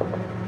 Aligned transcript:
Welcome 0.00 0.47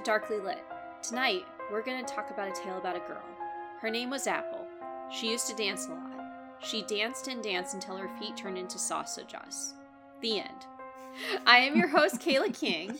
to 0.00 0.04
Darkly 0.04 0.38
Lit. 0.38 0.62
Tonight, 1.02 1.44
we're 1.70 1.82
going 1.82 2.04
to 2.04 2.14
talk 2.14 2.30
about 2.30 2.48
a 2.48 2.52
tale 2.52 2.78
about 2.78 2.96
a 2.96 3.00
girl. 3.00 3.22
Her 3.80 3.90
name 3.90 4.10
was 4.10 4.26
Apple. 4.26 4.66
She 5.10 5.30
used 5.30 5.46
to 5.48 5.56
dance 5.56 5.86
a 5.86 5.90
lot. 5.90 6.56
She 6.60 6.82
danced 6.82 7.28
and 7.28 7.42
danced 7.42 7.74
until 7.74 7.96
her 7.96 8.08
feet 8.18 8.36
turned 8.36 8.58
into 8.58 8.78
sausages. 8.78 9.74
The 10.20 10.40
end. 10.40 10.66
I 11.46 11.58
am 11.58 11.76
your 11.76 11.88
host, 11.88 12.20
Kayla 12.20 12.58
King. 12.58 12.98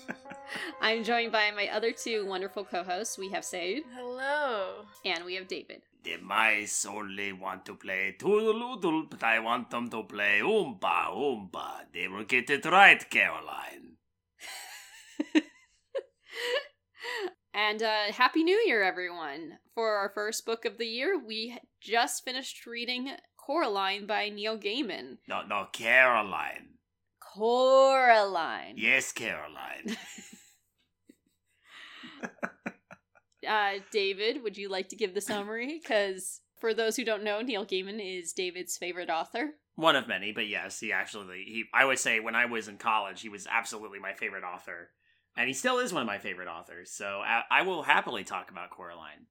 I'm 0.80 1.04
joined 1.04 1.32
by 1.32 1.50
my 1.52 1.68
other 1.68 1.92
two 1.92 2.26
wonderful 2.26 2.64
co 2.64 2.82
hosts. 2.82 3.16
We 3.16 3.30
have 3.30 3.44
Sade 3.44 3.84
Hello. 3.94 4.84
and 5.04 5.24
we 5.24 5.36
have 5.36 5.48
David. 5.48 5.82
The 6.02 6.16
mice 6.16 6.86
only 6.86 7.32
want 7.32 7.64
to 7.66 7.74
play 7.74 8.16
toodle-oodle, 8.18 9.06
but 9.10 9.22
I 9.22 9.38
want 9.38 9.70
them 9.70 9.88
to 9.90 10.02
play 10.02 10.40
oompa 10.42 11.06
oompa. 11.14 11.84
They 11.92 12.08
will 12.08 12.24
get 12.24 12.50
it 12.50 12.64
right, 12.66 13.08
Caroline. 13.08 13.89
And 17.52 17.82
uh, 17.82 18.12
Happy 18.12 18.44
New 18.44 18.62
Year, 18.64 18.82
everyone! 18.82 19.58
For 19.74 19.96
our 19.96 20.12
first 20.14 20.46
book 20.46 20.64
of 20.64 20.78
the 20.78 20.86
year, 20.86 21.18
we 21.18 21.58
just 21.80 22.24
finished 22.24 22.64
reading 22.64 23.10
Coraline 23.36 24.06
by 24.06 24.28
Neil 24.28 24.56
Gaiman. 24.56 25.18
No, 25.28 25.42
no, 25.42 25.66
Caroline. 25.72 26.74
Coraline. 27.20 28.74
Yes, 28.76 29.12
Caroline. 29.12 29.96
Uh, 33.48 33.78
David, 33.90 34.42
would 34.42 34.58
you 34.58 34.68
like 34.68 34.90
to 34.90 34.96
give 34.96 35.14
the 35.14 35.20
summary? 35.20 35.80
Because 35.82 36.42
for 36.60 36.74
those 36.74 36.94
who 36.94 37.04
don't 37.04 37.24
know, 37.24 37.40
Neil 37.40 37.64
Gaiman 37.64 37.98
is 37.98 38.34
David's 38.34 38.76
favorite 38.76 39.08
author. 39.08 39.54
One 39.76 39.96
of 39.96 40.06
many, 40.06 40.32
but 40.32 40.46
yes, 40.46 40.78
he 40.78 40.92
actually, 40.92 41.44
he, 41.46 41.64
I 41.72 41.86
would 41.86 41.98
say 41.98 42.20
when 42.20 42.34
I 42.34 42.44
was 42.44 42.68
in 42.68 42.76
college, 42.76 43.22
he 43.22 43.30
was 43.30 43.46
absolutely 43.50 43.98
my 43.98 44.12
favorite 44.12 44.44
author. 44.44 44.90
And 45.36 45.48
he 45.48 45.54
still 45.54 45.78
is 45.78 45.92
one 45.92 46.02
of 46.02 46.06
my 46.06 46.18
favorite 46.18 46.48
authors, 46.48 46.90
so 46.90 47.22
I, 47.24 47.42
I 47.50 47.62
will 47.62 47.82
happily 47.84 48.24
talk 48.24 48.50
about 48.50 48.70
Coraline. 48.70 49.26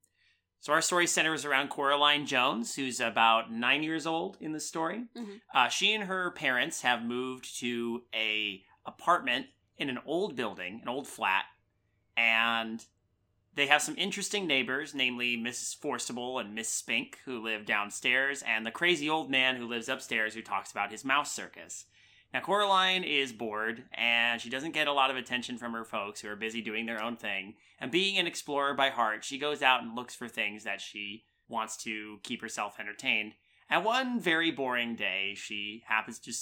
So 0.58 0.72
our 0.72 0.82
story 0.82 1.06
centers 1.06 1.44
around 1.44 1.68
Coraline 1.68 2.26
Jones, 2.26 2.74
who's 2.74 3.00
about 3.00 3.50
nine 3.52 3.82
years 3.82 4.06
old 4.06 4.36
in 4.40 4.52
the 4.52 4.60
story. 4.60 5.04
Mhm. 5.16 5.40
Uh, 5.54 5.68
she 5.68 5.94
and 5.94 6.04
her 6.04 6.32
parents 6.32 6.82
have 6.82 7.02
moved 7.02 7.58
to 7.60 8.02
a 8.14 8.62
apartment 8.84 9.46
in 9.78 9.88
an 9.88 9.98
old 10.04 10.36
building, 10.36 10.80
an 10.82 10.88
old 10.88 11.06
flat, 11.06 11.44
and 12.16 12.84
they 13.54 13.66
have 13.66 13.82
some 13.82 13.96
interesting 13.96 14.46
neighbors, 14.46 14.94
namely 14.94 15.36
Mrs. 15.36 15.76
Forcible 15.76 16.38
and 16.38 16.54
Miss 16.54 16.68
Spink, 16.68 17.18
who 17.24 17.42
live 17.42 17.64
downstairs, 17.66 18.42
and 18.42 18.64
the 18.64 18.70
crazy 18.70 19.08
old 19.08 19.30
man 19.30 19.56
who 19.56 19.66
lives 19.66 19.88
upstairs 19.88 20.34
who 20.34 20.42
talks 20.42 20.70
about 20.70 20.90
his 20.90 21.04
mouse 21.04 21.32
circus. 21.32 21.86
Now, 22.32 22.40
Coraline 22.40 23.02
is 23.02 23.32
bored, 23.32 23.84
and 23.92 24.40
she 24.40 24.50
doesn't 24.50 24.70
get 24.70 24.86
a 24.86 24.92
lot 24.92 25.10
of 25.10 25.16
attention 25.16 25.58
from 25.58 25.72
her 25.72 25.84
folks 25.84 26.20
who 26.20 26.28
are 26.28 26.36
busy 26.36 26.60
doing 26.60 26.86
their 26.86 27.02
own 27.02 27.16
thing. 27.16 27.54
And 27.80 27.90
being 27.90 28.18
an 28.18 28.26
explorer 28.28 28.74
by 28.74 28.90
heart, 28.90 29.24
she 29.24 29.36
goes 29.38 29.62
out 29.62 29.82
and 29.82 29.96
looks 29.96 30.14
for 30.14 30.28
things 30.28 30.62
that 30.62 30.80
she 30.80 31.24
wants 31.48 31.76
to 31.78 32.20
keep 32.22 32.40
herself 32.40 32.78
entertained. 32.78 33.32
And 33.68 33.84
one 33.84 34.20
very 34.20 34.50
boring 34.50 34.94
day, 34.94 35.34
she 35.36 35.82
happens 35.86 36.18
to 36.20 36.32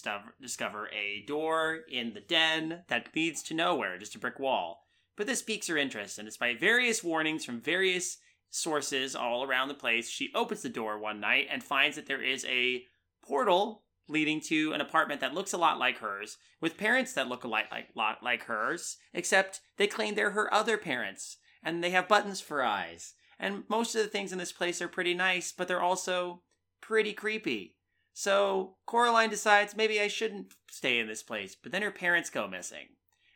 discover 0.41 0.89
a 0.89 1.25
door 1.27 1.81
in 1.91 2.13
the 2.13 2.21
den 2.21 2.85
that 2.89 3.15
leads 3.15 3.43
to 3.45 3.55
nowhere, 3.55 3.99
just 3.99 4.15
a 4.15 4.19
brick 4.19 4.39
wall. 4.39 4.85
But 5.17 5.27
this 5.27 5.43
piques 5.43 5.69
her 5.69 5.77
interest, 5.77 6.19
and 6.19 6.29
despite 6.29 6.61
various 6.61 7.03
warnings 7.03 7.45
from 7.45 7.61
various 7.61 8.19
sources 8.51 9.17
all 9.17 9.43
around 9.43 9.69
the 9.69 9.75
place, 9.75 10.09
she 10.09 10.33
opens 10.35 10.63
the 10.63 10.69
door 10.69 10.99
one 10.99 11.21
night 11.21 11.49
and 11.51 11.63
finds 11.63 11.97
that 11.97 12.07
there 12.07 12.23
is 12.23 12.45
a 12.45 12.85
portal 13.23 13.85
leading 14.09 14.41
to 14.41 14.73
an 14.73 14.81
apartment 14.81 15.21
that 15.21 15.35
looks 15.35 15.53
a 15.53 15.59
lot 15.59 15.79
like 15.79 15.99
hers, 15.99 16.39
with 16.61 16.79
parents 16.79 17.13
that 17.13 17.29
look 17.29 17.45
a 17.45 17.49
lot 17.49 17.65
like, 17.71 17.89
lot 17.95 18.23
like 18.23 18.45
hers, 18.45 18.97
except 19.13 19.61
they 19.77 19.87
claim 19.87 20.15
they're 20.15 20.31
her 20.31 20.53
other 20.53 20.79
parents, 20.79 21.37
and 21.63 21.83
they 21.83 21.91
have 21.91 22.09
buttons 22.09 22.41
for 22.41 22.63
eyes. 22.63 23.15
And 23.39 23.65
most 23.69 23.95
of 23.95 24.03
the 24.03 24.09
things 24.09 24.33
in 24.33 24.39
this 24.39 24.53
place 24.53 24.83
are 24.83 24.89
pretty 24.89 25.15
nice, 25.15 25.53
but 25.53 25.69
they're 25.69 25.81
also 25.81 26.43
pretty 26.81 27.13
creepy. 27.13 27.77
So 28.13 28.77
Coraline 28.87 29.31
decides 29.31 29.77
maybe 29.77 30.01
I 30.01 30.09
shouldn't 30.09 30.55
stay 30.71 30.99
in 30.99 31.07
this 31.07 31.23
place, 31.23 31.55
but 31.55 31.71
then 31.71 31.83
her 31.83 31.91
parents 31.91 32.31
go 32.31 32.49
missing. 32.49 32.89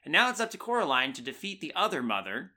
And 0.04 0.10
now 0.10 0.28
it's 0.28 0.40
up 0.40 0.50
to 0.50 0.58
Coraline 0.58 1.12
to 1.12 1.22
defeat 1.22 1.60
the 1.60 1.72
other 1.76 2.02
mother 2.02 2.52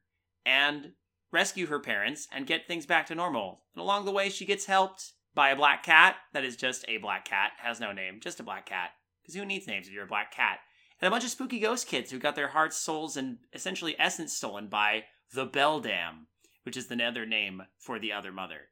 and 0.46 0.94
rescue 1.32 1.68
her 1.68 1.80
parents 1.80 2.28
and 2.32 2.48
get 2.48 2.68
things 2.68 2.86
back 2.86 3.06
to 3.08 3.16
normal. 3.16 3.62
And 3.76 3.82
along 3.82 4.06
the 4.06 4.12
way, 4.12 4.30
she 4.30 4.46
gets 4.46 4.66
helped 4.66 5.12
by 5.36 5.50
a 5.50 5.56
black 5.56 5.84
cat 5.84 6.16
that 6.34 6.46
is 6.46 6.56
just 6.56 6.86
a 6.88 6.98
black 6.98 7.26
cat, 7.26 7.52
has 7.58 7.80
no 7.80 7.92
name, 7.92 8.20
just 8.22 8.40
a 8.40 8.44
black 8.44 8.66
cat. 8.66 8.92
Because 9.22 9.36
who 9.36 9.46
needs 9.46 9.68
names 9.68 9.88
if 9.88 9.94
you're 9.94 10.06
a 10.06 10.08
black 10.08 10.34
cat? 10.34 10.60
And 11.02 11.08
a 11.08 11.12
bunch 11.12 11.26
of 11.26 11.30
spooky 11.30 11.60
ghost 11.60 11.88
kids 11.88 12.10
who 12.10 12.20
got 12.20 12.36
their 12.36 12.48
hearts, 12.48 12.78
souls, 12.78 13.18
and 13.18 13.40
essentially 13.54 13.96
essence 14.00 14.34
stolen 14.34 14.68
by 14.68 15.04
the 15.34 15.46
Beldam, 15.46 16.28
which 16.64 16.78
is 16.78 16.88
the 16.88 17.04
other 17.04 17.26
name 17.26 17.64
for 17.78 18.00
the 18.00 18.14
other 18.14 18.32
mother. 18.32 18.70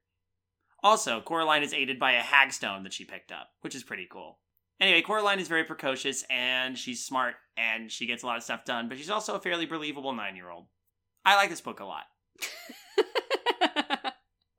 Also, 0.81 1.21
Coraline 1.21 1.63
is 1.63 1.73
aided 1.73 1.99
by 1.99 2.13
a 2.13 2.21
hagstone 2.21 2.83
that 2.83 2.93
she 2.93 3.05
picked 3.05 3.31
up, 3.31 3.49
which 3.61 3.75
is 3.75 3.83
pretty 3.83 4.07
cool. 4.09 4.39
Anyway, 4.79 5.01
Coraline 5.01 5.39
is 5.39 5.47
very 5.47 5.63
precocious 5.63 6.25
and 6.29 6.77
she's 6.77 7.05
smart 7.05 7.35
and 7.55 7.91
she 7.91 8.05
gets 8.05 8.23
a 8.23 8.25
lot 8.25 8.37
of 8.37 8.43
stuff 8.43 8.65
done, 8.65 8.89
but 8.89 8.97
she's 8.97 9.09
also 9.09 9.35
a 9.35 9.39
fairly 9.39 9.65
believable 9.65 10.13
nine 10.13 10.35
year 10.35 10.49
old. 10.49 10.65
I 11.25 11.35
like 11.35 11.49
this 11.49 11.61
book 11.61 11.79
a 11.79 11.85
lot. 11.85 12.03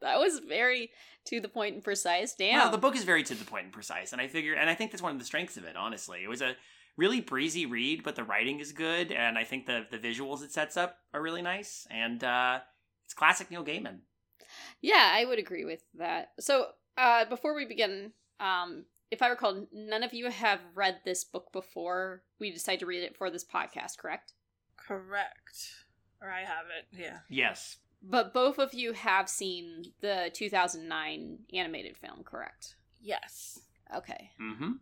that 0.04 0.19
was 0.19 0.41
very 0.41 0.91
to 1.26 1.41
the 1.41 1.48
point 1.48 1.75
and 1.75 1.82
precise. 1.82 2.34
Damn. 2.34 2.59
Well, 2.59 2.70
the 2.70 2.78
book 2.78 2.94
is 2.94 3.04
very 3.04 3.22
to 3.25 3.34
the 3.34 3.44
point 3.44 3.65
and 3.65 3.72
precise, 3.72 4.12
and 4.12 4.20
I 4.20 4.28
figure, 4.28 4.54
and 4.54 4.70
I 4.70 4.75
think 4.75 4.91
that's 4.91 5.03
one 5.03 5.12
of 5.12 5.19
the 5.19 5.25
strengths 5.25 5.56
of 5.56 5.65
it. 5.65 5.76
Honestly, 5.76 6.22
it 6.22 6.28
was 6.28 6.42
a 6.42 6.56
really 6.97 7.20
breezy 7.20 7.66
read, 7.66 8.03
but 8.04 8.14
the 8.14 8.25
writing 8.25 8.60
is 8.60 8.72
good, 8.72 9.10
and 9.10 9.37
I 9.38 9.44
think 9.44 9.66
the 9.66 9.87
the 9.91 9.98
visuals 9.98 10.43
it 10.43 10.53
sets 10.53 10.76
up 10.76 10.98
are 11.12 11.22
really 11.22 11.43
nice, 11.43 11.87
and 11.91 12.22
uh, 12.22 12.60
it's 13.04 13.14
classic 13.14 13.50
Neil 13.50 13.64
Gaiman. 13.64 14.00
Yeah, 14.81 15.10
I 15.12 15.25
would 15.25 15.38
agree 15.38 15.64
with 15.64 15.82
that. 15.98 16.32
So, 16.38 16.69
uh, 16.97 17.25
before 17.25 17.54
we 17.56 17.64
begin, 17.64 18.12
um, 18.38 18.84
if 19.10 19.22
I 19.22 19.28
recall, 19.28 19.66
none 19.72 20.03
of 20.03 20.12
you 20.12 20.31
have 20.31 20.60
read 20.75 21.00
this 21.04 21.25
book 21.25 21.53
before 21.53 22.22
we 22.38 22.53
decided 22.53 22.81
to 22.81 22.87
read 22.87 23.03
it 23.03 23.16
for 23.16 23.31
this 23.31 23.44
podcast, 23.44 23.98
correct? 23.98 24.32
Correct. 24.76 25.70
Or 26.20 26.31
I 26.31 26.41
haven't. 26.41 26.87
Yeah. 26.93 27.19
Yes, 27.28 27.78
But 28.09 28.34
both 28.34 28.59
of 28.59 28.75
you 28.75 28.92
have 28.92 29.28
seen 29.28 29.92
the 30.00 30.31
2009 30.34 31.38
animated 31.54 31.97
film, 31.97 32.22
correct? 32.22 32.76
Yes. 33.00 33.60
Okay. 33.94 34.31
mm-hmm. 34.41 34.72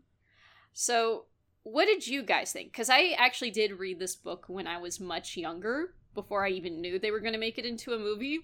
So, 0.73 1.27
what 1.63 1.85
did 1.85 2.07
you 2.07 2.23
guys 2.23 2.53
think? 2.53 2.73
Because 2.73 2.91
I 2.91 3.15
actually 3.17 3.51
did 3.51 3.79
read 3.79 3.99
this 3.99 4.17
book 4.17 4.47
when 4.49 4.67
I 4.67 4.79
was 4.79 4.99
much 4.99 5.37
younger, 5.37 5.95
before 6.15 6.45
I 6.45 6.51
even 6.51 6.81
knew 6.81 6.99
they 6.99 7.11
were 7.11 7.21
going 7.21 7.33
to 7.33 7.39
make 7.39 7.59
it 7.59 7.65
into 7.65 7.93
a 7.93 7.99
movie, 7.99 8.41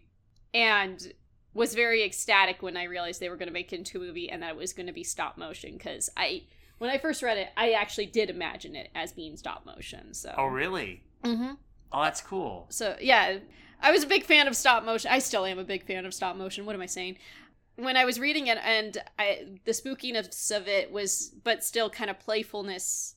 and 0.55 1.12
was 1.55 1.75
very 1.75 2.05
ecstatic 2.05 2.62
when 2.62 2.77
I 2.77 2.84
realized 2.84 3.21
they 3.21 3.31
were 3.31 3.37
going 3.37 3.49
to 3.49 3.55
make 3.55 3.72
it 3.72 3.78
into 3.78 3.99
a 3.99 4.06
movie 4.06 4.31
and 4.31 4.43
that 4.43 4.50
it 4.50 4.56
was 4.56 4.72
going 4.72 4.87
to 4.87 4.93
be 4.93 5.03
stop 5.03 5.37
motion. 5.37 5.72
Because 5.72 6.09
I, 6.17 6.44
when 6.78 6.91
I 6.91 6.99
first 6.99 7.22
read 7.22 7.38
it, 7.38 7.49
I 7.56 7.72
actually 7.72 8.06
did 8.06 8.31
imagine 8.31 8.77
it 8.77 8.91
as 8.94 9.12
being 9.12 9.37
stop 9.37 9.67
motion. 9.67 10.15
So. 10.15 10.34
Oh, 10.37 10.47
really? 10.47 11.03
Mm-hmm. 11.25 11.55
Oh, 11.93 12.03
that's 12.03 12.20
cool. 12.20 12.67
So 12.69 12.97
yeah, 13.00 13.38
I 13.81 13.91
was 13.91 14.05
a 14.05 14.09
big 14.09 14.25
fan 14.25 14.49
of 14.49 14.57
stop 14.57 14.85
motion. 14.85 15.11
I 15.11 15.19
still 15.19 15.45
am 15.45 15.59
a 15.59 15.65
big 15.65 15.87
fan 15.87 16.05
of 16.05 16.15
stop 16.15 16.37
motion. 16.37 16.67
What 16.67 16.75
am 16.75 16.83
I 16.83 16.87
saying? 16.87 17.19
When 17.77 17.97
I 17.97 18.05
was 18.05 18.19
reading 18.19 18.49
it, 18.49 18.59
and 18.65 18.99
I, 19.19 19.47
the 19.65 19.71
spookiness 19.71 20.55
of 20.55 20.67
it 20.67 20.91
was, 20.91 21.33
but 21.45 21.63
still 21.63 21.89
kind 21.89 22.11
of 22.11 22.19
playfulness 22.19 23.15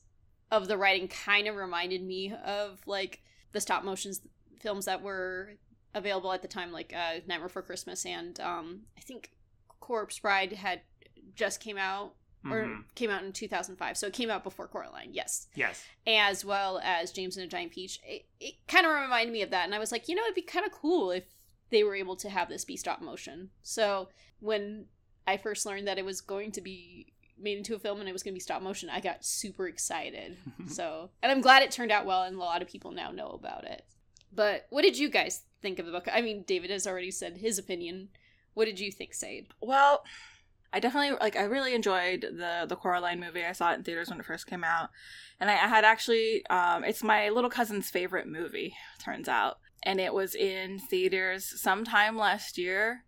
of 0.52 0.68
the 0.68 0.76
writing, 0.76 1.08
kind 1.08 1.48
of 1.48 1.56
reminded 1.56 2.02
me 2.02 2.32
of 2.44 2.80
like 2.86 3.22
the 3.52 3.60
stop 3.60 3.82
motion 3.84 4.12
films 4.60 4.84
that 4.84 5.02
were 5.02 5.54
available 5.94 6.32
at 6.32 6.42
the 6.42 6.48
time, 6.48 6.70
like 6.70 6.94
uh, 6.96 7.20
Nightmare 7.26 7.48
Before 7.48 7.62
Christmas, 7.62 8.06
and 8.06 8.38
um, 8.40 8.82
I 8.96 9.00
think 9.00 9.32
Corpse 9.80 10.20
Bride 10.20 10.52
had 10.52 10.82
just 11.34 11.60
came 11.60 11.78
out 11.78 12.14
or 12.44 12.64
Mhm. 12.64 12.84
came 12.94 13.10
out 13.10 13.22
in 13.24 13.32
2005, 13.32 13.96
so 13.96 14.06
it 14.06 14.12
came 14.12 14.30
out 14.30 14.42
before 14.42 14.66
Coraline. 14.68 15.12
Yes 15.12 15.46
Yes. 15.54 15.84
as 16.06 16.44
well 16.44 16.78
as 16.82 17.12
James 17.12 17.36
and 17.36 17.44
a 17.44 17.48
Giant 17.48 17.72
Peach. 17.72 18.00
It, 18.04 18.26
it 18.40 18.54
kind 18.68 18.84
of 18.86 18.92
reminded 18.92 19.32
me 19.32 19.42
of 19.42 19.50
that, 19.50 19.64
and 19.64 19.74
I 19.74 19.78
was 19.78 19.92
like, 19.92 20.08
you 20.08 20.14
know, 20.14 20.22
it'd 20.24 20.34
be 20.34 20.42
kind 20.42 20.66
of 20.66 20.72
cool 20.72 21.10
if 21.10 21.24
they 21.70 21.84
were 21.84 21.94
able 21.94 22.16
to 22.16 22.28
have 22.30 22.48
this 22.48 22.64
be 22.64 22.76
stop 22.76 23.00
motion. 23.00 23.50
So 23.62 24.08
when 24.40 24.86
I 25.26 25.36
first 25.36 25.64
learned 25.64 25.86
that 25.88 25.98
it 25.98 26.04
was 26.04 26.20
going 26.20 26.52
to 26.52 26.60
be 26.60 27.12
made 27.38 27.58
into 27.58 27.74
a 27.74 27.78
film 27.78 27.98
and 28.00 28.08
it 28.08 28.12
was 28.12 28.22
going 28.22 28.32
to 28.34 28.36
be 28.36 28.40
stop 28.40 28.60
motion, 28.62 28.90
I 28.90 29.00
got 29.00 29.24
super 29.24 29.66
excited. 29.68 30.36
so, 30.68 31.10
and 31.22 31.30
I'm 31.32 31.40
glad 31.40 31.62
it 31.62 31.70
turned 31.70 31.90
out 31.92 32.04
well, 32.06 32.22
and 32.24 32.36
a 32.36 32.38
lot 32.40 32.60
of 32.62 32.68
people 32.68 32.90
now 32.90 33.10
know 33.10 33.28
about 33.28 33.64
it. 33.64 33.84
But 34.34 34.66
what 34.70 34.82
did 34.82 34.98
you 34.98 35.08
guys 35.08 35.42
think 35.60 35.78
of 35.78 35.86
the 35.86 35.92
book? 35.92 36.08
I 36.12 36.20
mean, 36.22 36.42
David 36.42 36.70
has 36.70 36.86
already 36.86 37.10
said 37.10 37.36
his 37.38 37.58
opinion. 37.58 38.08
What 38.54 38.64
did 38.66 38.78
you 38.80 38.90
think, 38.92 39.14
Sade? 39.14 39.48
Well, 39.60 40.04
I 40.72 40.80
definitely 40.80 41.18
like. 41.20 41.36
I 41.36 41.44
really 41.44 41.74
enjoyed 41.74 42.22
the 42.22 42.64
the 42.66 42.76
Coraline 42.76 43.20
movie. 43.20 43.44
I 43.44 43.52
saw 43.52 43.72
it 43.72 43.76
in 43.76 43.84
theaters 43.84 44.08
when 44.08 44.20
it 44.20 44.26
first 44.26 44.46
came 44.46 44.64
out, 44.64 44.88
and 45.38 45.50
I, 45.50 45.54
had 45.54 45.84
actually. 45.84 46.46
Um, 46.48 46.84
it's 46.84 47.02
my 47.02 47.28
little 47.28 47.50
cousin's 47.50 47.90
favorite 47.90 48.26
movie. 48.26 48.74
Turns 48.98 49.28
out, 49.28 49.58
and 49.82 50.00
it 50.00 50.14
was 50.14 50.34
in 50.34 50.78
theaters 50.78 51.60
sometime 51.60 52.16
last 52.16 52.56
year. 52.56 53.04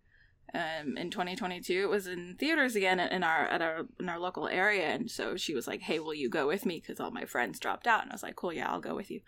Um, 0.53 0.95
in 0.95 1.09
2022, 1.09 1.81
it 1.81 1.89
was 1.89 2.07
in 2.07 2.35
theaters 2.39 2.75
again 2.75 2.99
in 2.99 3.23
our 3.23 3.45
at 3.47 3.61
our 3.61 3.87
in 3.99 4.09
our 4.09 4.19
local 4.19 4.47
area, 4.47 4.85
and 4.85 5.09
so 5.09 5.35
she 5.35 5.55
was 5.55 5.67
like, 5.67 5.81
"Hey, 5.81 5.99
will 5.99 6.13
you 6.13 6.29
go 6.29 6.47
with 6.47 6.65
me?" 6.67 6.79
Because 6.79 6.99
all 6.99 7.11
my 7.11 7.25
friends 7.25 7.59
dropped 7.59 7.87
out, 7.87 8.03
and 8.03 8.11
I 8.11 8.13
was 8.13 8.23
like, 8.23 8.35
"Cool, 8.35 8.53
yeah, 8.53 8.71
I'll 8.71 8.79
go 8.79 8.95
with 8.95 9.09
you." 9.09 9.21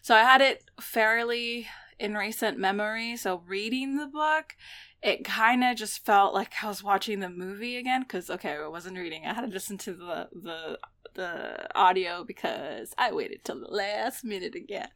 So 0.00 0.14
I 0.14 0.20
had 0.20 0.40
it 0.40 0.64
fairly 0.80 1.68
in 1.98 2.14
recent 2.16 2.58
memory. 2.58 3.16
So 3.16 3.42
reading 3.46 3.96
the 3.96 4.06
book, 4.06 4.56
it 5.02 5.24
kind 5.24 5.64
of 5.64 5.76
just 5.76 6.04
felt 6.04 6.34
like 6.34 6.52
I 6.62 6.68
was 6.68 6.82
watching 6.82 7.20
the 7.20 7.28
movie 7.28 7.76
again. 7.76 8.02
Because 8.02 8.30
okay, 8.30 8.52
I 8.52 8.68
wasn't 8.68 8.98
reading; 8.98 9.26
I 9.26 9.34
had 9.34 9.42
to 9.42 9.52
listen 9.52 9.78
to 9.78 9.92
the 9.92 10.28
the 10.32 10.78
the 11.14 11.68
audio 11.74 12.24
because 12.24 12.94
I 12.96 13.12
waited 13.12 13.44
till 13.44 13.60
the 13.60 13.68
last 13.68 14.24
minute 14.24 14.54
again. 14.54 14.88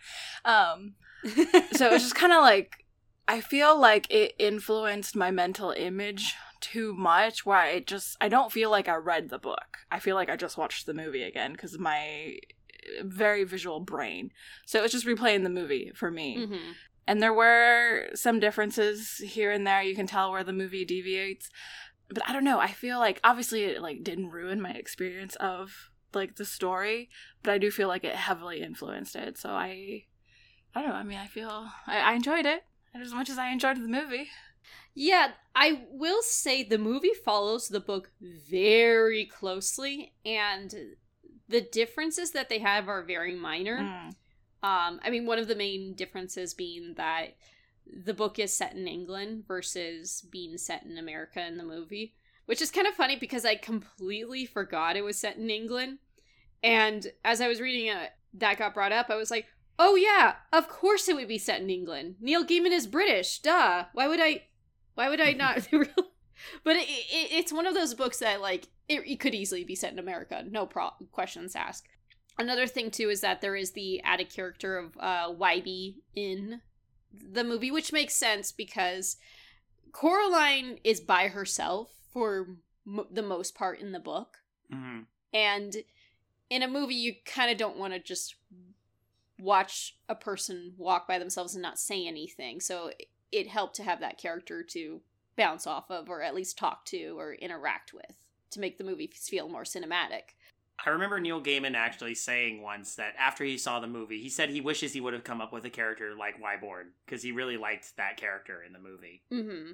Um, 0.44 0.94
so 1.73 1.87
it 1.87 1.93
was 1.93 2.03
just 2.03 2.14
kind 2.17 2.32
of 2.32 2.43
like 2.43 2.85
I 3.29 3.41
feel 3.41 3.79
like 3.79 4.11
it 4.11 4.35
influenced 4.38 5.17
my 5.17 5.31
mental 5.31 5.73
image 5.73 6.35
too 6.61 6.94
much 6.94 7.44
where 7.44 7.59
I 7.59 7.81
just 7.81 8.17
I 8.20 8.29
don't 8.29 8.52
feel 8.52 8.70
like 8.70 8.88
I 8.88 8.94
read 8.97 9.29
the 9.29 9.38
book. 9.38 9.79
I 9.91 9.99
feel 9.99 10.14
like 10.14 10.31
I 10.31 10.37
just 10.37 10.56
watched 10.56 10.87
the 10.87 10.94
movie 10.94 11.23
again 11.23 11.52
because 11.52 11.79
my 11.79 12.38
very 13.02 13.44
visual 13.44 13.81
brain. 13.81 14.31
So 14.64 14.79
it 14.79 14.82
was 14.82 14.93
just 14.93 15.06
replaying 15.06 15.43
the 15.43 15.50
movie 15.50 15.93
for 15.94 16.11
me. 16.11 16.38
mm-hmm. 16.38 16.73
And 17.06 17.23
there 17.23 17.32
were 17.32 18.08
some 18.14 18.41
differences 18.41 19.19
here 19.19 19.53
and 19.53 19.67
there. 19.67 19.82
You 19.82 19.94
can 19.94 20.06
tell 20.06 20.32
where 20.32 20.44
the 20.44 20.53
movie 20.53 20.85
deviates. 20.85 21.50
But 22.08 22.29
I 22.29 22.32
don't 22.32 22.44
know. 22.44 22.58
I 22.58 22.69
feel 22.69 22.99
like 22.99 23.20
obviously 23.25 23.64
it 23.64 23.81
like 23.81 24.03
didn't 24.03 24.31
ruin 24.31 24.61
my 24.61 24.70
experience 24.73 25.37
of 25.37 25.91
like 26.14 26.37
the 26.37 26.44
story, 26.44 27.11
but 27.43 27.53
I 27.53 27.58
do 27.58 27.70
feel 27.70 27.88
like 27.88 28.05
it 28.05 28.14
heavily 28.14 28.62
influenced 28.62 29.17
it. 29.17 29.38
So 29.38 29.50
I 29.50 30.05
I 30.75 30.81
don't 30.82 30.91
know. 30.91 30.97
I 30.97 31.05
mean, 31.05 31.19
I 31.19 31.26
feel 31.26 31.69
I, 31.87 31.99
I 31.99 32.12
enjoyed 32.14 32.47
it 32.47 32.64
as 32.94 33.12
much 33.12 33.31
as 33.31 33.38
I 33.38 33.49
enjoyed 33.49 33.76
the 33.76 33.88
movie. 33.88 34.29
Yeah, 34.94 35.32
I 35.55 35.85
will 35.91 36.23
say 36.23 36.62
the 36.62 36.79
movie 36.79 37.12
follows 37.25 37.69
the 37.69 37.81
book 37.81 38.11
very 38.20 39.26
closely, 39.26 40.14
and 40.25 40.75
the 41.49 41.61
differences 41.61 42.32
that 42.32 42.49
they 42.49 42.59
have 42.61 42.88
are 42.88 43.02
very 43.02 43.35
minor. 43.35 43.79
Mm. 43.79 44.14
Um, 44.62 45.00
I 45.05 45.11
mean, 45.11 45.26
one 45.26 45.38
of 45.38 45.49
the 45.49 45.55
main 45.55 45.94
differences 45.94 46.55
being 46.55 46.94
that 46.97 47.37
the 47.87 48.14
book 48.14 48.38
is 48.38 48.53
set 48.53 48.75
in 48.75 48.88
England 48.88 49.44
versus 49.47 50.25
being 50.31 50.58
set 50.58 50.85
in 50.85 50.99
America 50.99 51.44
in 51.47 51.56
the 51.56 51.64
movie, 51.64 52.14
which 52.47 52.61
is 52.61 52.70
kind 52.70 52.87
of 52.87 52.94
funny 52.94 53.17
because 53.17 53.44
I 53.44 53.55
completely 53.55 54.44
forgot 54.44 54.97
it 54.97 55.05
was 55.05 55.19
set 55.19 55.37
in 55.37 55.50
England. 55.50 55.99
And 56.62 57.06
as 57.25 57.41
I 57.41 57.49
was 57.49 57.61
reading 57.61 57.87
it, 57.87 58.11
that 58.35 58.58
got 58.58 58.75
brought 58.75 58.93
up. 58.93 59.11
I 59.11 59.17
was 59.17 59.31
like, 59.31 59.47
oh 59.79 59.94
yeah, 59.94 60.37
of 60.53 60.69
course 60.69 61.09
it 61.09 61.14
would 61.14 61.29
be 61.29 61.38
set 61.38 61.61
in 61.61 61.70
England. 61.70 62.17
Neil 62.20 62.44
Gaiman 62.44 62.73
is 62.73 62.87
British. 62.87 63.38
Duh. 63.41 63.85
Why 63.93 64.09
would 64.09 64.20
I? 64.20 64.44
Why 64.94 65.09
would 65.09 65.20
I 65.20 65.32
not? 65.32 65.69
but 65.70 66.76
it, 66.76 66.88
it, 66.88 67.32
it's 67.32 67.52
one 67.52 67.67
of 67.67 67.75
those 67.75 67.94
books 67.94 68.19
that 68.19 68.41
like 68.41 68.69
it, 68.88 69.02
it 69.06 69.20
could 69.20 69.35
easily 69.35 69.64
be 69.64 69.75
set 69.75 69.93
in 69.93 69.99
America. 69.99 70.44
No 70.49 70.67
pro- 70.67 70.91
questions 71.12 71.55
asked. 71.55 71.88
Another 72.38 72.67
thing 72.67 72.91
too 72.91 73.09
is 73.09 73.21
that 73.23 73.41
there 73.41 73.56
is 73.56 73.73
the 73.73 74.00
added 74.03 74.29
character 74.31 74.77
of 74.79 74.97
uh, 75.00 75.33
Wybie 75.33 75.94
in 76.15 76.61
the 77.12 77.44
movie, 77.44 77.71
which 77.71 77.93
makes 77.93 78.15
sense 78.15 78.53
because 78.53 79.17
Coraline 79.93 80.79
is 80.85 81.00
by 81.00 81.29
herself 81.29 81.91
for 82.12 82.56
m- 82.87 83.06
the 83.11 83.23
most 83.23 83.55
part 83.55 83.81
in 83.81 83.93
the 83.93 84.00
book, 84.00 84.38
hmm 84.71 85.00
and 85.33 85.79
in 86.49 86.62
a 86.62 86.69
movie 86.69 86.94
you 86.94 87.15
kind 87.27 87.50
of 87.50 87.59
don't 87.59 87.77
want 87.77 87.93
to 87.93 87.99
just 87.99 88.37
watch 89.38 89.97
a 90.09 90.15
person 90.15 90.73
walk 90.79 91.06
by 91.09 91.19
themselves 91.19 91.55
and 91.55 91.62
not 91.62 91.79
say 91.79 92.06
anything. 92.06 92.61
So 92.61 92.88
it- 92.99 93.09
it 93.33 93.49
helped 93.49 93.75
to 93.77 93.83
have 93.83 94.00
that 94.00 94.17
character 94.19 94.62
to 94.62 95.03
bounce 95.37 95.67
off 95.67 95.91
of, 95.91 96.09
or 96.09 96.23
at 96.23 96.35
least 96.35 96.56
talk 96.56 96.85
to, 96.87 97.19
or 97.19 97.35
interact 97.35 97.93
with, 97.93 98.17
to 98.50 98.61
make 98.61 98.79
the 98.79 98.85
movie 98.85 99.09
feel 99.09 99.49
more 99.49 99.65
cinematic. 99.65 100.36
I 100.84 100.90
remember 100.90 101.19
Neil 101.19 101.40
Gaiman 101.40 101.75
actually 101.75 102.14
saying 102.14 102.62
once 102.62 102.94
that 102.96 103.14
after 103.19 103.44
he 103.44 103.58
saw 103.58 103.81
the 103.81 103.87
movie, 103.87 104.20
he 104.20 104.28
said 104.28 104.50
he 104.50 104.61
wishes 104.61 104.93
he 104.93 105.00
would 105.00 105.14
have 105.14 105.25
come 105.25 105.40
up 105.40 105.52
with 105.52 105.64
a 105.64 105.70
character 105.70 106.14
like 106.14 106.40
Wyborn 106.40 106.88
because 107.05 107.23
he 107.23 107.32
really 107.32 107.56
liked 107.56 107.96
that 107.96 108.17
character 108.17 108.62
in 108.62 108.73
the 108.73 108.78
movie. 108.78 109.23
hmm 109.31 109.73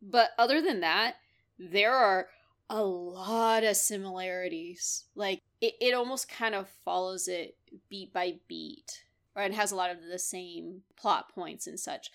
But 0.00 0.30
other 0.38 0.60
than 0.62 0.80
that, 0.80 1.16
there 1.58 1.92
are 1.92 2.28
a 2.70 2.82
lot 2.82 3.64
of 3.64 3.76
similarities. 3.76 5.04
Like 5.14 5.40
it, 5.60 5.74
it 5.80 5.94
almost 5.94 6.28
kind 6.28 6.54
of 6.54 6.68
follows 6.84 7.28
it 7.28 7.56
beat 7.88 8.12
by 8.12 8.36
beat, 8.48 9.04
or 9.34 9.42
it 9.42 9.54
has 9.54 9.72
a 9.72 9.76
lot 9.76 9.90
of 9.90 9.98
the 10.10 10.18
same 10.18 10.82
plot 10.96 11.34
points 11.34 11.66
and 11.66 11.78
such. 11.78 12.10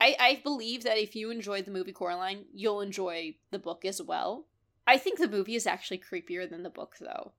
I, 0.00 0.16
I 0.20 0.40
believe 0.42 0.82
that 0.84 0.98
if 0.98 1.16
you 1.16 1.30
enjoyed 1.30 1.64
the 1.64 1.70
movie 1.70 1.92
Coraline, 1.92 2.44
you'll 2.52 2.82
enjoy 2.82 3.36
the 3.50 3.58
book 3.58 3.84
as 3.84 4.02
well. 4.02 4.46
I 4.86 4.98
think 4.98 5.18
the 5.18 5.28
movie 5.28 5.54
is 5.54 5.66
actually 5.66 5.98
creepier 5.98 6.48
than 6.48 6.62
the 6.62 6.70
book, 6.70 6.96
though. 7.00 7.32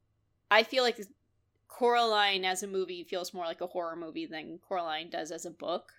I 0.49 0.63
feel 0.63 0.83
like 0.83 0.99
Coraline 1.67 2.45
as 2.45 2.63
a 2.63 2.67
movie 2.67 3.03
feels 3.03 3.33
more 3.33 3.45
like 3.45 3.61
a 3.61 3.67
horror 3.67 3.95
movie 3.95 4.25
than 4.25 4.59
Coraline 4.67 5.09
does 5.09 5.31
as 5.31 5.45
a 5.45 5.51
book. 5.51 5.91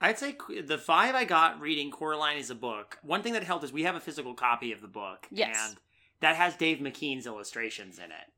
I'd 0.00 0.18
say 0.18 0.36
the 0.48 0.78
vibe 0.78 1.14
I 1.14 1.24
got 1.24 1.60
reading 1.60 1.90
Coraline 1.90 2.38
as 2.38 2.50
a 2.50 2.56
book, 2.56 2.98
one 3.02 3.22
thing 3.22 3.34
that 3.34 3.44
helped 3.44 3.64
is 3.64 3.72
we 3.72 3.84
have 3.84 3.94
a 3.94 4.00
physical 4.00 4.34
copy 4.34 4.72
of 4.72 4.80
the 4.80 4.88
book. 4.88 5.28
Yes. 5.30 5.56
And 5.56 5.76
that 6.20 6.36
has 6.36 6.56
Dave 6.56 6.78
McKean's 6.78 7.26
illustrations 7.26 7.98
in 7.98 8.06
it. 8.06 8.32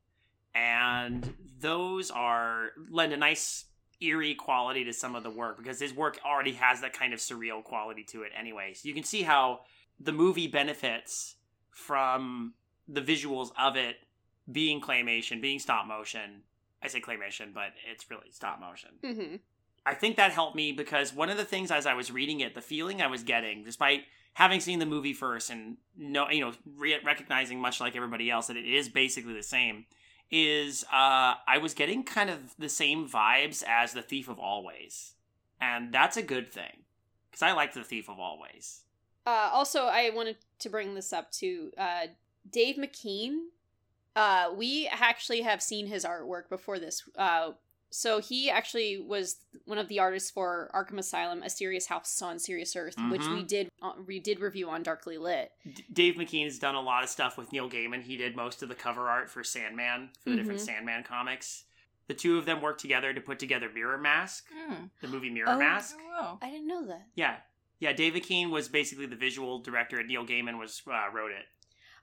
And 0.53 1.33
those 1.59 2.11
are 2.11 2.69
lend 2.89 3.13
a 3.13 3.17
nice 3.17 3.65
eerie 4.01 4.35
quality 4.35 4.83
to 4.83 4.93
some 4.93 5.15
of 5.15 5.23
the 5.23 5.29
work 5.29 5.57
because 5.57 5.79
his 5.79 5.93
work 5.93 6.19
already 6.25 6.53
has 6.53 6.81
that 6.81 6.93
kind 6.93 7.13
of 7.13 7.19
surreal 7.19 7.63
quality 7.63 8.03
to 8.03 8.23
it 8.23 8.31
anyway. 8.37 8.73
So 8.73 8.87
you 8.87 8.93
can 8.93 9.03
see 9.03 9.23
how 9.23 9.61
the 9.99 10.11
movie 10.11 10.47
benefits 10.47 11.37
from 11.71 12.53
the 12.87 13.01
visuals 13.01 13.49
of 13.57 13.75
it 13.75 13.97
being 14.51 14.81
claymation, 14.81 15.41
being 15.41 15.59
stop 15.59 15.87
motion. 15.87 16.41
I 16.81 16.87
say 16.87 17.01
claymation, 17.01 17.53
but 17.53 17.73
it's 17.91 18.09
really 18.09 18.31
stop 18.31 18.59
motion. 18.59 18.89
Mm-hmm. 19.03 19.35
I 19.85 19.93
think 19.93 20.17
that 20.17 20.31
helped 20.31 20.55
me 20.55 20.71
because 20.71 21.13
one 21.13 21.29
of 21.29 21.37
the 21.37 21.45
things 21.45 21.71
as 21.71 21.85
I 21.85 21.93
was 21.93 22.11
reading 22.11 22.39
it, 22.39 22.55
the 22.55 22.61
feeling 22.61 23.01
I 23.01 23.07
was 23.07 23.23
getting, 23.23 23.63
despite 23.63 24.03
having 24.33 24.59
seen 24.59 24.79
the 24.79 24.85
movie 24.85 25.13
first 25.13 25.49
and 25.49 25.77
no, 25.97 26.29
you 26.29 26.41
know, 26.41 26.53
re- 26.77 26.99
recognizing 27.03 27.59
much 27.59 27.79
like 27.79 27.95
everybody 27.95 28.29
else 28.29 28.47
that 28.47 28.57
it 28.57 28.65
is 28.65 28.89
basically 28.89 29.33
the 29.33 29.43
same, 29.43 29.85
is 30.31 30.83
uh, 30.91 31.35
I 31.47 31.59
was 31.61 31.73
getting 31.73 32.03
kind 32.03 32.29
of 32.29 32.55
the 32.57 32.69
same 32.69 33.07
vibes 33.07 33.63
as 33.67 33.93
the 33.93 34.01
Thief 34.01 34.27
of 34.27 34.39
Always, 34.39 35.13
and 35.61 35.93
that's 35.93 36.17
a 36.17 36.23
good 36.23 36.51
thing 36.51 36.83
because 37.29 37.43
I 37.43 37.51
liked 37.53 37.75
the 37.75 37.83
Thief 37.83 38.09
of 38.09 38.19
Always. 38.19 38.81
Uh, 39.25 39.49
also, 39.53 39.85
I 39.85 40.11
wanted 40.11 40.37
to 40.59 40.69
bring 40.69 40.95
this 40.95 41.13
up 41.13 41.31
to 41.33 41.71
uh, 41.77 42.07
Dave 42.49 42.75
McKean. 42.75 43.47
Uh, 44.15 44.51
we 44.55 44.87
actually 44.91 45.41
have 45.41 45.61
seen 45.61 45.87
his 45.87 46.05
artwork 46.05 46.49
before 46.49 46.79
this. 46.79 47.03
Uh, 47.17 47.51
so 47.89 48.19
he 48.19 48.49
actually 48.49 48.97
was 48.99 49.37
one 49.65 49.77
of 49.77 49.87
the 49.87 49.99
artists 49.99 50.29
for 50.31 50.69
Arkham 50.73 50.97
Asylum, 50.99 51.43
A 51.43 51.49
Serious 51.49 51.85
House 51.87 52.21
on 52.21 52.39
Serious 52.39 52.75
Earth, 52.75 52.95
which 53.09 53.21
we 53.21 53.43
Mhm. 53.43 53.47
did 53.47 53.71
uh, 53.81 53.93
we 54.05 54.19
did 54.19 54.39
review 54.39 54.69
on 54.69 54.83
Darkly 54.83 55.17
Lit. 55.17 55.51
D- 55.65 55.85
Dave 55.93 56.15
McKean's 56.15 56.57
done 56.59 56.75
a 56.75 56.81
lot 56.81 57.03
of 57.03 57.09
stuff 57.09 57.37
with 57.37 57.51
Neil 57.51 57.69
Gaiman. 57.69 58.01
He 58.01 58.17
did 58.17 58.35
most 58.35 58.61
of 58.63 58.69
the 58.69 58.75
cover 58.75 59.07
art 59.09 59.29
for 59.29 59.43
Sandman, 59.43 60.09
for 60.23 60.31
the 60.31 60.35
different 60.37 60.59
Mhm. 60.59 60.65
Sandman 60.65 61.03
comics. 61.03 61.65
The 62.07 62.13
two 62.13 62.37
of 62.37 62.45
them 62.45 62.61
worked 62.61 62.81
together 62.81 63.13
to 63.13 63.21
put 63.21 63.39
together 63.39 63.69
Mirror 63.69 63.99
Mask, 63.99 64.49
Mm. 64.51 64.89
the 65.01 65.07
movie 65.07 65.29
Mirror 65.29 65.51
Oh. 65.51 65.57
Mask. 65.59 65.97
Oh, 66.17 66.37
I 66.41 66.49
didn't 66.49 66.67
know 66.67 66.85
that. 66.87 67.07
Yeah, 67.15 67.37
yeah. 67.79 67.93
David 67.93 68.23
McKean 68.23 68.49
was 68.49 68.67
basically 68.67 69.05
the 69.05 69.15
visual 69.15 69.59
director, 69.59 69.99
and 69.99 70.07
Neil 70.07 70.25
Gaiman 70.25 70.57
was 70.59 70.81
uh, 70.87 71.09
wrote 71.13 71.31
it. 71.31 71.45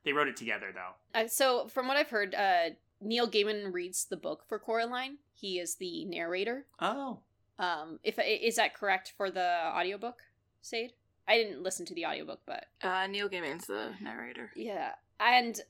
They 0.04 0.12
wrote 0.12 0.28
it 0.28 0.36
together, 0.36 0.72
though. 0.74 1.20
Uh, 1.20 1.28
so, 1.28 1.68
from 1.68 1.86
what 1.88 1.96
I've 1.96 2.10
heard, 2.10 2.34
uh, 2.34 2.70
Neil 3.00 3.28
Gaiman 3.28 3.72
reads 3.72 4.04
the 4.04 4.16
book 4.16 4.44
for 4.48 4.58
Coraline. 4.58 5.18
He 5.34 5.58
is 5.58 5.76
the 5.76 6.04
narrator. 6.04 6.66
Oh, 6.80 7.20
Um, 7.58 8.00
if 8.02 8.18
is 8.18 8.56
that 8.56 8.74
correct 8.74 9.12
for 9.16 9.30
the 9.30 9.66
audiobook, 9.66 10.22
Sade? 10.60 10.92
I 11.28 11.36
didn't 11.36 11.62
listen 11.62 11.86
to 11.86 11.94
the 11.94 12.06
audiobook, 12.06 12.40
but 12.46 12.66
uh, 12.82 13.06
Neil 13.06 13.28
Gaiman's 13.28 13.66
the 13.66 13.92
narrator. 14.00 14.50
Yeah. 14.56 14.92
And 15.20 15.60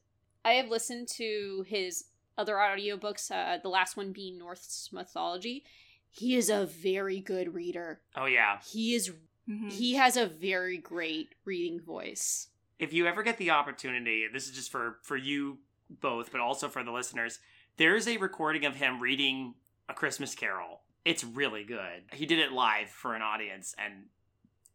I 0.45 0.53
have 0.55 0.69
listened 0.69 1.09
to 1.17 1.65
his 1.69 2.05
other 2.39 2.55
audiobooks, 2.55 3.31
uh, 3.31 3.59
the 3.63 3.69
last 3.69 3.97
one 3.97 4.13
being 4.13 4.39
Norse 4.39 4.89
mythology. 4.93 5.65
He 6.11 6.37
is 6.37 6.49
a 6.49 6.65
very 6.67 7.21
good 7.21 7.55
reader. 7.55 8.01
oh 8.17 8.25
yeah. 8.27 8.61
He 8.67 8.95
is 8.95 9.13
Mhm. 9.49 9.73
he 9.73 9.95
has 9.95 10.17
a 10.17 10.27
very 10.27 10.79
great 10.79 11.35
reading 11.45 11.81
voice. 11.81 12.49
If 12.83 12.93
you 12.93 13.07
ever 13.07 13.23
get 13.23 13.39
the 13.39 13.51
opportunity, 13.51 14.27
this 14.31 14.47
is 14.47 14.55
just 14.55 14.71
for 14.71 14.99
for 15.03 15.17
you 15.17 15.59
both, 15.89 16.31
but 16.31 16.41
also 16.41 16.69
for 16.69 16.85
the 16.85 16.93
listeners. 16.93 17.39
There 17.79 17.97
is 17.97 18.07
a 18.07 18.19
recording 18.19 18.67
of 18.67 18.77
him 18.77 19.01
reading 19.01 19.55
A 19.89 19.95
Christmas 19.95 20.35
Carol 20.35 20.83
it's 21.05 21.25
really 21.25 21.65
good. 21.65 22.05
He 22.13 22.27
did 22.27 22.39
it 22.39 22.53
live 22.53 22.89
for 22.89 23.15
an 23.15 23.23
audience, 23.23 23.75
and 23.79 24.07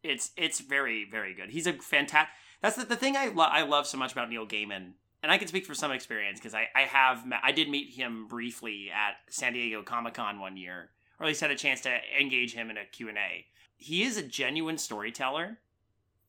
it's 0.04 0.32
it's 0.38 0.60
very 0.60 1.08
very 1.10 1.34
good. 1.34 1.50
He's 1.50 1.68
a 1.68 1.74
fantastic. 1.74 2.34
That's 2.62 2.76
the, 2.76 2.86
the 2.86 2.96
thing 2.96 3.16
I 3.16 3.28
lo- 3.28 3.46
I 3.46 3.64
love 3.64 3.88
so 3.88 3.98
much 3.98 4.12
about 4.12 4.30
Neil 4.30 4.46
Gaiman, 4.46 4.94
and 5.24 5.32
I 5.32 5.38
can 5.38 5.48
speak 5.48 5.66
from 5.66 5.76
some 5.76 5.92
experience 5.92 6.40
because 6.40 6.54
I 6.54 6.68
I 6.76 6.82
have 6.82 7.26
met, 7.26 7.40
I 7.44 7.52
did 7.52 7.70
meet 7.70 7.94
him 7.94 8.28
briefly 8.28 8.90
at 8.92 9.16
San 9.34 9.54
Diego 9.54 9.84
Comic 9.84 10.16
Con 10.16 10.40
one 10.40 10.58
year, 10.58 10.90
or 11.20 11.26
at 11.26 11.28
least 11.28 11.42
had 11.42 11.52
a 11.52 11.56
chance 11.56 11.82
to 11.82 11.98
engage 12.20 12.54
him 12.54 12.70
in 12.70 12.78
a 12.78 12.86
Q 12.86 13.10
and 13.10 13.18
A. 13.18 13.46
He 13.78 14.04
is 14.04 14.18
a 14.18 14.24
genuine 14.24 14.78
storyteller, 14.78 15.60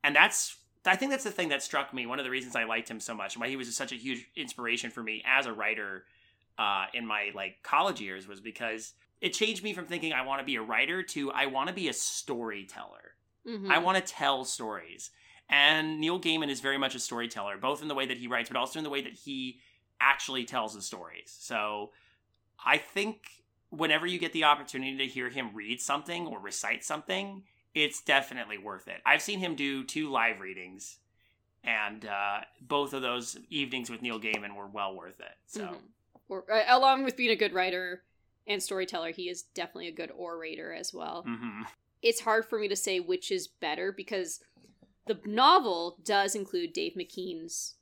and 0.04 0.14
that's 0.14 0.56
I 0.84 0.96
think 0.96 1.10
that's 1.10 1.24
the 1.24 1.30
thing 1.30 1.48
that 1.50 1.62
struck 1.62 1.92
me. 1.92 2.06
One 2.06 2.18
of 2.18 2.24
the 2.24 2.30
reasons 2.30 2.56
I 2.56 2.64
liked 2.64 2.90
him 2.90 3.00
so 3.00 3.14
much, 3.14 3.34
and 3.34 3.42
why 3.42 3.48
he 3.48 3.56
was 3.56 3.74
such 3.76 3.92
a 3.92 3.96
huge 3.96 4.28
inspiration 4.36 4.90
for 4.90 5.02
me 5.02 5.22
as 5.26 5.46
a 5.46 5.52
writer 5.52 6.04
uh, 6.58 6.86
in 6.94 7.06
my 7.06 7.30
like 7.34 7.62
college 7.62 8.00
years, 8.00 8.26
was 8.26 8.40
because 8.40 8.94
it 9.20 9.30
changed 9.30 9.62
me 9.62 9.72
from 9.74 9.86
thinking 9.86 10.12
I 10.12 10.22
want 10.22 10.40
to 10.40 10.44
be 10.44 10.56
a 10.56 10.62
writer 10.62 11.02
to 11.02 11.30
I 11.32 11.46
want 11.46 11.68
to 11.68 11.74
be 11.74 11.88
a 11.88 11.92
storyteller. 11.92 13.14
Mhm. 13.46 13.70
I 13.70 13.78
want 13.78 14.04
to 14.04 14.12
tell 14.12 14.44
stories. 14.44 15.10
And 15.48 15.98
Neil 16.00 16.20
Gaiman 16.20 16.50
is 16.50 16.60
very 16.60 16.76
much 16.76 16.94
a 16.94 16.98
storyteller, 16.98 17.56
both 17.56 17.80
in 17.80 17.88
the 17.88 17.94
way 17.94 18.06
that 18.06 18.18
he 18.18 18.26
writes, 18.26 18.50
but 18.50 18.58
also 18.58 18.78
in 18.78 18.84
the 18.84 18.90
way 18.90 19.00
that 19.00 19.14
he 19.14 19.60
actually 20.00 20.44
tells 20.44 20.74
the 20.74 20.82
stories. 20.82 21.34
So 21.38 21.92
I 22.64 22.76
think 22.76 23.42
whenever 23.70 24.06
you 24.06 24.18
get 24.18 24.32
the 24.32 24.44
opportunity 24.44 24.96
to 24.98 25.06
hear 25.06 25.30
him 25.30 25.50
read 25.54 25.80
something 25.80 26.26
or 26.26 26.38
recite 26.38 26.84
something, 26.84 27.44
it's 27.84 28.00
definitely 28.00 28.58
worth 28.58 28.88
it. 28.88 29.00
I've 29.06 29.22
seen 29.22 29.38
him 29.38 29.54
do 29.54 29.84
two 29.84 30.10
live 30.10 30.40
readings, 30.40 30.98
and 31.64 32.04
uh, 32.04 32.40
both 32.60 32.92
of 32.92 33.02
those 33.02 33.38
evenings 33.50 33.90
with 33.90 34.02
Neil 34.02 34.20
Gaiman 34.20 34.54
were 34.56 34.66
well 34.66 34.94
worth 34.94 35.20
it. 35.20 35.36
So. 35.46 35.60
Mhm. 35.66 35.80
Or, 36.28 36.44
uh, 36.52 36.64
along 36.68 37.04
with 37.04 37.16
being 37.16 37.30
a 37.30 37.36
good 37.36 37.54
writer 37.54 38.04
and 38.46 38.62
storyteller, 38.62 39.12
he 39.12 39.28
is 39.30 39.42
definitely 39.42 39.88
a 39.88 39.92
good 39.92 40.10
orator 40.14 40.72
as 40.74 40.92
well. 40.92 41.24
mhm. 41.26 41.66
It's 42.02 42.20
hard 42.20 42.44
for 42.44 42.58
me 42.58 42.68
to 42.68 42.76
say 42.76 43.00
which 43.00 43.30
is 43.32 43.48
better 43.48 43.90
because 43.92 44.40
the 45.06 45.18
novel 45.24 45.98
does 46.04 46.34
include 46.34 46.72
Dave 46.72 46.94
McKean's 46.94 47.76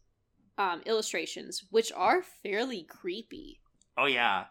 um, 0.58 0.80
illustrations, 0.86 1.64
which 1.70 1.92
are 1.92 2.22
fairly 2.22 2.82
creepy. 2.82 3.60
Oh 3.98 4.06
yeah. 4.06 4.46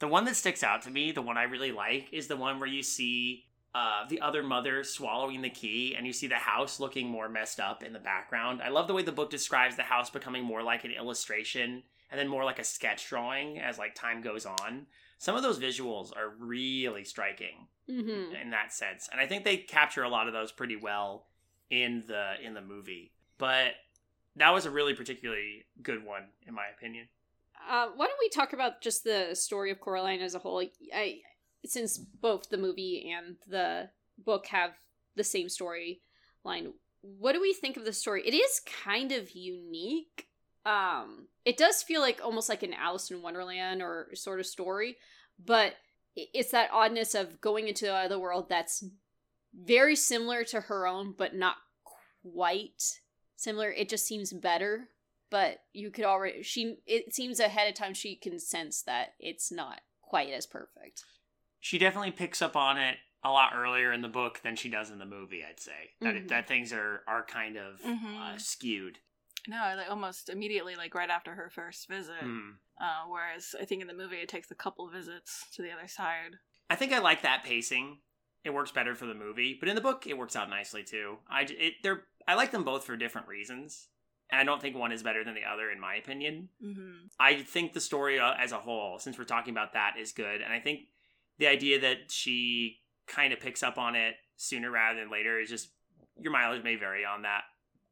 The 0.00 0.08
one 0.08 0.24
that 0.24 0.34
sticks 0.36 0.64
out 0.64 0.82
to 0.82 0.90
me, 0.90 1.12
the 1.12 1.22
one 1.22 1.38
I 1.38 1.44
really 1.44 1.72
like, 1.72 2.12
is 2.12 2.26
the 2.26 2.36
one 2.36 2.58
where 2.58 2.68
you 2.68 2.82
see 2.82 3.46
uh, 3.76 4.08
the 4.08 4.20
other 4.22 4.42
mother 4.42 4.82
swallowing 4.82 5.42
the 5.42 5.50
key, 5.50 5.94
and 5.96 6.06
you 6.06 6.12
see 6.12 6.26
the 6.28 6.34
house 6.36 6.80
looking 6.80 7.06
more 7.08 7.28
messed 7.28 7.60
up 7.60 7.82
in 7.82 7.92
the 7.92 7.98
background. 7.98 8.62
I 8.62 8.70
love 8.70 8.86
the 8.88 8.94
way 8.94 9.02
the 9.02 9.12
book 9.12 9.28
describes 9.28 9.76
the 9.76 9.82
house 9.82 10.08
becoming 10.08 10.44
more 10.44 10.62
like 10.62 10.84
an 10.84 10.92
illustration, 10.92 11.82
and 12.10 12.18
then 12.18 12.28
more 12.28 12.44
like 12.44 12.58
a 12.58 12.64
sketch 12.64 13.08
drawing 13.08 13.58
as 13.58 13.78
like 13.78 13.94
time 13.94 14.22
goes 14.22 14.46
on. 14.46 14.86
Some 15.18 15.36
of 15.36 15.42
those 15.42 15.58
visuals 15.58 16.16
are 16.16 16.30
really 16.38 17.04
striking 17.04 17.68
Mm-hmm. 17.88 18.34
in 18.42 18.50
that 18.50 18.72
sense, 18.72 19.08
and 19.12 19.20
I 19.20 19.26
think 19.28 19.44
they 19.44 19.58
capture 19.58 20.02
a 20.02 20.08
lot 20.08 20.26
of 20.26 20.32
those 20.32 20.50
pretty 20.50 20.74
well 20.74 21.26
in 21.70 22.02
the 22.08 22.34
in 22.42 22.54
the 22.54 22.60
movie. 22.60 23.12
But 23.38 23.74
that 24.34 24.52
was 24.52 24.66
a 24.66 24.70
really 24.70 24.94
particularly 24.94 25.66
good 25.82 26.04
one, 26.04 26.24
in 26.48 26.54
my 26.54 26.64
opinion. 26.76 27.06
Uh, 27.70 27.88
why 27.94 28.06
don't 28.06 28.18
we 28.20 28.28
talk 28.28 28.52
about 28.52 28.80
just 28.80 29.04
the 29.04 29.34
story 29.34 29.70
of 29.70 29.80
Coraline 29.80 30.20
as 30.20 30.34
a 30.34 30.40
whole? 30.40 30.60
I, 30.92 31.20
since 31.66 31.98
both 31.98 32.48
the 32.48 32.56
movie 32.56 33.12
and 33.14 33.36
the 33.46 33.90
book 34.18 34.46
have 34.46 34.72
the 35.14 35.24
same 35.24 35.46
storyline, 35.46 36.72
what 37.00 37.32
do 37.32 37.40
we 37.40 37.52
think 37.52 37.76
of 37.76 37.84
the 37.84 37.92
story? 37.92 38.22
It 38.26 38.34
is 38.34 38.60
kind 38.84 39.12
of 39.12 39.32
unique. 39.32 40.26
Um, 40.64 41.28
it 41.44 41.56
does 41.56 41.82
feel 41.82 42.00
like 42.00 42.20
almost 42.22 42.48
like 42.48 42.62
an 42.62 42.74
Alice 42.74 43.10
in 43.10 43.22
Wonderland 43.22 43.82
or 43.82 44.08
sort 44.14 44.40
of 44.40 44.46
story, 44.46 44.96
but 45.44 45.74
it's 46.16 46.50
that 46.50 46.70
oddness 46.72 47.14
of 47.14 47.40
going 47.40 47.68
into 47.68 47.88
another 47.88 48.18
world 48.18 48.48
that's 48.48 48.84
very 49.54 49.96
similar 49.96 50.44
to 50.44 50.62
her 50.62 50.86
own, 50.86 51.14
but 51.16 51.34
not 51.34 51.56
quite 52.22 53.00
similar. 53.36 53.70
It 53.70 53.88
just 53.88 54.06
seems 54.06 54.32
better 54.32 54.88
but 55.30 55.58
you 55.72 55.90
could 55.90 56.04
already 56.04 56.42
she 56.42 56.78
it 56.86 57.14
seems 57.14 57.40
ahead 57.40 57.68
of 57.68 57.74
time 57.74 57.94
she 57.94 58.14
can 58.14 58.38
sense 58.38 58.82
that 58.82 59.14
it's 59.18 59.50
not 59.50 59.80
quite 60.02 60.30
as 60.30 60.46
perfect 60.46 61.04
she 61.60 61.78
definitely 61.78 62.10
picks 62.12 62.40
up 62.42 62.56
on 62.56 62.78
it 62.78 62.98
a 63.24 63.30
lot 63.30 63.52
earlier 63.54 63.92
in 63.92 64.02
the 64.02 64.08
book 64.08 64.40
than 64.42 64.54
she 64.56 64.68
does 64.68 64.90
in 64.90 64.98
the 64.98 65.06
movie. 65.06 65.42
I'd 65.44 65.58
say 65.60 65.94
that 66.00 66.14
Mhm. 66.14 66.28
that 66.28 66.46
things 66.46 66.72
are 66.72 67.02
are 67.06 67.24
kind 67.24 67.56
of 67.56 67.80
uh, 67.84 67.88
Mhm. 67.88 68.40
skewed. 68.40 68.98
No, 69.48 69.74
like 69.76 69.88
almost 69.90 70.28
immediately, 70.28 70.74
like 70.76 70.94
right 70.94 71.10
after 71.10 71.34
her 71.34 71.50
first 71.50 71.88
visit. 71.88 72.20
Mm. 72.22 72.58
Uh, 72.80 73.04
whereas 73.06 73.54
I 73.60 73.64
think 73.64 73.80
in 73.80 73.86
the 73.88 73.94
movie 73.94 74.16
it 74.16 74.28
takes 74.28 74.50
a 74.50 74.54
couple 74.56 74.88
visits 74.90 75.48
to 75.52 75.62
the 75.62 75.70
other 75.72 75.88
side. 75.88 76.36
I 76.68 76.74
think 76.76 76.92
I 76.92 76.98
like 76.98 77.22
that 77.22 77.44
pacing. 77.44 78.02
It 78.44 78.50
works 78.50 78.70
better 78.70 78.94
for 78.94 79.06
the 79.06 79.14
movie, 79.14 79.54
but 79.58 79.68
in 79.68 79.74
the 79.74 79.80
book, 79.80 80.06
it 80.06 80.18
works 80.18 80.36
out 80.36 80.48
nicely 80.50 80.84
too. 80.84 81.18
I 81.28 81.42
it 81.42 81.74
they're 81.82 82.06
I 82.28 82.34
like 82.34 82.50
them 82.50 82.64
both 82.64 82.84
for 82.84 82.96
different 82.96 83.28
reasons, 83.28 83.88
and 84.30 84.40
I 84.40 84.44
don't 84.44 84.60
think 84.60 84.76
one 84.76 84.92
is 84.92 85.02
better 85.02 85.22
than 85.24 85.34
the 85.34 85.44
other 85.44 85.70
in 85.70 85.80
my 85.80 85.94
opinion. 85.96 86.50
Mm-hmm. 86.62 87.06
I 87.18 87.42
think 87.42 87.72
the 87.72 87.80
story 87.80 88.18
uh, 88.20 88.34
as 88.34 88.52
a 88.52 88.58
whole, 88.58 88.98
since 88.98 89.16
we're 89.18 89.24
talking 89.24 89.52
about 89.54 89.72
that, 89.74 89.96
is 89.98 90.12
good, 90.12 90.40
and 90.42 90.52
I 90.52 90.60
think 90.60 90.88
the 91.38 91.46
idea 91.46 91.80
that 91.80 92.10
she 92.10 92.78
kind 93.06 93.32
of 93.32 93.40
picks 93.40 93.62
up 93.62 93.78
on 93.78 93.94
it 93.94 94.14
sooner 94.36 94.70
rather 94.70 95.00
than 95.00 95.10
later 95.10 95.38
is 95.38 95.48
just 95.48 95.70
your 96.18 96.32
mileage 96.32 96.64
may 96.64 96.76
vary 96.76 97.04
on 97.04 97.22
that. 97.22 97.42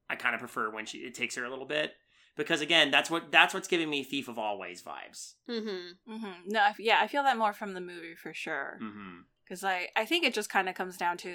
I 0.08 0.16
kind 0.16 0.34
of 0.34 0.40
prefer 0.40 0.70
when 0.70 0.86
she 0.86 0.98
it 0.98 1.14
takes 1.14 1.36
her 1.36 1.44
a 1.44 1.50
little 1.50 1.66
bit 1.66 1.92
because 2.36 2.60
again, 2.60 2.90
that's 2.90 3.10
what 3.10 3.30
that's 3.30 3.54
what's 3.54 3.68
giving 3.68 3.88
me 3.88 4.02
Thief 4.02 4.28
of 4.28 4.38
Always 4.38 4.82
vibes. 4.82 5.34
mm-hmm 5.48 6.12
Mm-hmm. 6.12 6.48
No, 6.48 6.60
I 6.60 6.68
f- 6.70 6.80
yeah, 6.80 6.98
I 7.00 7.06
feel 7.06 7.22
that 7.22 7.38
more 7.38 7.52
from 7.52 7.74
the 7.74 7.80
movie 7.80 8.14
for 8.14 8.34
sure. 8.34 8.78
Mm-hmm. 8.82 9.20
Because 9.44 9.62
I, 9.62 9.88
I 9.94 10.06
think 10.06 10.24
it 10.24 10.32
just 10.32 10.48
kind 10.48 10.70
of 10.70 10.74
comes 10.74 10.96
down 10.96 11.18
to 11.18 11.34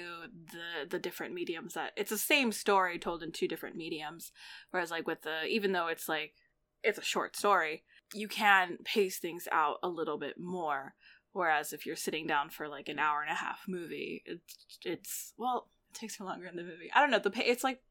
the 0.52 0.88
the 0.88 0.98
different 0.98 1.34
mediums 1.34 1.74
that 1.74 1.92
it's 1.96 2.10
the 2.10 2.18
same 2.18 2.52
story 2.52 2.98
told 2.98 3.22
in 3.22 3.32
two 3.32 3.48
different 3.48 3.76
mediums. 3.76 4.32
Whereas 4.70 4.90
like 4.90 5.06
with 5.06 5.22
the 5.22 5.44
even 5.46 5.72
though 5.72 5.86
it's 5.86 6.08
like 6.08 6.34
it's 6.82 6.98
a 6.98 7.02
short 7.02 7.36
story, 7.36 7.84
you 8.14 8.28
can 8.28 8.78
pace 8.84 9.18
things 9.18 9.46
out 9.52 9.76
a 9.82 9.88
little 9.88 10.18
bit 10.18 10.38
more. 10.38 10.94
Whereas 11.32 11.72
if 11.72 11.86
you're 11.86 11.96
sitting 11.96 12.26
down 12.26 12.50
for 12.50 12.68
like 12.68 12.88
an 12.88 12.98
hour 12.98 13.22
and 13.22 13.30
a 13.30 13.36
half 13.36 13.60
movie, 13.68 14.22
it's 14.26 14.78
it's 14.84 15.32
well 15.36 15.68
it 15.90 15.98
takes 15.98 16.18
you 16.18 16.26
longer 16.26 16.46
in 16.46 16.56
the 16.56 16.62
movie. 16.62 16.90
I 16.94 17.00
don't 17.00 17.10
know 17.10 17.18
the 17.18 17.30
pa- 17.30 17.42
it's 17.44 17.64
like 17.64 17.82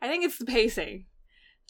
I 0.00 0.08
think 0.08 0.24
it's 0.24 0.38
the 0.38 0.44
pacing 0.44 1.06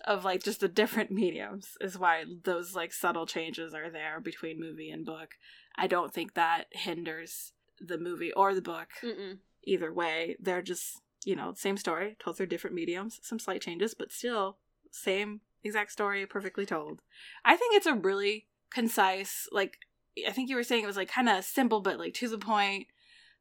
of 0.04 0.24
like 0.24 0.42
just 0.42 0.60
the 0.60 0.68
different 0.68 1.10
mediums 1.10 1.70
is 1.80 1.98
why 1.98 2.24
those 2.44 2.74
like 2.74 2.92
subtle 2.92 3.26
changes 3.26 3.74
are 3.74 3.90
there 3.90 4.20
between 4.20 4.60
movie 4.60 4.90
and 4.90 5.06
book. 5.06 5.34
I 5.76 5.86
don't 5.86 6.12
think 6.12 6.34
that 6.34 6.66
hinders 6.72 7.52
the 7.80 7.98
movie 7.98 8.32
or 8.32 8.54
the 8.54 8.62
book 8.62 8.88
Mm-mm. 9.02 9.38
either 9.64 9.92
way. 9.92 10.36
They're 10.40 10.62
just, 10.62 11.00
you 11.24 11.36
know, 11.36 11.54
same 11.54 11.76
story, 11.76 12.16
told 12.18 12.36
through 12.36 12.46
different 12.46 12.76
mediums, 12.76 13.20
some 13.22 13.38
slight 13.38 13.62
changes, 13.62 13.94
but 13.94 14.12
still 14.12 14.58
same 14.90 15.40
exact 15.62 15.92
story, 15.92 16.24
perfectly 16.26 16.66
told. 16.66 17.02
I 17.44 17.56
think 17.56 17.74
it's 17.74 17.86
a 17.86 17.94
really 17.94 18.46
concise, 18.70 19.48
like 19.52 19.78
I 20.26 20.32
think 20.32 20.48
you 20.48 20.56
were 20.56 20.62
saying 20.62 20.84
it 20.84 20.86
was 20.86 20.96
like 20.96 21.10
kind 21.10 21.28
of 21.28 21.44
simple 21.44 21.80
but 21.80 21.98
like 21.98 22.14
to 22.14 22.28
the 22.28 22.38
point. 22.38 22.86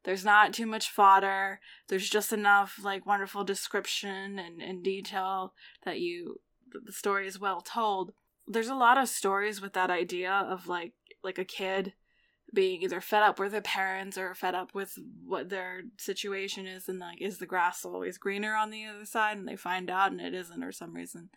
There's 0.04 0.24
not 0.24 0.52
too 0.52 0.66
much 0.66 0.90
fodder. 0.90 1.60
There's 1.88 2.08
just 2.08 2.32
enough 2.32 2.78
like 2.82 3.06
wonderful 3.06 3.42
description 3.44 4.38
and, 4.38 4.62
and 4.62 4.82
detail 4.82 5.54
that 5.84 6.00
you 6.00 6.40
the 6.84 6.92
story 6.92 7.26
is 7.26 7.40
well 7.40 7.60
told. 7.60 8.12
There's 8.46 8.68
a 8.68 8.74
lot 8.74 8.98
of 8.98 9.08
stories 9.08 9.60
with 9.60 9.72
that 9.72 9.90
idea 9.90 10.30
of 10.30 10.68
like 10.68 10.92
like 11.24 11.38
a 11.38 11.44
kid 11.44 11.94
being 12.54 12.82
either 12.82 13.00
fed 13.00 13.22
up 13.22 13.38
with 13.38 13.52
their 13.52 13.60
parents 13.60 14.16
or 14.16 14.34
fed 14.34 14.54
up 14.54 14.74
with 14.74 14.96
what 15.24 15.48
their 15.48 15.82
situation 15.98 16.66
is 16.66 16.88
and 16.88 17.00
like 17.00 17.20
is 17.20 17.38
the 17.38 17.46
grass 17.46 17.84
always 17.84 18.18
greener 18.18 18.54
on 18.54 18.70
the 18.70 18.84
other 18.86 19.04
side 19.04 19.36
and 19.36 19.48
they 19.48 19.56
find 19.56 19.90
out 19.90 20.12
and 20.12 20.20
it 20.20 20.32
isn't 20.32 20.62
or 20.62 20.70
some 20.70 20.94
reason 20.94 21.28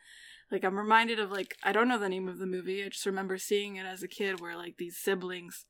like 0.52 0.64
i'm 0.64 0.78
reminded 0.78 1.20
of 1.20 1.32
like 1.32 1.56
i 1.64 1.72
don't 1.72 1.88
know 1.88 1.98
the 2.00 2.10
name 2.10 2.28
of 2.28 2.40
the 2.40 2.46
movie. 2.46 2.84
I 2.84 2.90
just 2.90 3.06
remember 3.06 3.38
seeing 3.38 3.76
it 3.76 3.86
as 3.86 4.04
a 4.04 4.08
kid 4.08 4.40
where 4.40 4.56
like 4.58 4.78
these 4.78 4.98
siblings 4.98 5.66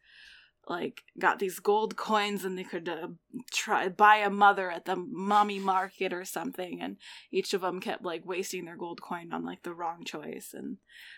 like 0.67 1.01
got 1.17 1.39
these 1.39 1.59
gold 1.59 1.95
coins 1.95 2.45
and 2.45 2.55
they 2.55 2.63
could 2.63 2.87
uh, 2.87 3.07
try 3.51 3.89
buy 3.89 4.17
a 4.17 4.29
mother 4.29 4.69
at 4.69 4.85
the 4.85 4.95
mommy 4.95 5.57
market 5.57 6.13
or 6.13 6.23
something. 6.23 6.79
And 6.79 6.97
each 7.31 7.55
of 7.55 7.61
them 7.61 7.79
kept 7.79 8.03
like 8.03 8.23
wasting 8.23 8.65
their 8.65 8.77
gold 8.77 9.01
coin 9.01 9.33
on 9.33 9.43
like 9.43 9.63
the 9.63 9.73
wrong 9.73 10.03
choice. 10.05 10.53
And 10.53 10.77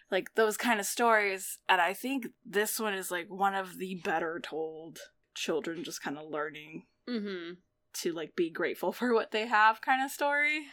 like 0.09 0.35
those 0.35 0.55
kind 0.55 0.79
of 0.79 0.85
stories. 0.85 1.57
And 1.67 1.81
i 1.81 1.93
think 1.93 2.27
this 2.45 2.79
one 2.79 2.93
is 2.93 3.11
like 3.11 3.27
one 3.29 3.53
of 3.53 3.77
the 3.77 3.95
better 3.95 4.39
told 4.41 4.99
children 5.35 5.83
just 5.83 6.01
kind 6.01 6.17
of 6.17 6.29
learning 6.29 6.83
Mm-hmm. 7.09 7.53
to 7.95 8.13
like 8.13 8.35
be 8.37 8.49
grateful 8.49 8.93
for 8.93 9.13
what 9.13 9.31
they 9.31 9.47
have 9.47 9.81
kind 9.81 10.05
of 10.05 10.11
story. 10.11 10.67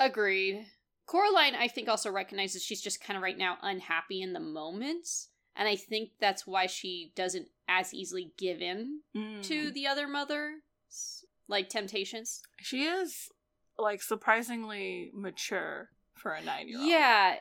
Agreed. 0.00 0.66
Coraline, 1.06 1.54
I 1.54 1.68
think, 1.68 1.88
also 1.88 2.10
recognizes 2.10 2.62
she's 2.62 2.80
just 2.80 3.02
kind 3.02 3.16
of 3.16 3.22
right 3.22 3.36
now 3.38 3.58
unhappy 3.62 4.22
in 4.22 4.32
the 4.32 4.40
moment. 4.40 5.06
And 5.56 5.68
I 5.68 5.76
think 5.76 6.10
that's 6.20 6.46
why 6.46 6.66
she 6.66 7.12
doesn't 7.14 7.48
as 7.68 7.94
easily 7.94 8.32
give 8.36 8.60
in 8.60 9.00
to 9.14 9.18
Mm. 9.70 9.72
the 9.74 9.86
other 9.86 10.08
mother's 10.08 11.24
like 11.48 11.68
temptations. 11.68 12.42
she 12.58 12.84
is 12.84 13.28
like 13.78 14.00
surprisingly 14.02 15.10
mature 15.14 15.90
for 16.14 16.32
a 16.32 16.42
nine 16.42 16.68
year 16.68 16.78
old 16.78 16.88
Yeah. 16.88 17.36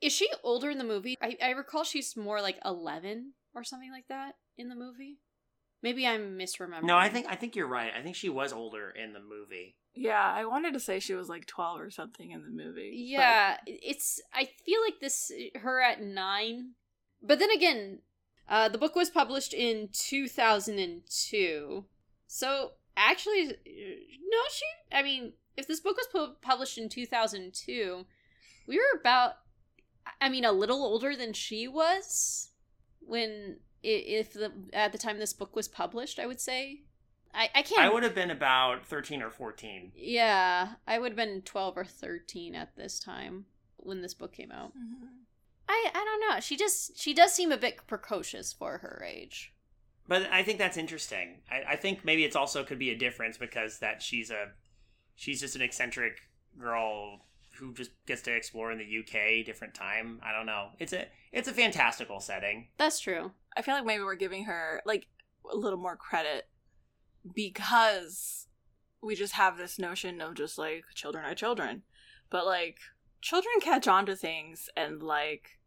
Is 0.00 0.12
she 0.12 0.28
older 0.42 0.70
in 0.70 0.78
the 0.78 0.84
movie? 0.84 1.16
I, 1.22 1.36
I 1.42 1.50
recall 1.50 1.84
she's 1.84 2.16
more 2.16 2.40
like 2.40 2.58
11 2.64 3.34
or 3.54 3.62
something 3.64 3.90
like 3.92 4.08
that 4.08 4.34
in 4.58 4.68
the 4.68 4.74
movie. 4.74 5.18
Maybe 5.82 6.06
I'm 6.06 6.38
misremembering. 6.38 6.84
No, 6.84 6.96
I 6.96 7.08
think 7.08 7.26
I 7.28 7.34
think 7.36 7.54
you're 7.56 7.66
right. 7.68 7.92
I 7.96 8.02
think 8.02 8.16
she 8.16 8.28
was 8.28 8.52
older 8.52 8.90
in 8.90 9.12
the 9.12 9.20
movie. 9.20 9.76
Yeah, 9.94 10.22
I 10.22 10.44
wanted 10.46 10.72
to 10.74 10.80
say 10.80 11.00
she 11.00 11.14
was 11.14 11.28
like 11.28 11.46
12 11.46 11.80
or 11.80 11.90
something 11.90 12.30
in 12.30 12.42
the 12.42 12.48
movie. 12.48 12.90
but- 12.90 12.98
Yeah, 13.22 13.56
it's. 13.66 14.20
I 14.32 14.46
feel 14.64 14.80
like 14.82 15.00
this 15.00 15.30
her 15.56 15.82
at 15.82 16.00
nine, 16.02 16.72
but 17.22 17.38
then 17.38 17.50
again, 17.50 18.00
uh, 18.48 18.68
the 18.68 18.78
book 18.78 18.94
was 18.96 19.10
published 19.10 19.52
in 19.54 19.88
two 19.92 20.28
thousand 20.28 20.78
and 20.78 21.02
two. 21.08 21.84
So 22.26 22.72
actually, 22.96 23.44
no, 23.46 24.38
she. 24.50 24.64
I 24.96 25.02
mean, 25.02 25.34
if 25.56 25.66
this 25.68 25.80
book 25.80 25.96
was 25.96 26.06
pu- 26.10 26.36
published 26.40 26.78
in 26.78 26.88
two 26.88 27.04
thousand 27.06 27.52
two, 27.54 28.06
we 28.66 28.78
were 28.78 28.98
about. 29.00 29.34
I 30.20 30.28
mean, 30.30 30.44
a 30.44 30.52
little 30.52 30.82
older 30.82 31.14
than 31.14 31.32
she 31.32 31.68
was 31.68 32.50
when 33.00 33.58
if 33.82 34.32
the 34.32 34.52
at 34.72 34.92
the 34.92 34.98
time 34.98 35.18
this 35.18 35.32
book 35.34 35.54
was 35.54 35.68
published. 35.68 36.18
I 36.18 36.26
would 36.26 36.40
say. 36.40 36.82
I, 37.34 37.48
I 37.54 37.62
can't 37.62 37.80
I 37.80 37.88
would 37.88 38.02
have 38.02 38.14
been 38.14 38.30
about 38.30 38.84
thirteen 38.84 39.22
or 39.22 39.30
fourteen. 39.30 39.92
Yeah, 39.94 40.74
I 40.86 40.98
would 40.98 41.12
have 41.12 41.16
been 41.16 41.42
12 41.42 41.78
or 41.78 41.84
13 41.84 42.54
at 42.54 42.76
this 42.76 42.98
time 42.98 43.46
when 43.76 44.02
this 44.02 44.14
book 44.14 44.32
came 44.32 44.52
out. 44.52 44.72
Mhm. 44.76 45.08
I 45.68 45.90
I 45.94 46.04
don't 46.04 46.20
know. 46.34 46.40
She 46.40 46.56
just 46.56 46.98
she 46.98 47.14
does 47.14 47.32
seem 47.32 47.50
a 47.52 47.56
bit 47.56 47.86
precocious 47.86 48.52
for 48.52 48.78
her 48.78 49.04
age. 49.06 49.52
But 50.08 50.28
I 50.32 50.42
think 50.42 50.58
that's 50.58 50.76
interesting. 50.76 51.42
I, 51.50 51.72
I 51.72 51.76
think 51.76 52.04
maybe 52.04 52.24
it's 52.24 52.36
also 52.36 52.64
could 52.64 52.78
be 52.78 52.90
a 52.90 52.96
difference 52.98 53.38
because 53.38 53.78
that 53.78 54.02
she's 54.02 54.30
a 54.30 54.48
she's 55.14 55.40
just 55.40 55.56
an 55.56 55.62
eccentric 55.62 56.18
girl 56.58 57.20
who 57.58 57.72
just 57.74 57.90
gets 58.06 58.22
to 58.22 58.34
explore 58.34 58.72
in 58.72 58.78
the 58.78 58.84
UK, 59.00 59.44
different 59.46 59.74
time. 59.74 60.20
I 60.24 60.32
don't 60.32 60.46
know. 60.46 60.70
It's 60.78 60.92
a 60.92 61.06
it's 61.32 61.48
a 61.48 61.52
fantastical 61.52 62.20
setting. 62.20 62.68
That's 62.76 63.00
true. 63.00 63.32
I 63.56 63.62
feel 63.62 63.74
like 63.74 63.84
maybe 63.86 64.02
we're 64.02 64.16
giving 64.16 64.44
her 64.44 64.82
like 64.84 65.06
a 65.50 65.56
little 65.56 65.78
more 65.78 65.96
credit 65.96 66.48
because 67.34 68.46
we 69.02 69.14
just 69.14 69.34
have 69.34 69.58
this 69.58 69.78
notion 69.78 70.20
of 70.20 70.34
just 70.34 70.58
like 70.58 70.84
children 70.94 71.24
are 71.24 71.34
children. 71.34 71.82
But 72.30 72.46
like 72.46 72.78
children 73.20 73.54
catch 73.60 73.86
on 73.88 74.06
to 74.06 74.16
things 74.16 74.70
and 74.76 75.02
like 75.02 75.58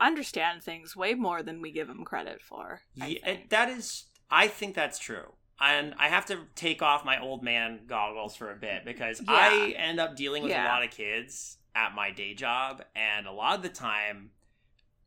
understand 0.00 0.62
things 0.62 0.96
way 0.96 1.14
more 1.14 1.42
than 1.42 1.62
we 1.62 1.70
give 1.70 1.88
them 1.88 2.04
credit 2.04 2.42
for. 2.42 2.82
Yeah, 2.94 3.36
that 3.50 3.68
is 3.68 4.04
I 4.30 4.48
think 4.48 4.74
that's 4.74 4.98
true. 4.98 5.34
And 5.60 5.94
I 5.96 6.08
have 6.08 6.26
to 6.26 6.40
take 6.56 6.82
off 6.82 7.04
my 7.04 7.20
old 7.20 7.42
man 7.42 7.80
goggles 7.86 8.34
for 8.34 8.50
a 8.50 8.56
bit 8.56 8.84
because 8.84 9.22
I 9.28 9.74
end 9.76 10.00
up 10.00 10.16
dealing 10.16 10.42
with 10.42 10.52
a 10.52 10.64
lot 10.64 10.82
of 10.82 10.90
kids 10.90 11.58
at 11.74 11.94
my 11.94 12.10
day 12.10 12.34
job 12.34 12.82
and 12.96 13.26
a 13.26 13.32
lot 13.32 13.56
of 13.56 13.62
the 13.62 13.68
time 13.68 14.30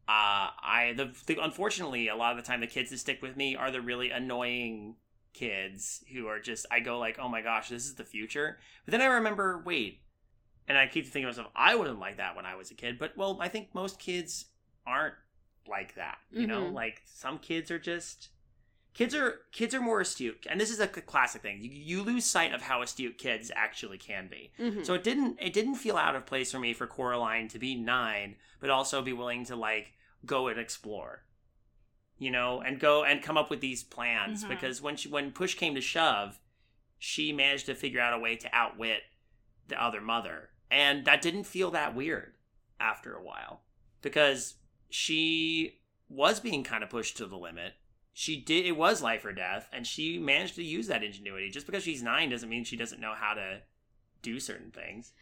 uh 0.07 0.49
I 0.61 0.93
the, 0.95 1.11
the 1.27 1.43
unfortunately 1.43 2.07
a 2.07 2.15
lot 2.15 2.31
of 2.31 2.37
the 2.37 2.43
time 2.43 2.61
the 2.61 2.67
kids 2.67 2.89
that 2.91 2.97
stick 2.99 3.21
with 3.21 3.35
me 3.35 3.55
are 3.55 3.71
the 3.71 3.81
really 3.81 4.09
annoying 4.09 4.95
kids 5.35 6.03
who 6.11 6.27
are 6.27 6.39
just 6.39 6.65
I 6.71 6.79
go 6.79 6.97
like, 6.97 7.19
"Oh 7.19 7.29
my 7.29 7.41
gosh, 7.41 7.69
this 7.69 7.85
is 7.85 7.95
the 7.95 8.03
future." 8.05 8.57
But 8.85 8.91
then 8.93 9.01
I 9.01 9.05
remember, 9.05 9.61
wait. 9.65 10.01
And 10.67 10.77
I 10.79 10.87
keep 10.87 11.05
thinking 11.05 11.23
to 11.23 11.27
myself, 11.27 11.51
I 11.55 11.75
wouldn't 11.75 11.99
like 11.99 12.17
that 12.17 12.35
when 12.35 12.45
I 12.47 12.55
was 12.55 12.71
a 12.71 12.73
kid, 12.73 12.97
but 12.97 13.15
well, 13.15 13.37
I 13.39 13.49
think 13.49 13.75
most 13.75 13.99
kids 13.99 14.45
aren't 14.87 15.13
like 15.67 15.93
that. 15.95 16.17
You 16.31 16.47
know, 16.47 16.63
Mhm. 16.63 16.73
like 16.73 17.03
some 17.05 17.37
kids 17.37 17.69
are 17.69 17.77
just 17.79 18.29
kids 18.95 19.13
are 19.13 19.41
kids 19.51 19.75
are 19.75 19.81
more 19.81 19.99
astute 19.99 20.47
and 20.49 20.59
this 20.59 20.71
is 20.71 20.79
a 20.79 20.87
classic 20.87 21.41
thing 21.41 21.61
you, 21.61 21.69
you 21.69 22.01
lose 22.01 22.25
sight 22.25 22.53
of 22.53 22.61
how 22.61 22.81
astute 22.81 23.17
kids 23.17 23.51
actually 23.53 23.97
can 23.97 24.29
be 24.29 24.53
hmm 24.57 24.83
so 24.83 24.93
it 24.93 25.03
didn't 25.03 25.37
it 25.41 25.51
didn't 25.51 25.75
feel 25.75 25.97
out 25.97 26.15
of 26.15 26.25
place 26.25 26.49
for 26.53 26.59
me 26.59 26.73
for 26.73 26.87
coraline 26.87 27.49
to 27.49 27.59
be 27.59 27.75
nine 27.75 28.37
but 28.61 28.69
also 28.69 29.01
be 29.01 29.11
willing 29.11 29.43
to 29.43 29.53
like 29.53 29.91
go 30.25 30.47
and 30.47 30.57
explore 30.57 31.25
you 32.17 32.31
know 32.31 32.61
and 32.61 32.79
go 32.79 33.03
and 33.03 33.21
come 33.21 33.37
up 33.37 33.49
with 33.49 33.59
these 33.61 33.83
plans 33.83 34.43
Mhm. 34.43 34.49
because 34.49 34.81
when 34.81 34.95
she 34.95 35.09
when 35.09 35.31
push 35.31 35.55
came 35.55 35.75
to 35.75 35.81
shove 35.81 36.39
she 36.97 37.31
managed 37.33 37.65
to 37.65 37.75
figure 37.75 37.99
out 37.99 38.13
a 38.13 38.19
way 38.19 38.35
to 38.37 38.49
outwit 38.55 39.03
the 39.67 39.81
other 39.81 39.99
mother. 40.01 40.49
And 40.71 41.05
that 41.05 41.21
didn't 41.21 41.43
feel 41.43 41.69
that 41.71 41.93
weird 41.93 42.35
after 42.79 43.13
a 43.15 43.21
while 43.23 43.63
because 44.01 44.55
she 44.89 45.81
was 46.09 46.39
being 46.39 46.63
kind 46.63 46.83
of 46.83 46.89
pushed 46.89 47.17
to 47.17 47.25
the 47.27 47.37
limit. 47.37 47.73
She 48.13 48.39
did 48.41 48.65
it 48.65 48.77
was 48.77 49.01
life 49.01 49.25
or 49.25 49.33
death 49.33 49.67
and 49.73 49.85
she 49.85 50.17
managed 50.17 50.55
to 50.55 50.63
use 50.63 50.87
that 50.87 51.03
ingenuity. 51.03 51.49
Just 51.49 51.65
because 51.65 51.83
she's 51.83 52.01
nine 52.01 52.29
doesn't 52.29 52.49
mean 52.49 52.63
she 52.63 52.77
doesn't 52.77 53.01
know 53.01 53.13
how 53.13 53.33
to 53.33 53.61
do 54.21 54.39
certain 54.39 54.71
things 54.71 55.13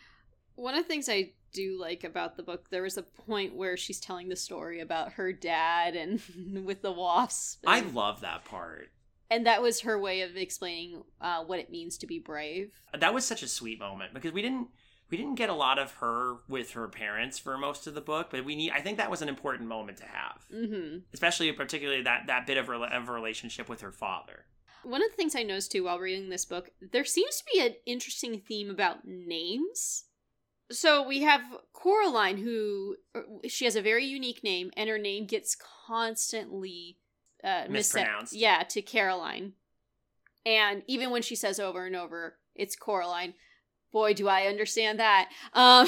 One 0.55 0.75
of 0.75 0.83
the 0.83 0.87
things 0.87 1.09
I 1.09 1.31
do 1.53 1.77
like 1.79 2.03
about 2.03 2.35
the 2.35 2.43
book, 2.43 2.69
there 2.69 2.81
was 2.83 2.97
a 2.97 3.03
point 3.03 3.55
where 3.55 3.77
she's 3.77 3.99
telling 3.99 4.27
the 4.29 4.35
story 4.35 4.79
about 4.81 5.13
her 5.13 5.31
dad 5.31 5.95
and 5.95 6.19
with 6.65 6.81
the 6.81 6.91
wasp. 6.91 7.63
i 7.67 7.81
love 7.81 8.21
that 8.21 8.43
part 8.45 8.89
and 9.29 9.45
that 9.47 9.61
was 9.61 9.81
her 9.81 9.97
way 9.99 10.21
of 10.21 10.35
explaining 10.35 11.01
uh, 11.21 11.43
what 11.43 11.59
it 11.59 11.71
means 11.71 11.97
to 11.97 12.05
be 12.07 12.19
brave. 12.19 12.71
that 12.97 13.13
was 13.13 13.25
such 13.25 13.41
a 13.43 13.47
sweet 13.47 13.79
moment 13.79 14.13
because 14.13 14.31
we 14.33 14.41
didn't 14.41 14.67
we 15.11 15.17
didn't 15.17 15.35
get 15.35 15.49
a 15.49 15.53
lot 15.53 15.77
of 15.77 15.91
her 15.95 16.37
with 16.47 16.71
her 16.71 16.87
parents 16.87 17.37
for 17.37 17.55
most 17.57 17.85
of 17.85 17.93
the 17.93 18.01
book 18.01 18.29
but 18.31 18.43
we 18.43 18.55
need 18.55 18.71
i 18.71 18.81
think 18.81 18.97
that 18.97 19.11
was 19.11 19.21
an 19.21 19.29
important 19.29 19.69
moment 19.69 19.97
to 19.99 20.05
have 20.05 20.43
hmm 20.51 20.97
especially 21.13 21.51
particularly 21.51 22.01
that 22.01 22.23
that 22.25 22.47
bit 22.47 22.57
of, 22.57 22.65
rela- 22.65 22.91
of 22.91 23.09
a 23.09 23.11
relationship 23.11 23.69
with 23.69 23.81
her 23.81 23.91
father 23.91 24.45
One 24.83 25.03
of 25.03 25.11
the 25.11 25.15
things 25.17 25.35
I 25.35 25.43
noticed 25.43 25.71
too 25.71 25.83
while 25.85 25.99
reading 25.99 26.29
this 26.29 26.45
book, 26.45 26.71
there 26.91 27.05
seems 27.05 27.37
to 27.37 27.43
be 27.53 27.59
an 27.61 27.75
interesting 27.85 28.41
theme 28.41 28.69
about 28.71 29.05
names. 29.05 30.05
So 30.71 31.06
we 31.06 31.21
have 31.21 31.41
Coraline, 31.73 32.38
who 32.38 32.95
uh, 33.13 33.21
she 33.47 33.65
has 33.65 33.76
a 33.76 33.82
very 33.82 34.06
unique 34.06 34.43
name, 34.43 34.71
and 34.76 34.89
her 34.89 34.97
name 34.97 35.26
gets 35.26 35.56
constantly 35.88 36.97
uh, 37.43 37.63
mis- 37.69 37.93
Mispronounced. 37.93 38.34
Yeah, 38.34 38.63
to 38.63 38.82
Caroline. 38.82 39.54
And 40.45 40.84
even 40.88 41.12
when 41.12 41.21
she 41.21 41.36
says 41.36 41.60
over 41.60 41.86
and 41.86 41.95
over, 41.95 42.38
it's 42.56 42.76
Coraline. 42.76 43.34
Boy, 43.91 44.13
do 44.13 44.28
I 44.28 44.47
understand 44.47 44.99
that. 44.99 45.30
Um, 45.54 45.88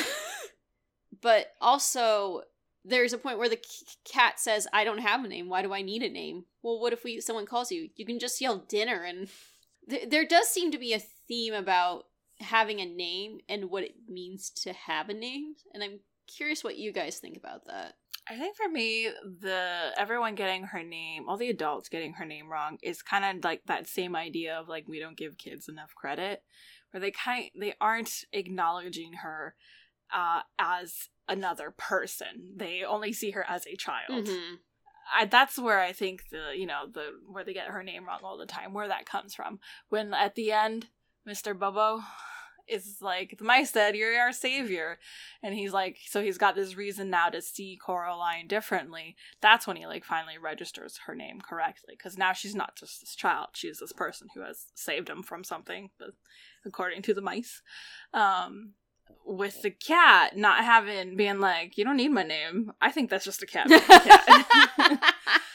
but 1.22 1.54
also, 1.60 2.42
there's 2.84 3.14
a 3.14 3.18
point 3.18 3.40
where 3.40 3.50
the 3.50 3.60
c- 3.62 3.86
cat 4.06 4.40
says, 4.40 4.68
"I 4.72 4.84
don't 4.84 5.00
have 5.00 5.24
a 5.24 5.28
name. 5.28 5.50
Why 5.50 5.62
do 5.62 5.74
I 5.74 5.82
need 5.82 6.04
a 6.04 6.10
name?" 6.10 6.46
Well, 6.62 6.80
what 6.80 6.94
if 6.94 7.04
we 7.04 7.20
someone 7.22 7.46
calls 7.46 7.72
you? 7.72 7.90
You 7.96 8.06
can 8.06 8.20
just 8.20 8.40
yell 8.40 8.58
dinner, 8.58 9.04
and 9.04 9.28
th- 9.90 10.10
there 10.10 10.26
does 10.26 10.48
seem 10.50 10.72
to 10.72 10.78
be 10.78 10.94
a 10.94 11.00
theme 11.00 11.54
about 11.54 12.06
having 12.40 12.80
a 12.82 12.86
name 12.86 13.40
and 13.48 13.70
what 13.70 13.84
it 13.84 13.96
means 14.08 14.50
to 14.50 14.74
have 14.74 15.10
a 15.10 15.14
name. 15.14 15.56
And 15.74 15.84
I'm 15.84 16.00
curious 16.28 16.64
what 16.64 16.78
you 16.78 16.92
guys 16.92 17.20
think 17.20 17.38
about 17.38 17.66
that. 17.68 17.94
I 18.28 18.38
think 18.38 18.58
for 18.58 18.68
me, 18.68 19.10
the 19.42 19.92
everyone 19.98 20.34
getting 20.34 20.64
her 20.64 20.84
name, 20.84 21.30
all 21.30 21.38
the 21.38 21.50
adults 21.50 21.90
getting 21.90 22.14
her 22.14 22.26
name 22.26 22.50
wrong, 22.50 22.78
is 22.82 23.04
kind 23.04 23.24
of 23.24 23.44
like 23.44 23.62
that 23.68 23.88
same 23.88 24.16
idea 24.16 24.56
of 24.56 24.68
like 24.68 24.88
we 24.88 25.00
don't 25.00 25.18
give 25.18 25.38
kids 25.38 25.70
enough 25.70 25.94
credit, 25.94 26.42
where 26.90 27.00
they 27.00 27.12
kind 27.12 27.52
they 27.60 27.76
aren't 27.80 28.24
acknowledging 28.34 29.14
her 29.22 29.56
uh, 30.12 30.42
as 30.58 31.10
another 31.28 31.74
person. 31.78 32.54
They 32.56 32.84
only 32.84 33.14
see 33.14 33.32
her 33.32 33.46
as 33.48 33.68
a 33.68 33.76
child. 33.76 34.26
Mhm. 34.26 34.56
I, 35.14 35.26
that's 35.26 35.60
where 35.60 35.80
I 35.80 35.94
think 35.94 36.24
the 36.32 36.54
you 36.56 36.66
know 36.66 36.88
the 36.92 37.12
where 37.30 37.44
they 37.44 37.54
get 37.54 37.68
her 37.68 37.84
name 37.84 38.06
wrong 38.06 38.22
all 38.24 38.38
the 38.40 38.48
time, 38.48 38.74
where 38.74 38.88
that 38.88 39.06
comes 39.06 39.36
from. 39.36 39.60
When 39.90 40.16
at 40.16 40.34
the 40.34 40.52
end, 40.52 40.88
Mister 41.26 41.54
Bobo 41.54 42.02
is 42.68 42.98
like, 43.02 43.38
"The 43.38 43.44
mice 43.44 43.72
said 43.72 43.96
you're 43.96 44.20
our 44.20 44.32
savior," 44.32 45.00
and 45.44 45.54
he's 45.54 45.74
like, 45.74 45.98
so 46.08 46.22
he's 46.22 46.38
got 46.38 46.56
this 46.56 46.76
reason 46.76 47.10
now 47.10 47.30
to 47.30 47.42
see 47.42 47.78
Coraline 47.78 48.48
differently. 48.48 49.16
That's 49.42 49.68
when 49.68 49.78
he 49.78 49.86
like 49.86 50.04
finally 50.04 50.38
registers 50.38 51.00
her 51.06 51.16
name 51.16 51.42
correctly, 51.42 51.96
because 51.98 52.18
now 52.18 52.34
she's 52.34 52.56
not 52.56 52.76
just 52.76 53.02
this 53.02 53.16
child; 53.16 53.50
she's 53.54 53.80
this 53.80 53.94
person 53.94 54.28
who 54.34 54.42
has 54.42 54.68
saved 54.76 55.10
him 55.10 55.24
from 55.24 55.44
something, 55.44 55.90
but 56.00 56.12
according 56.66 57.02
to 57.04 57.14
the 57.14 57.22
mice. 57.22 57.62
Um, 58.14 58.74
with 59.26 59.62
the 59.62 59.72
cat 59.72 60.38
not 60.38 60.64
having 60.64 61.16
being 61.16 61.40
like, 61.40 61.78
you 61.78 61.84
don't 61.84 61.98
need 61.98 62.10
my 62.10 62.24
name. 62.24 62.72
I 62.82 62.92
think 62.92 63.10
that's 63.10 63.26
just 63.26 63.44
a 63.44 63.46
cat. 63.46 63.72
a 63.72 63.80
cat. 63.80 65.14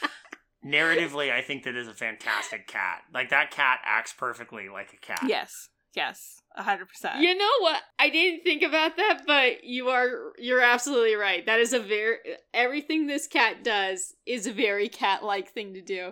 narratively 0.65 1.31
i 1.31 1.41
think 1.41 1.63
that 1.63 1.75
is 1.75 1.87
a 1.87 1.93
fantastic 1.93 2.67
cat 2.67 3.01
like 3.13 3.29
that 3.29 3.51
cat 3.51 3.79
acts 3.85 4.13
perfectly 4.13 4.69
like 4.69 4.93
a 4.93 4.97
cat 4.97 5.19
yes, 5.27 5.69
yes, 5.95 6.41
a 6.55 6.63
hundred 6.63 6.87
percent. 6.87 7.21
You 7.21 7.35
know 7.35 7.49
what? 7.61 7.81
I 7.99 8.09
didn't 8.09 8.43
think 8.43 8.61
about 8.63 8.95
that, 8.97 9.21
but 9.27 9.63
you 9.63 9.89
are 9.89 10.33
you're 10.37 10.61
absolutely 10.61 11.15
right. 11.15 11.45
That 11.45 11.59
is 11.59 11.73
a 11.73 11.79
very 11.79 12.17
everything 12.53 13.07
this 13.07 13.27
cat 13.27 13.63
does 13.63 14.13
is 14.25 14.47
a 14.47 14.53
very 14.53 14.87
cat-like 14.89 15.49
thing 15.49 15.73
to 15.73 15.81
do. 15.81 16.11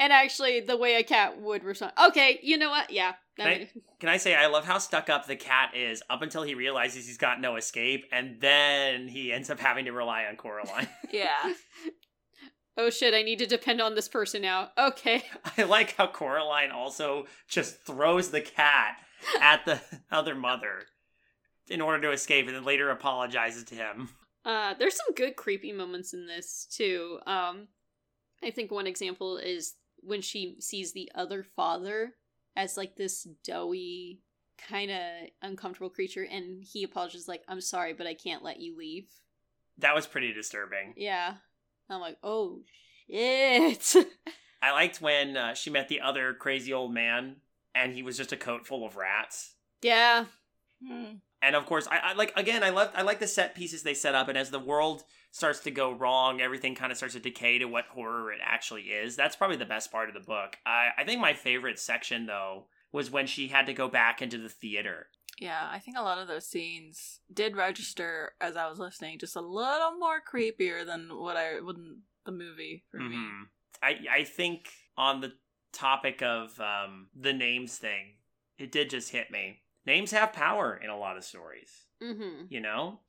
And 0.00 0.12
actually 0.12 0.60
the 0.60 0.76
way 0.76 0.94
a 0.96 1.02
cat 1.02 1.40
would 1.40 1.64
respond. 1.64 1.92
Okay, 2.08 2.38
you 2.42 2.58
know 2.58 2.70
what? 2.70 2.90
Yeah. 2.90 3.14
Can 3.36 3.46
I- 3.48 3.70
Can 4.00 4.08
I 4.08 4.16
say 4.16 4.34
I 4.34 4.46
love 4.46 4.64
how 4.64 4.78
stuck 4.78 5.08
up 5.08 5.26
the 5.26 5.36
cat 5.36 5.70
is 5.76 6.02
up 6.10 6.22
until 6.22 6.42
he 6.42 6.54
realizes 6.54 7.06
he's 7.06 7.18
got 7.18 7.40
no 7.40 7.56
escape, 7.56 8.04
and 8.12 8.40
then 8.40 9.08
he 9.08 9.32
ends 9.32 9.50
up 9.50 9.58
having 9.60 9.84
to 9.86 9.92
rely 9.92 10.24
on 10.26 10.36
Coraline. 10.36 10.88
Yeah, 11.12 11.36
oh 12.78 12.88
shit, 12.90 13.12
I 13.12 13.22
need 13.22 13.38
to 13.40 13.46
depend 13.46 13.80
on 13.82 13.94
this 13.94 14.08
person 14.08 14.40
now. 14.42 14.70
Okay. 14.78 15.24
I 15.58 15.64
like 15.64 15.96
how 15.96 16.06
Coraline 16.06 16.70
also 16.70 17.26
just 17.48 17.82
throws 17.82 18.30
the 18.30 18.40
cat 18.40 18.96
at 19.40 19.64
the 19.66 19.80
other 20.10 20.34
mother 20.34 20.84
in 21.68 21.80
order 21.82 22.00
to 22.02 22.12
escape, 22.12 22.46
and 22.46 22.56
then 22.56 22.64
later 22.64 22.88
apologizes 22.90 23.64
to 23.64 23.74
him. 23.74 24.08
Uh, 24.44 24.72
there's 24.78 24.96
some 24.96 25.14
good 25.14 25.36
creepy 25.36 25.72
moments 25.72 26.14
in 26.14 26.26
this 26.26 26.66
too. 26.70 27.18
Um, 27.26 27.68
I 28.42 28.50
think 28.50 28.70
one 28.70 28.86
example 28.86 29.36
is 29.36 29.74
when 30.00 30.22
she 30.22 30.56
sees 30.60 30.92
the 30.92 31.10
other 31.14 31.42
father 31.42 32.14
as 32.56 32.76
like 32.76 32.96
this 32.96 33.26
doughy 33.44 34.22
kind 34.56 34.90
of 34.90 35.00
uncomfortable 35.42 35.90
creature 35.90 36.24
and 36.28 36.64
he 36.64 36.82
apologizes 36.82 37.28
like 37.28 37.42
i'm 37.46 37.60
sorry 37.60 37.92
but 37.92 38.08
i 38.08 38.14
can't 38.14 38.42
let 38.42 38.58
you 38.60 38.76
leave 38.76 39.06
That 39.78 39.94
was 39.94 40.06
pretty 40.06 40.32
disturbing. 40.32 40.94
yeah 40.96 41.34
i'm 41.90 42.00
like 42.00 42.18
oh 42.22 42.60
shit 43.08 43.94
I 44.60 44.72
liked 44.72 45.00
when 45.00 45.36
uh, 45.36 45.54
she 45.54 45.70
met 45.70 45.86
the 45.88 46.00
other 46.00 46.34
crazy 46.34 46.72
old 46.72 46.92
man, 46.92 47.36
and 47.76 47.94
he 47.94 48.02
was 48.02 48.16
just 48.16 48.32
a 48.32 48.36
coat 48.36 48.66
full 48.66 48.84
of 48.84 48.96
rats. 48.96 49.54
yeah 49.82 50.24
Hmm. 50.86 51.16
And 51.40 51.54
of 51.54 51.66
course, 51.66 51.86
I, 51.90 51.98
I 51.98 52.12
like 52.14 52.32
again. 52.36 52.62
I 52.62 52.70
love 52.70 52.90
I 52.94 53.02
like 53.02 53.20
the 53.20 53.26
set 53.26 53.54
pieces 53.54 53.82
they 53.82 53.94
set 53.94 54.14
up, 54.14 54.28
and 54.28 54.36
as 54.36 54.50
the 54.50 54.58
world 54.58 55.04
starts 55.30 55.60
to 55.60 55.70
go 55.70 55.92
wrong, 55.92 56.40
everything 56.40 56.74
kind 56.74 56.90
of 56.90 56.96
starts 56.98 57.14
to 57.14 57.20
decay 57.20 57.58
to 57.58 57.66
what 57.66 57.86
horror 57.86 58.32
it 58.32 58.40
actually 58.42 58.82
is. 58.82 59.14
That's 59.16 59.36
probably 59.36 59.56
the 59.56 59.64
best 59.64 59.92
part 59.92 60.08
of 60.08 60.14
the 60.14 60.20
book. 60.20 60.56
I 60.66 60.88
I 60.96 61.04
think 61.04 61.20
my 61.20 61.34
favorite 61.34 61.78
section 61.78 62.26
though 62.26 62.66
was 62.92 63.10
when 63.10 63.26
she 63.26 63.48
had 63.48 63.66
to 63.66 63.72
go 63.72 63.88
back 63.88 64.20
into 64.20 64.38
the 64.38 64.48
theater. 64.48 65.06
Yeah, 65.38 65.68
I 65.70 65.78
think 65.78 65.96
a 65.96 66.02
lot 66.02 66.18
of 66.18 66.28
those 66.28 66.46
scenes 66.46 67.20
did 67.32 67.56
register 67.56 68.32
as 68.40 68.56
I 68.56 68.68
was 68.68 68.78
listening, 68.78 69.18
just 69.18 69.36
a 69.36 69.40
little 69.40 69.96
more 69.98 70.20
creepier 70.20 70.84
than 70.84 71.16
what 71.16 71.36
I 71.36 71.60
wouldn't 71.60 71.98
the 72.24 72.32
movie 72.32 72.84
for 72.90 72.98
me. 72.98 73.16
Mhm. 73.16 73.48
I 73.82 73.98
I 74.10 74.24
think 74.24 74.68
on 74.96 75.20
the 75.20 75.32
topic 75.72 76.22
of 76.22 76.58
um, 76.60 77.08
the 77.14 77.32
names 77.32 77.78
thing, 77.78 78.16
it 78.58 78.72
did 78.72 78.90
just 78.90 79.10
hit 79.10 79.30
me. 79.30 79.62
Names 79.86 80.10
have 80.10 80.32
power 80.32 80.76
in 80.76 80.90
a 80.90 80.98
lot 80.98 81.16
of 81.16 81.24
stories. 81.24 81.86
mm-hmm 82.02 82.46
you 82.48 82.60
know? 82.60 83.00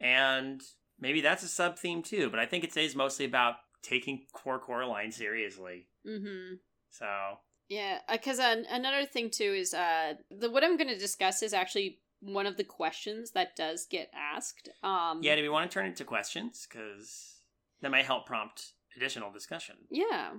And 0.00 0.62
maybe 0.98 1.20
that's 1.20 1.42
a 1.42 1.48
sub 1.48 1.78
theme 1.78 2.02
too, 2.02 2.30
but 2.30 2.38
I 2.38 2.46
think 2.46 2.64
it 2.64 2.76
is 2.76 2.94
mostly 2.96 3.24
about 3.24 3.56
taking 3.82 4.26
core 4.32 4.58
Coraline 4.58 5.12
seriously. 5.12 5.86
mm-hmm 6.06 6.54
So, 6.90 7.38
Yeah, 7.68 7.98
because 8.10 8.38
uh, 8.38 8.62
another 8.70 9.06
thing 9.06 9.30
too 9.30 9.54
is 9.56 9.72
uh, 9.74 10.14
the 10.30 10.50
what 10.50 10.62
I'm 10.64 10.76
going 10.76 10.88
to 10.90 10.98
discuss 10.98 11.42
is 11.42 11.52
actually 11.54 11.98
one 12.20 12.46
of 12.46 12.56
the 12.56 12.64
questions 12.64 13.32
that 13.32 13.56
does 13.56 13.86
get 13.90 14.10
asked. 14.14 14.68
Um, 14.82 15.20
yeah, 15.22 15.34
do 15.36 15.42
we 15.42 15.48
want 15.48 15.70
to 15.70 15.74
turn 15.74 15.86
it 15.86 15.96
to 15.96 16.04
questions? 16.04 16.66
Because 16.70 17.40
that 17.80 17.90
might 17.90 18.04
help 18.04 18.26
prompt 18.26 18.72
additional 18.96 19.32
discussion. 19.32 19.76
yeah, 19.90 20.30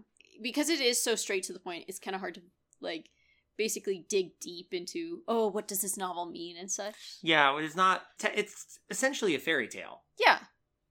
because 0.42 0.70
it 0.70 0.80
is 0.80 1.02
so 1.04 1.16
straight 1.16 1.44
to 1.44 1.54
the 1.54 1.60
point. 1.60 1.86
It's 1.88 2.00
kind 2.00 2.14
of 2.16 2.22
hard 2.22 2.36
to 2.36 2.42
like 2.82 3.10
basically 3.58 4.06
dig 4.10 4.40
deep 4.40 4.74
into. 4.74 5.22
Oh, 5.28 5.48
what 5.48 5.68
does 5.68 5.82
this 5.82 5.98
novel 5.98 6.26
mean 6.28 6.56
and 6.58 6.72
such? 6.72 6.96
Yeah, 7.22 7.58
it's 7.60 7.76
not, 7.76 8.04
te- 8.20 8.30
it's 8.36 8.80
essentially 8.90 9.36
a 9.36 9.40
fairy 9.40 9.68
tale. 9.68 10.02
Yeah, 10.20 10.40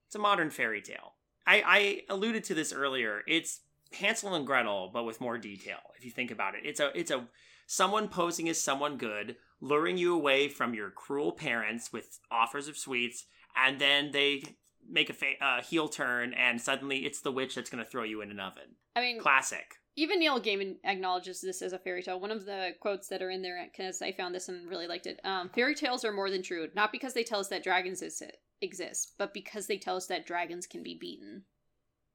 It's 0.07 0.15
a 0.15 0.19
modern 0.21 0.51
fairy 0.51 0.81
tale. 0.83 1.15
I, 1.47 1.63
I 1.67 2.03
alluded 2.13 2.45
to 2.45 2.55
this 2.55 2.73
earlier. 2.73 3.23
It's 3.27 3.61
Hansel 3.95 4.35
and 4.35 4.47
Gretel, 4.47 4.91
but 4.93 5.05
with 5.05 5.21
more 5.21 5.39
detail. 5.39 5.79
If 5.97 6.05
you 6.05 6.11
think 6.11 6.31
about 6.31 6.55
it, 6.55 6.63
it's 6.65 6.81
a 6.81 6.91
it's 6.99 7.11
a 7.11 7.27
someone 7.67 8.09
posing 8.09 8.49
as 8.49 8.61
someone 8.61 8.97
good, 8.99 9.37
luring 9.61 9.97
you 9.97 10.15
away 10.15 10.49
from 10.49 10.75
your 10.75 10.91
cruel 10.91 11.33
parents 11.33 11.93
with 11.93 12.19
offers 12.31 12.69
of 12.69 12.77
sweets, 12.77 13.25
and 13.57 13.79
then 13.81 14.11
they 14.13 14.43
make 14.89 15.09
a 15.11 15.13
fa- 15.15 15.43
uh, 15.43 15.63
heel 15.63 15.89
turn, 15.89 16.35
and 16.35 16.61
suddenly 16.61 16.99
it's 17.07 17.21
the 17.21 17.33
witch 17.33 17.55
that's 17.55 17.71
going 17.71 17.83
to 17.83 17.89
throw 17.89 18.03
you 18.03 18.21
in 18.21 18.31
an 18.31 18.41
oven. 18.41 18.77
I 18.97 19.01
mean, 19.01 19.21
Classic. 19.21 19.65
even 19.97 20.19
Neil 20.19 20.41
Gaiman 20.41 20.75
acknowledges 20.85 21.41
this 21.41 21.63
as 21.63 21.73
a 21.73 21.79
fairy 21.79 22.03
tale. 22.03 22.19
One 22.21 22.33
of 22.33 22.45
the 22.45 22.71
quotes 22.81 23.09
that 23.09 23.23
are 23.23 23.31
in 23.31 23.43
there, 23.43 23.65
because 23.71 24.03
I 24.03 24.13
found 24.13 24.35
this 24.35 24.49
and 24.49 24.69
really 24.69 24.89
liked 24.89 25.07
it. 25.07 25.21
Um, 25.25 25.49
fairy 25.55 25.75
tales 25.75 26.05
are 26.05 26.13
more 26.13 26.31
than 26.31 26.43
true, 26.43 26.69
not 26.75 26.91
because 26.93 27.15
they 27.15 27.23
tell 27.25 27.41
us 27.41 27.49
that 27.49 27.63
dragons 27.63 28.03
is- 28.03 28.23
exist, 28.61 29.13
but 29.19 29.33
because 29.33 29.67
they 29.69 29.79
tell 29.79 29.97
us 29.97 30.07
that 30.09 30.27
dragons 30.27 30.67
can 30.67 30.83
be 30.83 30.97
beaten. 30.99 31.45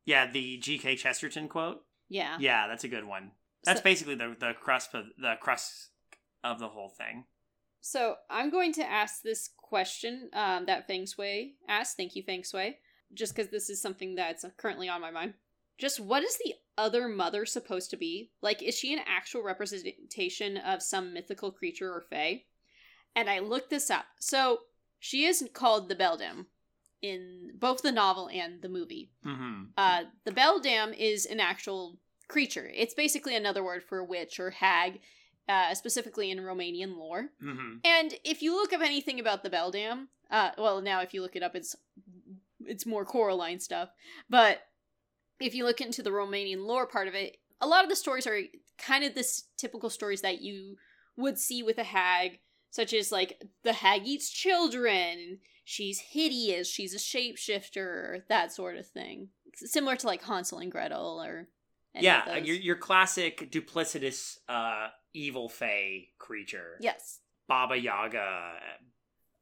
Yeah, 0.07 0.31
the 0.31 0.57
G.K. 0.57 0.95
Chesterton 0.95 1.49
quote. 1.49 1.83
Yeah. 2.09 2.37
Yeah, 2.39 2.67
that's 2.67 2.85
a 2.85 2.87
good 2.87 3.03
one. 3.05 3.31
That's 3.65 3.81
So- 3.81 3.83
basically 3.83 4.15
the 4.15 4.35
the 4.39 4.53
crust 4.59 4.95
of 4.95 5.05
the 5.19 5.35
crust 5.39 5.89
of 6.43 6.59
the 6.59 6.69
whole 6.69 6.89
thing. 6.89 7.25
So 7.81 8.15
I'm 8.29 8.49
going 8.49 8.73
to 8.73 8.89
ask 8.89 9.21
this 9.21 9.49
question 9.57 10.29
um, 10.33 10.65
that 10.65 10.87
Feng 10.87 11.05
Shui 11.05 11.55
asked. 11.67 11.97
Thank 11.97 12.15
you, 12.15 12.23
Feng 12.23 12.43
Shui. 12.43 12.77
Just 13.13 13.35
because 13.35 13.51
this 13.51 13.69
is 13.69 13.81
something 13.81 14.15
that's 14.15 14.43
currently 14.57 14.89
on 14.89 15.01
my 15.01 15.11
mind. 15.11 15.33
Just 15.77 15.99
what 15.99 16.23
is 16.23 16.37
the 16.37 16.53
other 16.77 17.07
mother 17.07 17.45
supposed 17.45 17.89
to 17.91 17.97
be? 17.97 18.31
Like, 18.41 18.63
is 18.63 18.75
she 18.77 18.93
an 18.93 18.99
actual 19.07 19.43
representation 19.43 20.57
of 20.57 20.81
some 20.81 21.13
mythical 21.13 21.51
creature 21.51 21.89
or 21.89 22.05
fae? 22.09 22.43
And 23.15 23.29
I 23.29 23.39
looked 23.39 23.69
this 23.69 23.89
up. 23.89 24.05
So 24.19 24.59
she 24.99 25.25
is 25.25 25.47
called 25.53 25.87
the 25.87 25.95
Beldam 25.95 26.47
in 27.01 27.51
both 27.55 27.81
the 27.81 27.91
novel 27.91 28.29
and 28.33 28.61
the 28.61 28.69
movie. 28.69 29.11
Mm-hmm. 29.25 29.63
Uh, 29.77 30.03
the 30.25 30.31
Beldam 30.31 30.93
is 30.93 31.25
an 31.25 31.39
actual 31.39 31.97
creature. 32.27 32.69
It's 32.73 32.93
basically 32.93 33.35
another 33.35 33.63
word 33.63 33.83
for 33.83 34.03
witch 34.03 34.39
or 34.39 34.51
hag, 34.51 34.99
uh, 35.47 35.73
specifically 35.73 36.31
in 36.31 36.39
Romanian 36.39 36.97
lore. 36.97 37.29
Mm-hmm. 37.43 37.77
And 37.83 38.15
if 38.23 38.41
you 38.41 38.55
look 38.55 38.73
up 38.73 38.81
anything 38.81 39.19
about 39.19 39.43
the 39.43 39.49
Beldam, 39.49 40.09
uh, 40.29 40.51
well, 40.57 40.81
now 40.81 41.01
if 41.01 41.13
you 41.13 41.21
look 41.21 41.35
it 41.35 41.43
up, 41.43 41.55
it's 41.55 41.75
it's 42.65 42.85
more 42.85 43.05
Coraline 43.05 43.59
stuff. 43.59 43.89
But 44.29 44.59
if 45.39 45.55
you 45.55 45.63
look 45.63 45.79
into 45.79 46.01
the 46.01 46.09
Romanian 46.09 46.65
lore 46.65 46.87
part 46.87 47.07
of 47.07 47.15
it, 47.15 47.37
a 47.61 47.67
lot 47.67 47.83
of 47.83 47.89
the 47.89 47.95
stories 47.95 48.27
are 48.27 48.41
kind 48.77 49.03
of 49.03 49.15
this 49.15 49.45
typical 49.57 49.89
stories 49.89 50.21
that 50.21 50.41
you 50.41 50.75
would 51.15 51.37
see 51.37 51.63
with 51.63 51.77
a 51.77 51.83
hag, 51.83 52.39
such 52.71 52.93
as 52.93 53.11
like 53.11 53.41
the 53.63 53.73
hag 53.73 54.05
eats 54.05 54.29
children, 54.29 55.39
she's 55.69 55.99
hideous, 55.99 56.69
she's 56.69 56.93
a 56.93 56.97
shapeshifter, 56.97 58.21
that 58.29 58.53
sort 58.53 58.77
of 58.77 58.87
thing. 58.87 59.27
Similar 59.53 59.97
to 59.97 60.07
like 60.07 60.23
Hansel 60.23 60.59
and 60.59 60.71
Gretel 60.71 61.21
or 61.21 61.49
any 61.93 62.05
yeah, 62.05 62.23
those. 62.25 62.47
your 62.47 62.55
your 62.55 62.75
classic 62.77 63.51
duplicitous 63.51 64.37
uh 64.47 64.87
evil 65.13 65.49
fae 65.49 66.07
creature. 66.17 66.77
yes. 66.79 67.19
Baba 67.47 67.77
Yaga. 67.77 68.53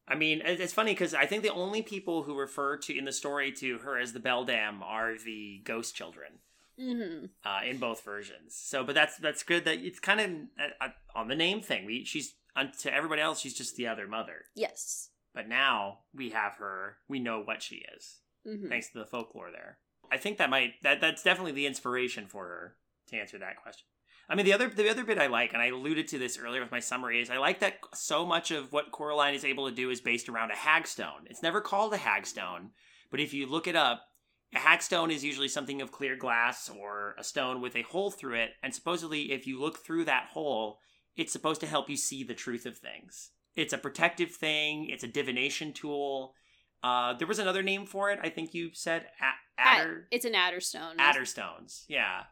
I 0.08 0.14
mean, 0.14 0.40
it's 0.44 0.72
funny 0.72 0.92
because 0.92 1.12
I 1.14 1.26
think 1.26 1.42
the 1.42 1.52
only 1.52 1.82
people 1.82 2.22
who 2.22 2.38
refer 2.38 2.76
to 2.78 2.96
in 2.96 3.04
the 3.04 3.12
story 3.12 3.50
to 3.52 3.78
her 3.78 3.98
as 3.98 4.12
the 4.12 4.20
Beldam 4.20 4.80
are 4.82 5.16
the 5.18 5.60
ghost 5.64 5.94
children 5.96 6.38
hmm 6.78 7.26
uh, 7.44 7.60
in 7.68 7.78
both 7.78 8.04
versions. 8.04 8.54
So, 8.54 8.84
but 8.84 8.94
that's 8.94 9.16
that's 9.16 9.42
good 9.42 9.64
that 9.64 9.78
it's 9.78 9.98
kind 10.00 10.20
of 10.20 10.30
uh, 10.60 10.84
uh, 10.86 11.18
on 11.18 11.28
the 11.28 11.34
name 11.34 11.60
thing. 11.62 11.84
We 11.86 12.04
she's 12.04 12.34
to 12.80 12.92
everybody 12.94 13.20
else 13.22 13.40
she's 13.40 13.54
just 13.54 13.76
the 13.76 13.86
other 13.86 14.06
mother, 14.08 14.44
Yes. 14.54 15.10
But 15.36 15.48
now 15.48 15.98
we 16.14 16.30
have 16.30 16.54
her. 16.54 16.96
We 17.08 17.20
know 17.20 17.40
what 17.40 17.62
she 17.62 17.84
is 17.94 18.22
hmm 18.44 18.68
thanks 18.68 18.88
to 18.90 18.98
the 18.98 19.04
folklore 19.04 19.50
there. 19.52 19.78
I 20.10 20.16
think 20.16 20.38
that 20.38 20.50
might 20.50 20.74
that 20.82 21.00
that's 21.00 21.22
definitely 21.22 21.52
the 21.52 21.66
inspiration 21.66 22.26
for 22.26 22.44
her 22.44 22.76
to 23.08 23.16
answer 23.16 23.38
that 23.38 23.62
question. 23.62 23.86
I 24.28 24.34
mean, 24.34 24.46
the 24.46 24.54
other 24.54 24.68
the 24.68 24.90
other 24.90 25.04
bit 25.04 25.18
I 25.18 25.26
like, 25.26 25.52
and 25.52 25.62
I 25.62 25.66
alluded 25.66 26.08
to 26.08 26.18
this 26.18 26.38
earlier 26.38 26.60
with 26.60 26.72
my 26.72 26.80
summary, 26.80 27.20
is 27.20 27.30
I 27.30 27.36
like 27.36 27.60
that 27.60 27.78
so 27.94 28.24
much 28.26 28.50
of 28.50 28.72
what 28.72 28.90
Coraline 28.90 29.34
is 29.34 29.44
able 29.44 29.68
to 29.68 29.74
do 29.74 29.90
is 29.90 30.00
based 30.00 30.28
around 30.28 30.50
a 30.50 30.54
hagstone. 30.54 31.26
It's 31.26 31.42
never 31.42 31.60
called 31.60 31.92
a 31.92 31.98
hagstone, 31.98 32.70
but 33.10 33.20
if 33.20 33.34
you 33.34 33.46
look 33.46 33.68
it 33.68 33.76
up, 33.76 34.02
a 34.54 34.58
hagstone 34.58 35.12
is 35.12 35.24
usually 35.24 35.48
something 35.48 35.82
of 35.82 35.92
clear 35.92 36.16
glass 36.16 36.70
or 36.70 37.14
a 37.18 37.24
stone 37.24 37.60
with 37.60 37.76
a 37.76 37.82
hole 37.82 38.10
through 38.10 38.36
it, 38.36 38.50
and 38.62 38.74
supposedly 38.74 39.32
if 39.32 39.46
you 39.46 39.60
look 39.60 39.78
through 39.78 40.06
that 40.06 40.28
hole, 40.32 40.78
it's 41.16 41.32
supposed 41.32 41.60
to 41.60 41.66
help 41.66 41.90
you 41.90 41.96
see 41.96 42.24
the 42.24 42.34
truth 42.34 42.66
of 42.66 42.78
things. 42.78 43.30
It's 43.56 43.72
a 43.72 43.78
protective 43.78 44.30
thing. 44.32 44.88
It's 44.90 45.02
a 45.02 45.08
divination 45.08 45.72
tool. 45.72 46.34
Uh, 46.82 47.14
there 47.14 47.26
was 47.26 47.38
another 47.38 47.62
name 47.62 47.86
for 47.86 48.10
it. 48.10 48.20
I 48.22 48.28
think 48.28 48.54
you 48.54 48.70
said 48.74 49.06
a- 49.20 49.60
adder, 49.60 50.06
It's 50.10 50.24
an 50.26 50.34
adder 50.34 50.60
stone. 50.60 50.96
adder 50.98 51.24
stones. 51.24 51.84
Yeah. 51.88 52.24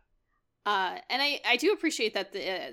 Uh, 0.67 0.99
and 1.11 1.21
I, 1.23 1.41
I 1.47 1.57
do 1.57 1.73
appreciate 1.73 2.15
that 2.15 2.33
the 2.33 2.51
uh, 2.51 2.71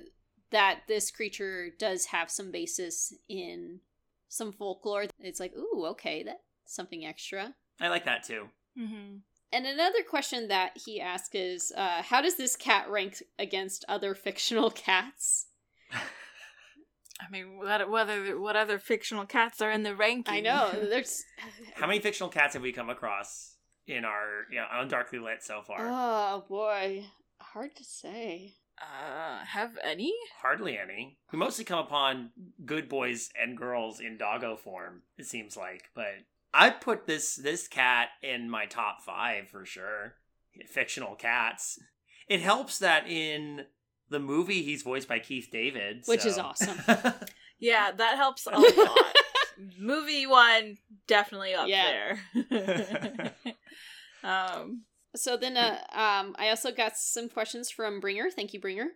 that 0.52 0.82
this 0.88 1.12
creature 1.12 1.70
does 1.80 2.06
have 2.08 2.30
some 2.30 2.52
basis 2.52 3.14
in 3.30 3.80
some 4.28 4.52
folklore. 4.52 5.06
It's 5.20 5.40
like, 5.40 5.54
ooh, 5.56 5.86
okay, 5.92 6.24
that's 6.24 6.40
something 6.66 7.06
extra. 7.06 7.54
I 7.80 7.88
like 7.88 8.06
that 8.06 8.24
too. 8.24 8.50
Mm-hmm. 8.78 9.18
And 9.54 9.66
another 9.66 10.04
question 10.10 10.48
that 10.50 10.78
he 10.86 11.02
asked 11.02 11.36
is, 11.36 11.74
uh, 11.76 12.02
how 12.04 12.22
does 12.22 12.36
this 12.36 12.56
cat 12.56 12.90
rank 12.90 13.22
against 13.40 13.84
other 13.90 14.14
fictional 14.16 14.70
cats? 14.70 15.48
I 17.26 17.30
mean, 17.30 17.58
what, 17.58 17.90
whether 17.90 18.40
what 18.40 18.56
other 18.56 18.80
fictional 18.80 19.26
cats 19.26 19.62
are 19.62 19.72
in 19.72 19.84
the 19.84 19.96
ranking? 19.96 20.34
I 20.34 20.40
know 20.40 20.72
there's. 20.90 21.24
How 21.76 21.88
many 21.88 22.00
fictional 22.00 22.30
cats 22.30 22.54
have 22.54 22.64
we 22.64 22.72
come 22.72 22.90
across 22.90 23.58
in 23.88 24.06
our 24.06 24.46
you 24.50 24.58
know, 24.58 24.66
on 24.72 24.88
Darkly 24.88 25.20
Lit 25.20 25.44
so 25.44 25.62
far? 25.62 25.78
Oh 25.82 26.44
boy, 26.48 27.06
hard 27.40 27.76
to 27.76 27.84
say. 27.84 28.56
uh, 28.82 29.46
have 29.46 29.78
any? 29.84 30.14
Hardly 30.42 30.78
any. 30.78 31.18
We 31.32 31.38
mostly 31.38 31.66
come 31.66 31.80
upon 31.80 32.32
good 32.66 32.90
boys 32.90 33.30
and 33.40 33.58
girls 33.58 34.00
in 34.00 34.18
doggo 34.18 34.56
form. 34.56 35.04
It 35.18 35.28
seems 35.28 35.56
like, 35.56 35.84
but 35.94 36.14
I'd 36.54 36.82
put 36.82 37.06
this 37.06 37.36
this 37.36 37.68
cat 37.68 38.10
in 38.24 38.50
my 38.50 38.66
top 38.66 39.02
five 39.04 39.50
for 39.50 39.66
sure. 39.66 40.16
Fictional 40.68 41.16
cats. 41.16 41.80
It 42.28 42.42
helps 42.42 42.80
that 42.80 43.08
in 43.08 43.66
the 44.12 44.20
movie 44.20 44.62
he's 44.62 44.84
voiced 44.84 45.08
by 45.08 45.18
Keith 45.20 45.50
David, 45.52 46.04
Which 46.06 46.26
is 46.26 46.38
awesome. 46.38 46.78
Yeah, 47.64 47.92
that 47.92 48.16
helps 48.18 48.48
a 48.48 48.52
lot. 48.58 49.16
Movie 49.80 50.26
one 50.26 50.78
definitely 51.08 51.54
up 51.54 51.68
Yeah. 51.68 52.16
there. 52.50 53.34
um, 54.24 54.84
So 55.16 55.38
then, 55.38 55.58
uh, 55.58 55.78
um, 55.94 56.36
I 56.40 56.50
also 56.50 56.72
got 56.72 56.98
some 56.98 57.30
questions 57.30 57.70
from 57.70 58.00
Bringer. 58.00 58.30
Thank 58.32 58.54
you, 58.54 58.60
Bringer. 58.60 58.88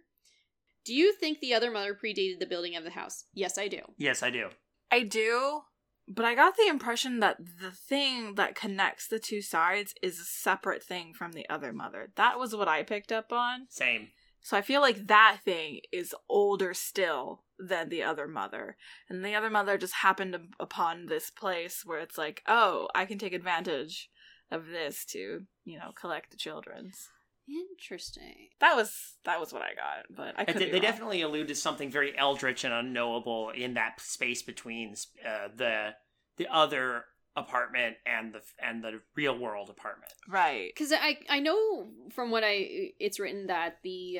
Do 0.86 0.93
you 0.95 1.13
think 1.13 1.39
the 1.39 1.54
other 1.54 1.69
mother 1.71 1.93
predated 1.93 2.39
the 2.39 2.45
building 2.45 2.75
of 2.75 2.84
the 2.84 2.91
house? 2.91 3.25
Yes, 3.34 3.58
I 3.58 3.67
do. 3.67 3.80
Yes, 3.97 4.23
I 4.23 4.30
do. 4.30 4.49
I 4.91 5.01
do, 5.04 5.62
but 6.08 6.25
I 6.25 6.36
got 6.36 6.56
the 6.58 6.67
impression 6.67 7.19
that 7.19 7.38
the 7.62 7.71
thing 7.71 8.36
that 8.36 8.56
connects 8.56 9.08
the 9.08 9.19
two 9.19 9.41
sides 9.41 9.93
is 10.01 10.19
a 10.19 10.23
separate 10.23 10.84
thing 10.84 11.13
from 11.13 11.34
the 11.34 11.47
other 11.49 11.73
mother. 11.73 12.12
That 12.15 12.39
was 12.39 12.56
what 12.56 12.67
I 12.67 12.84
picked 12.84 13.12
up 13.12 13.34
on. 13.34 13.65
Same. 13.69 14.10
So 14.46 14.56
I 14.56 14.62
feel 14.62 14.80
like 14.80 15.08
that 15.08 15.40
thing 15.44 15.80
is 15.92 16.14
older 16.30 16.76
still 16.76 17.42
than 17.58 17.90
the 17.90 18.04
other 18.04 18.28
mother. 18.28 18.78
And 19.10 19.26
the 19.26 19.34
other 19.34 19.50
mother 19.50 19.76
just 19.76 19.96
happened 19.96 20.38
upon 20.60 21.08
this 21.08 21.32
place 21.32 21.82
where 21.84 21.98
it's 21.98 22.16
like, 22.16 22.44
oh, 22.48 22.88
I 22.94 23.06
can 23.06 23.18
take 23.18 23.34
advantage 23.34 24.08
of 24.52 24.68
this 24.68 25.04
to, 25.06 25.48
you 25.64 25.80
know, 25.80 25.94
collect 26.00 26.30
the 26.30 26.38
children's. 26.38 27.10
Interesting. 27.50 28.50
That 28.60 28.76
was 28.76 29.16
that 29.24 29.40
was 29.40 29.52
what 29.52 29.64
I 29.64 29.74
got, 29.74 30.16
but 30.16 30.36
I 30.40 30.46
could 30.46 30.58
they, 30.58 30.66
be 30.66 30.66
they 30.66 30.72
wrong. 30.74 30.82
definitely 30.82 31.22
allude 31.24 31.48
to 31.48 31.56
something 31.56 31.90
very 31.90 32.16
eldritch 32.16 32.64
and 32.64 32.74
unknowable 32.74 33.50
in 33.50 33.74
that 33.74 34.00
space 34.00 34.44
between 34.44 34.94
uh, 35.28 35.48
the 35.56 35.96
the 36.38 36.48
other 36.54 37.06
apartment 37.36 37.98
and 38.06 38.34
the 38.34 38.42
and 38.64 38.84
the 38.84 39.02
real 39.16 39.38
world 39.38 39.72
apartment. 39.72 40.12
right. 40.30 40.72
Because 40.74 40.92
I 40.94 41.18
I 41.30 41.40
know 41.40 41.88
from 42.14 42.30
what 42.30 42.44
I 42.46 42.92
it's 43.00 43.20
written 43.20 43.48
that 43.48 43.78
the 43.84 44.20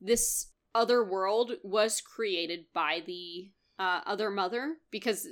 this 0.00 0.48
other 0.74 1.04
world 1.04 1.52
was 1.62 2.00
created 2.00 2.66
by 2.74 3.02
the 3.06 3.50
uh, 3.78 4.00
other 4.06 4.30
mother 4.30 4.76
because 4.90 5.26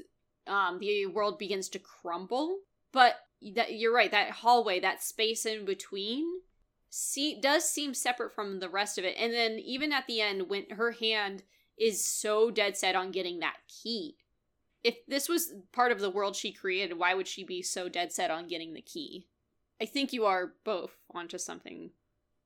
um 0.46 0.78
the 0.78 1.06
world 1.06 1.38
begins 1.38 1.68
to 1.68 1.78
crumble. 1.78 2.58
But 2.92 3.16
that 3.54 3.74
you're 3.74 3.94
right 3.94 4.10
that 4.10 4.30
hallway 4.30 4.80
that 4.80 5.02
space 5.02 5.44
in 5.44 5.64
between 5.64 6.24
see 6.88 7.38
does 7.40 7.68
seem 7.68 7.92
separate 7.92 8.34
from 8.34 8.60
the 8.60 8.68
rest 8.68 8.98
of 8.98 9.04
it. 9.04 9.16
And 9.18 9.32
then 9.32 9.58
even 9.58 9.92
at 9.92 10.06
the 10.06 10.20
end 10.20 10.48
when 10.48 10.70
her 10.70 10.92
hand 10.92 11.42
is 11.76 12.06
so 12.06 12.50
dead 12.50 12.76
set 12.76 12.94
on 12.94 13.10
getting 13.10 13.40
that 13.40 13.56
key. 13.68 14.16
If 14.82 14.96
this 15.08 15.28
was 15.28 15.54
part 15.72 15.92
of 15.92 16.00
the 16.00 16.10
world 16.10 16.36
she 16.36 16.52
created, 16.52 16.98
why 16.98 17.14
would 17.14 17.26
she 17.26 17.42
be 17.42 17.62
so 17.62 17.88
dead 17.88 18.12
set 18.12 18.30
on 18.30 18.46
getting 18.46 18.74
the 18.74 18.82
key? 18.82 19.26
I 19.80 19.86
think 19.86 20.12
you 20.12 20.24
are 20.24 20.52
both 20.64 20.92
onto 21.12 21.38
something. 21.38 21.90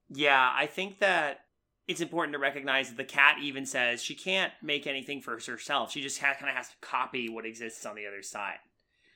Yeah, 0.08 0.50
I 0.54 0.66
think 0.66 1.00
that 1.00 1.40
it's 1.88 2.00
important 2.00 2.34
to 2.34 2.38
recognize 2.38 2.88
that 2.90 2.96
the 2.96 3.04
cat 3.04 3.38
even 3.42 3.66
says 3.66 4.02
she 4.02 4.14
can't 4.14 4.52
make 4.62 4.86
anything 4.86 5.20
for 5.20 5.32
herself. 5.40 5.90
She 5.90 6.00
just 6.02 6.20
ha- 6.20 6.34
kind 6.38 6.50
of 6.50 6.56
has 6.56 6.68
to 6.68 6.76
copy 6.80 7.28
what 7.28 7.46
exists 7.46 7.84
on 7.86 7.96
the 7.96 8.06
other 8.06 8.22
side. 8.22 8.58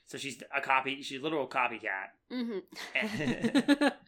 So 0.06 0.18
she's 0.18 0.42
a 0.54 0.60
copy. 0.60 1.02
She's 1.02 1.20
a 1.20 1.22
literal 1.22 1.46
copycat. 1.46 2.08
Mm-hmm. 2.32 3.88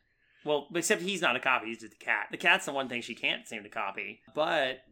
Well, 0.45 0.69
except 0.75 1.03
he's 1.03 1.23
not 1.23 1.37
a 1.37 1.41
copy. 1.41 1.69
He's 1.69 1.81
just 1.81 1.95
a 1.95 2.05
cat. 2.05 2.27
The 2.31 2.37
cat's 2.37 2.67
the 2.67 2.73
one 2.73 2.89
thing 2.89 3.01
she 3.01 3.15
can't 3.15 3.49
seem 3.49 3.63
to 3.63 3.69
copy. 3.69 4.21
But 4.35 4.83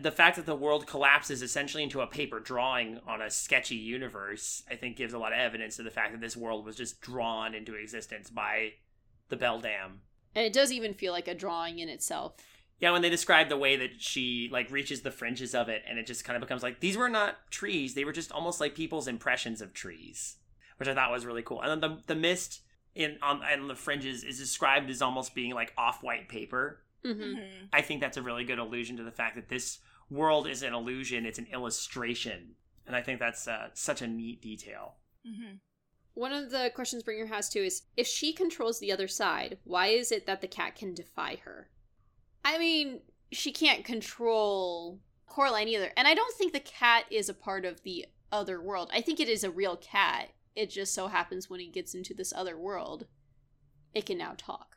the 0.00 0.10
fact 0.10 0.36
that 0.36 0.46
the 0.46 0.56
world 0.56 0.86
collapses 0.86 1.42
essentially 1.42 1.82
into 1.82 2.00
a 2.00 2.06
paper 2.06 2.40
drawing 2.40 2.98
on 3.06 3.20
a 3.20 3.30
sketchy 3.30 3.74
universe, 3.74 4.62
I 4.70 4.76
think, 4.76 4.96
gives 4.96 5.12
a 5.12 5.18
lot 5.18 5.34
of 5.34 5.38
evidence 5.38 5.76
to 5.76 5.82
the 5.82 5.90
fact 5.90 6.12
that 6.12 6.20
this 6.22 6.36
world 6.36 6.64
was 6.64 6.76
just 6.76 7.00
drawn 7.02 7.54
into 7.54 7.74
existence 7.74 8.30
by 8.30 8.72
the 9.28 9.36
Beldam. 9.36 10.00
and 10.34 10.46
it 10.46 10.52
does 10.54 10.72
even 10.72 10.94
feel 10.94 11.12
like 11.12 11.28
a 11.28 11.34
drawing 11.34 11.78
in 11.78 11.90
itself. 11.90 12.36
Yeah, 12.82 12.90
when 12.90 13.02
they 13.02 13.10
describe 13.10 13.48
the 13.48 13.56
way 13.56 13.76
that 13.76 14.02
she 14.02 14.48
like 14.50 14.68
reaches 14.72 15.02
the 15.02 15.12
fringes 15.12 15.54
of 15.54 15.68
it, 15.68 15.84
and 15.88 16.00
it 16.00 16.06
just 16.06 16.24
kind 16.24 16.36
of 16.36 16.40
becomes 16.40 16.64
like 16.64 16.80
these 16.80 16.96
were 16.96 17.08
not 17.08 17.36
trees; 17.48 17.94
they 17.94 18.04
were 18.04 18.12
just 18.12 18.32
almost 18.32 18.60
like 18.60 18.74
people's 18.74 19.06
impressions 19.06 19.60
of 19.60 19.72
trees, 19.72 20.38
which 20.78 20.88
I 20.88 20.94
thought 20.94 21.12
was 21.12 21.24
really 21.24 21.42
cool. 21.42 21.62
And 21.62 21.70
then 21.70 21.80
the 21.80 22.02
the 22.08 22.20
mist 22.20 22.62
in 22.96 23.18
on 23.22 23.40
and 23.44 23.70
the 23.70 23.76
fringes 23.76 24.24
is 24.24 24.36
described 24.36 24.90
as 24.90 25.00
almost 25.00 25.32
being 25.32 25.54
like 25.54 25.72
off 25.78 26.02
white 26.02 26.28
paper. 26.28 26.82
Mm-hmm. 27.04 27.22
Mhm. 27.22 27.68
I 27.72 27.82
think 27.82 28.00
that's 28.00 28.16
a 28.16 28.22
really 28.22 28.42
good 28.42 28.58
allusion 28.58 28.96
to 28.96 29.04
the 29.04 29.12
fact 29.12 29.36
that 29.36 29.48
this 29.48 29.78
world 30.10 30.48
is 30.48 30.64
an 30.64 30.74
illusion; 30.74 31.24
it's 31.24 31.38
an 31.38 31.46
illustration, 31.52 32.56
and 32.84 32.96
I 32.96 33.00
think 33.00 33.20
that's 33.20 33.46
uh, 33.46 33.68
such 33.74 34.02
a 34.02 34.08
neat 34.08 34.42
detail. 34.42 34.96
Mhm. 35.24 35.60
One 36.14 36.32
of 36.32 36.50
the 36.50 36.72
questions 36.74 37.04
Bringer 37.04 37.26
has 37.26 37.48
too 37.48 37.60
is 37.62 37.82
if 37.96 38.08
she 38.08 38.32
controls 38.32 38.80
the 38.80 38.90
other 38.90 39.06
side, 39.06 39.58
why 39.62 39.86
is 39.86 40.10
it 40.10 40.26
that 40.26 40.40
the 40.40 40.48
cat 40.48 40.74
can 40.74 40.94
defy 40.94 41.36
her? 41.44 41.70
I 42.44 42.58
mean, 42.58 43.00
she 43.30 43.52
can't 43.52 43.84
control 43.84 45.00
Coraline 45.26 45.68
either. 45.68 45.92
And 45.96 46.06
I 46.06 46.14
don't 46.14 46.34
think 46.36 46.52
the 46.52 46.60
cat 46.60 47.04
is 47.10 47.28
a 47.28 47.34
part 47.34 47.64
of 47.64 47.82
the 47.82 48.06
other 48.30 48.60
world. 48.60 48.90
I 48.92 49.00
think 49.00 49.20
it 49.20 49.28
is 49.28 49.44
a 49.44 49.50
real 49.50 49.76
cat. 49.76 50.30
It 50.54 50.70
just 50.70 50.94
so 50.94 51.08
happens 51.08 51.48
when 51.48 51.60
he 51.60 51.68
gets 51.68 51.94
into 51.94 52.12
this 52.14 52.32
other 52.36 52.58
world, 52.58 53.06
it 53.94 54.06
can 54.06 54.18
now 54.18 54.34
talk. 54.36 54.76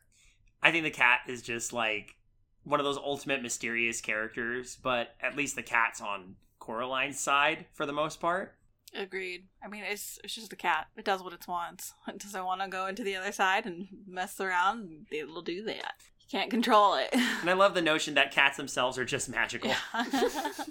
I 0.63 0.71
think 0.71 0.83
the 0.83 0.91
cat 0.91 1.21
is 1.27 1.41
just 1.41 1.73
like 1.73 2.15
one 2.63 2.79
of 2.79 2.85
those 2.85 2.97
ultimate 2.97 3.41
mysterious 3.41 4.01
characters, 4.01 4.77
but 4.81 5.09
at 5.21 5.35
least 5.35 5.55
the 5.55 5.63
cat's 5.63 6.01
on 6.01 6.35
Coraline's 6.59 7.19
side 7.19 7.65
for 7.73 7.85
the 7.85 7.93
most 7.93 8.19
part. 8.19 8.55
Agreed. 8.93 9.47
I 9.63 9.67
mean, 9.67 9.83
it's 9.83 10.17
it's 10.23 10.35
just 10.35 10.53
a 10.53 10.55
cat. 10.55 10.87
It 10.95 11.03
does 11.03 11.21
what 11.21 11.33
it 11.33 11.47
wants. 11.47 11.93
It 12.07 12.19
doesn't 12.19 12.45
want 12.45 12.61
to 12.61 12.69
go 12.69 12.87
into 12.87 13.03
the 13.03 13.17
other 13.17 13.33
side 13.33 13.65
and 13.65 13.87
mess 14.07 14.39
around. 14.39 15.07
It'll 15.11 15.41
do 15.41 15.63
that. 15.65 16.03
You 16.27 16.39
can't 16.39 16.49
control 16.51 16.95
it. 16.95 17.09
And 17.13 17.49
I 17.49 17.53
love 17.53 17.73
the 17.75 17.81
notion 17.81 18.15
that 18.15 18.31
cats 18.31 18.57
themselves 18.57 18.97
are 18.97 19.05
just 19.05 19.29
magical. 19.29 19.69
Yeah. 19.93 20.51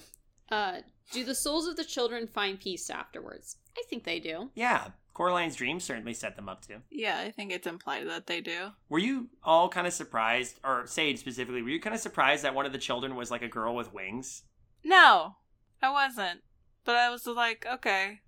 Uh, 0.51 0.83
do 1.11 1.25
the 1.25 1.35
souls 1.35 1.67
of 1.67 1.75
the 1.77 1.85
children 1.85 2.27
find 2.27 2.61
peace 2.61 2.91
afterwards? 2.91 3.57
I 3.79 3.83
think 3.89 4.05
they 4.05 4.21
do. 4.21 4.51
Yeah, 4.55 4.89
Coraline's 5.15 5.57
dreams 5.57 5.85
certainly 5.85 6.13
set 6.13 6.37
them 6.37 6.51
up 6.51 6.67
to. 6.67 6.83
yeah, 6.91 7.19
I 7.19 7.31
think 7.31 7.51
it's 7.51 7.67
implied 7.67 8.07
that 8.09 8.27
they 8.27 8.43
do. 8.43 8.69
Were 8.91 8.99
you 8.99 9.29
all 9.43 9.71
kind 9.71 9.87
of 9.87 9.95
surprised, 9.95 10.61
or 10.63 10.87
Sage 10.87 11.19
specifically, 11.19 11.63
were 11.63 11.71
you 11.71 11.81
kind 11.81 11.95
of 11.95 12.01
surprised 12.01 12.45
that 12.45 12.55
one 12.55 12.67
of 12.67 12.73
the 12.73 12.79
children 12.79 13.17
was 13.17 13.31
like 13.31 13.43
a 13.43 13.49
girl 13.49 13.75
with 13.75 13.95
wings? 13.95 14.43
No, 14.85 15.37
I 15.83 15.91
wasn't. 15.91 16.43
But 16.85 16.97
I 16.97 17.09
was 17.11 17.27
like, 17.27 17.67
okay. 17.73 18.21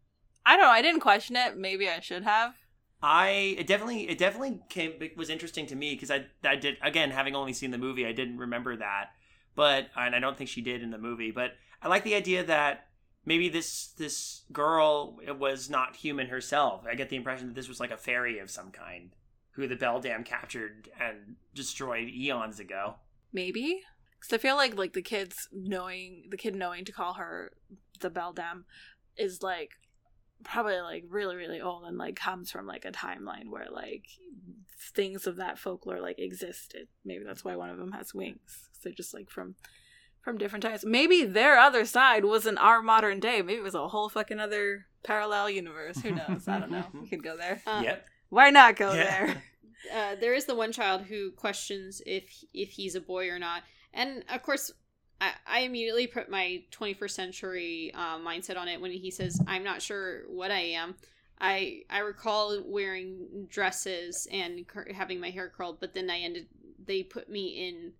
I 0.47 0.57
don't 0.57 0.65
know. 0.65 0.71
I 0.71 0.83
didn't 0.83 1.01
question 1.01 1.37
it. 1.37 1.57
Maybe 1.59 1.87
I 1.89 2.01
should 2.01 2.25
have. 2.25 2.55
I 3.03 3.57
it 3.59 3.67
definitely 3.67 4.09
it 4.09 4.19
definitely 4.19 4.61
came 4.69 4.95
it 5.01 5.17
was 5.17 5.31
interesting 5.31 5.67
to 5.67 5.77
me 5.77 5.95
because 5.95 6.11
I 6.11 6.27
I 6.45 6.57
did 6.57 6.77
again 6.83 7.11
having 7.11 7.35
only 7.35 7.53
seen 7.53 7.71
the 7.71 7.79
movie 7.79 8.07
I 8.07 8.13
didn't 8.13 8.39
remember 8.39 8.77
that. 8.77 9.11
But 9.55 9.89
and 9.97 10.15
I 10.15 10.19
don't 10.19 10.37
think 10.37 10.51
she 10.51 10.63
did 10.63 10.83
in 10.83 10.91
the 10.91 10.99
movie 10.99 11.31
but 11.31 11.53
I 11.83 11.89
like 11.89 12.05
the 12.05 12.15
idea 12.15 12.45
that 12.45 12.87
maybe 13.25 13.49
this 13.49 13.89
this 13.99 14.43
girl 14.53 15.19
was 15.39 15.69
not 15.69 15.97
human 15.97 16.29
herself. 16.29 16.85
I 16.91 16.95
get 16.95 17.11
the 17.11 17.17
impression 17.17 17.49
that 17.49 17.55
this 17.55 17.69
was 17.69 17.81
like 17.81 17.91
a 17.91 17.97
fairy 17.97 18.39
of 18.39 18.51
some 18.51 18.71
kind 18.71 19.11
who 19.53 19.67
the 19.67 19.77
Beldam 19.77 20.23
captured 20.25 20.89
and 21.01 21.37
destroyed 21.55 22.09
eons 22.09 22.61
ago. 22.61 22.95
Maybe. 23.33 23.83
Because 24.19 24.33
I 24.33 24.39
feel 24.39 24.57
like 24.57 24.77
like 24.77 24.93
the 24.95 25.03
kids 25.03 25.49
knowing 25.53 26.29
the 26.31 26.37
kid 26.37 26.55
knowing 26.55 26.85
to 26.85 26.93
call 26.93 27.15
her 27.15 27.53
the 28.01 28.11
Beldam 28.11 28.65
is 29.17 29.43
like 29.43 29.71
probably 30.45 30.79
like 30.81 31.05
really 31.09 31.37
really 31.37 31.61
old 31.61 31.85
and 31.85 31.99
like 31.99 32.17
comes 32.17 32.51
from 32.51 32.67
like 32.67 32.85
a 32.85 32.93
timeline 32.93 33.49
where 33.51 33.67
like 33.71 34.05
things 34.95 35.27
of 35.27 35.37
that 35.37 35.59
folklore 35.59 36.01
like 36.01 36.19
existed. 36.19 36.89
Maybe 37.05 37.25
that's 37.25 37.45
why 37.45 37.57
one 37.57 37.71
of 37.71 37.79
them 37.79 37.93
has 37.93 38.15
wings. 38.15 38.69
They're 38.83 38.93
just 38.93 39.15
like 39.15 39.31
from 39.31 39.55
from 40.23 40.39
different 40.39 40.63
times. 40.65 40.85
Maybe 40.85 41.25
their 41.25 41.59
other 41.59 41.85
side 41.85 42.25
wasn't 42.25 42.59
our 42.59 42.83
modern 42.83 43.21
day. 43.21 43.43
Maybe 43.43 43.59
it 43.59 43.63
was 43.63 43.75
a 43.75 43.89
whole 43.89 44.09
fucking 44.09 44.41
other 44.41 44.87
parallel 45.05 45.51
universe. 45.51 46.01
Who 46.01 46.11
knows? 46.11 46.49
I 46.49 46.59
don't 46.59 46.71
know. 46.71 46.85
We 47.01 47.09
could 47.09 47.23
go 47.23 47.37
there. 47.37 47.63
Uh, 47.67 47.81
yep 47.85 48.07
Why 48.29 48.51
not 48.51 48.77
go 48.77 48.93
Yeah. 48.93 49.05
there? 49.05 49.43
uh, 49.95 50.15
there 50.21 50.35
is 50.35 50.47
the 50.47 50.55
one 50.55 50.73
child 50.73 51.03
who 51.03 51.31
questions 51.33 52.03
if 52.07 52.25
if 52.53 52.71
he's 52.71 52.95
a 52.95 53.01
boy 53.01 53.29
or 53.31 53.39
not, 53.39 53.63
and 53.95 54.25
of 54.33 54.43
course, 54.43 54.73
I, 55.21 55.33
I 55.47 55.61
immediately 55.61 56.07
put 56.07 56.31
my 56.31 56.63
21st 56.73 57.11
century 57.11 57.93
uh, 57.95 58.19
mindset 58.19 58.57
on 58.57 58.69
it 58.69 58.81
when 58.81 58.91
he 58.91 59.11
says, 59.11 59.41
"I'm 59.47 59.65
not 59.65 59.83
sure 59.83 60.23
what 60.29 60.51
I 60.51 60.61
am." 60.61 60.95
I 61.41 61.83
I 61.91 61.99
recall 61.99 62.63
wearing 62.65 63.47
dresses 63.49 64.27
and 64.31 64.67
cur- 64.67 64.93
having 64.93 65.21
my 65.21 65.31
hair 65.31 65.53
curled, 65.55 65.81
but 65.81 65.95
then 65.95 66.11
I 66.11 66.19
ended. 66.19 66.49
They 66.85 67.03
put 67.03 67.29
me 67.29 67.69
in 67.69 67.93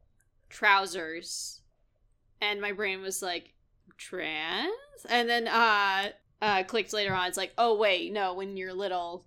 trousers, 0.49 1.61
and 2.41 2.61
my 2.61 2.73
brain 2.73 3.01
was 3.03 3.23
like, 3.23 3.55
"Trans," 3.97 4.71
and 5.09 5.29
then 5.29 5.49
uh 5.49 6.11
uh 6.43 6.63
clicked 6.65 6.93
later 6.93 7.15
on. 7.15 7.29
It's 7.29 7.37
like, 7.37 7.53
"Oh 7.59 7.77
wait, 7.77 8.13
no, 8.13 8.35
when 8.35 8.57
you're 8.57 8.75
little." 8.75 9.27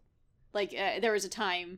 Like 0.51 0.73
uh, 0.73 0.99
there 0.99 1.11
was 1.11 1.25
a 1.25 1.29
time 1.29 1.77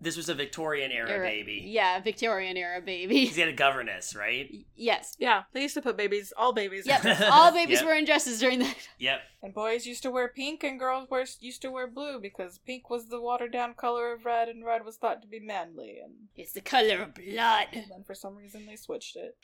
this 0.00 0.16
was 0.16 0.28
a 0.28 0.34
Victorian 0.34 0.90
era, 0.90 1.10
era- 1.10 1.26
baby 1.26 1.62
Yeah, 1.66 2.00
Victorian 2.00 2.56
era 2.56 2.80
baby. 2.80 3.26
he's 3.26 3.36
got 3.36 3.48
a 3.48 3.52
governess 3.52 4.14
right 4.16 4.48
Y- 4.52 4.64
yes. 4.76 5.14
Yeah, 5.18 5.42
they 5.52 5.62
used 5.62 5.74
to 5.74 5.82
put 5.82 5.96
babies, 5.96 6.32
all 6.36 6.52
babies. 6.52 6.86
in 6.86 6.90
Yep. 7.04 7.20
All 7.30 7.52
babies 7.52 7.80
Yep. 7.80 7.86
were 7.86 7.94
in 7.94 8.04
dresses 8.04 8.40
during 8.40 8.60
that. 8.60 8.76
yep 8.98 9.20
And 9.42 9.52
boys 9.54 9.86
used 9.86 10.02
to 10.04 10.10
wear 10.10 10.28
pink, 10.28 10.64
and 10.64 10.78
girls 10.78 11.08
were, 11.10 11.24
used 11.40 11.62
to 11.62 11.70
wear 11.70 11.86
blue 11.86 12.18
because 12.20 12.58
pink 12.58 12.88
was 12.90 13.08
the 13.08 13.20
watered 13.20 13.52
down 13.52 13.74
color 13.74 14.12
of 14.12 14.24
red, 14.24 14.48
and 14.48 14.64
red 14.64 14.84
was 14.84 14.96
thought 14.96 15.20
to 15.22 15.28
be 15.28 15.40
manly. 15.40 15.98
And 16.02 16.14
It's 16.36 16.52
the 16.52 16.60
color 16.60 17.02
of 17.02 17.14
blood. 17.14 17.66
And 17.72 17.84
then 17.90 18.04
for 18.06 18.14
some 18.14 18.36
reason 18.36 18.66
they 18.66 18.76
switched 18.76 19.16
it. 19.16 19.36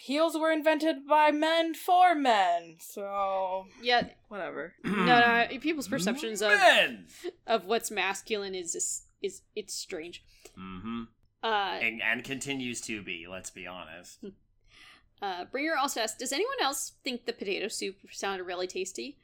Heels 0.00 0.36
were 0.36 0.50
invented 0.52 1.06
by 1.08 1.30
men 1.30 1.72
for 1.72 2.14
men, 2.14 2.76
so 2.80 3.66
Yeah. 3.80 4.08
whatever. 4.28 4.74
No, 4.84 4.92
no. 5.04 5.46
People's 5.60 5.88
perceptions 5.88 6.42
of 6.42 6.50
Men! 6.50 7.06
of 7.46 7.64
what's 7.64 7.90
masculine 7.90 8.54
is 8.54 8.72
just, 8.72 9.05
is 9.22 9.42
it's 9.54 9.74
strange. 9.74 10.24
Mm-hmm. 10.58 11.02
Uh, 11.42 11.78
and, 11.80 12.02
and 12.02 12.24
continues 12.24 12.80
to 12.82 13.02
be. 13.02 13.26
Let's 13.30 13.50
be 13.50 13.66
honest. 13.66 14.24
uh, 15.22 15.44
Bringer 15.46 15.76
also 15.76 16.00
asked, 16.00 16.18
"Does 16.18 16.32
anyone 16.32 16.56
else 16.62 16.92
think 17.04 17.26
the 17.26 17.32
potato 17.32 17.68
soup 17.68 17.96
sounded 18.10 18.44
really 18.44 18.66
tasty?" 18.66 19.18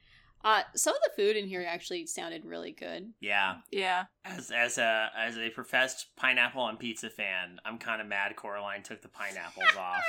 Uh, 0.44 0.62
some 0.74 0.94
of 0.96 1.00
the 1.05 1.22
food 1.22 1.37
in 1.37 1.46
here 1.46 1.64
actually 1.68 2.05
sounded 2.07 2.44
really 2.44 2.72
good. 2.72 3.12
Yeah, 3.20 3.59
Yeah. 3.70 4.07
as 4.24 4.50
as 4.50 4.76
a 4.76 5.09
as 5.16 5.38
a 5.38 5.50
professed 5.50 6.07
pineapple 6.16 6.62
on 6.62 6.76
pizza 6.78 7.11
fan, 7.11 7.61
I'm 7.64 7.78
kind 7.78 8.00
of 8.00 8.09
mad 8.09 8.35
Coraline 8.35 8.83
took 8.83 9.02
the 9.02 9.09
pineapples 9.09 9.66
off. 9.78 10.02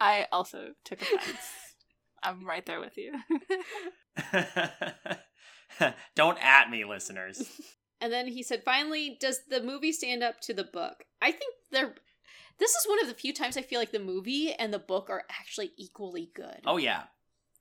I 0.00 0.26
also 0.32 0.70
took 0.84 1.02
offense. 1.02 1.38
I'm 2.22 2.44
right 2.44 2.66
there 2.66 2.80
with 2.80 2.98
you. 2.98 3.12
Don't 6.14 6.38
at 6.44 6.68
me, 6.70 6.84
listeners. 6.84 7.42
And 8.00 8.12
then 8.12 8.28
he 8.28 8.42
said, 8.42 8.62
"Finally, 8.64 9.18
does 9.20 9.44
the 9.48 9.60
movie 9.62 9.92
stand 9.92 10.22
up 10.22 10.40
to 10.42 10.54
the 10.54 10.64
book?" 10.64 11.04
I 11.20 11.32
think 11.32 11.54
they're. 11.70 11.94
This 12.58 12.72
is 12.74 12.86
one 12.88 13.00
of 13.00 13.08
the 13.08 13.14
few 13.14 13.32
times 13.32 13.56
I 13.56 13.62
feel 13.62 13.78
like 13.80 13.90
the 13.92 13.98
movie 13.98 14.52
and 14.52 14.72
the 14.72 14.78
book 14.78 15.08
are 15.08 15.24
actually 15.30 15.72
equally 15.76 16.30
good. 16.34 16.60
Oh 16.66 16.76
yeah, 16.76 17.04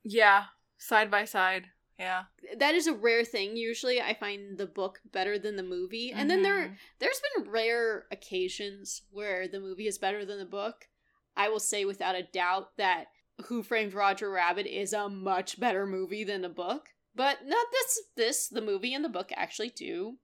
yeah. 0.04 0.46
Side 0.78 1.10
by 1.12 1.26
side. 1.26 1.66
Yeah. 1.98 2.24
that 2.58 2.76
is 2.76 2.88
a 2.88 2.94
rare 2.94 3.26
thing. 3.26 3.58
Usually, 3.58 4.02
I 4.02 4.14
find 4.14 4.58
the 4.58 4.66
book 4.66 5.02
better 5.12 5.38
than 5.38 5.58
the 5.58 5.64
movie, 5.64 6.14
and 6.14 6.30
then 6.32 6.42
there 6.44 6.70
Mhm. 6.70 6.78
there's 7.00 7.22
been 7.36 7.50
rare 7.50 8.08
occasions 8.10 9.02
where 9.12 9.50
the 9.50 9.60
movie 9.60 9.88
is 9.88 9.98
better 9.98 10.24
than 10.24 10.38
the 10.40 10.46
book. 10.46 10.88
I 11.36 11.50
will 11.50 11.60
say 11.60 11.84
without 11.84 12.16
a 12.16 12.24
doubt 12.24 12.78
that 12.78 13.08
Who 13.48 13.64
Framed 13.64 13.94
Roger 13.94 14.30
Rabbit 14.30 14.66
is 14.66 14.94
a 14.94 15.10
much 15.10 15.60
better 15.60 15.86
movie 15.86 16.24
than 16.24 16.42
the 16.42 16.50
book. 16.50 16.90
But 17.16 17.46
not 17.46 17.68
this 17.72 18.00
this 18.16 18.48
the 18.48 18.62
movie 18.62 18.94
and 18.94 19.04
the 19.04 19.10
book 19.10 19.32
actually 19.36 19.70
do 19.70 20.20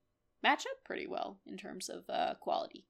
match 0.46 0.68
up 0.68 0.84
pretty 0.86 1.08
well 1.08 1.40
in 1.48 1.58
terms 1.58 1.90
of 1.90 2.04
uh, 2.08 2.36
quality. 2.40 2.86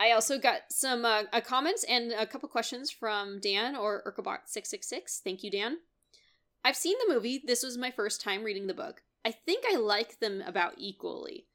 I 0.00 0.10
also 0.10 0.36
got 0.36 0.62
some 0.68 1.04
uh, 1.04 1.22
uh, 1.32 1.40
comments 1.40 1.84
and 1.88 2.10
a 2.10 2.26
couple 2.26 2.48
questions 2.48 2.90
from 2.90 3.38
Dan 3.38 3.76
or 3.76 4.02
Urkabot666. 4.04 5.20
Thank 5.22 5.44
you, 5.44 5.50
Dan. 5.50 5.76
I've 6.64 6.74
seen 6.74 6.96
the 6.98 7.14
movie. 7.14 7.40
This 7.46 7.62
was 7.62 7.78
my 7.78 7.92
first 7.92 8.20
time 8.20 8.42
reading 8.42 8.66
the 8.66 8.74
book. 8.74 9.02
I 9.24 9.30
think 9.30 9.64
I 9.70 9.76
like 9.76 10.18
them 10.18 10.42
about 10.44 10.74
equally. 10.76 11.46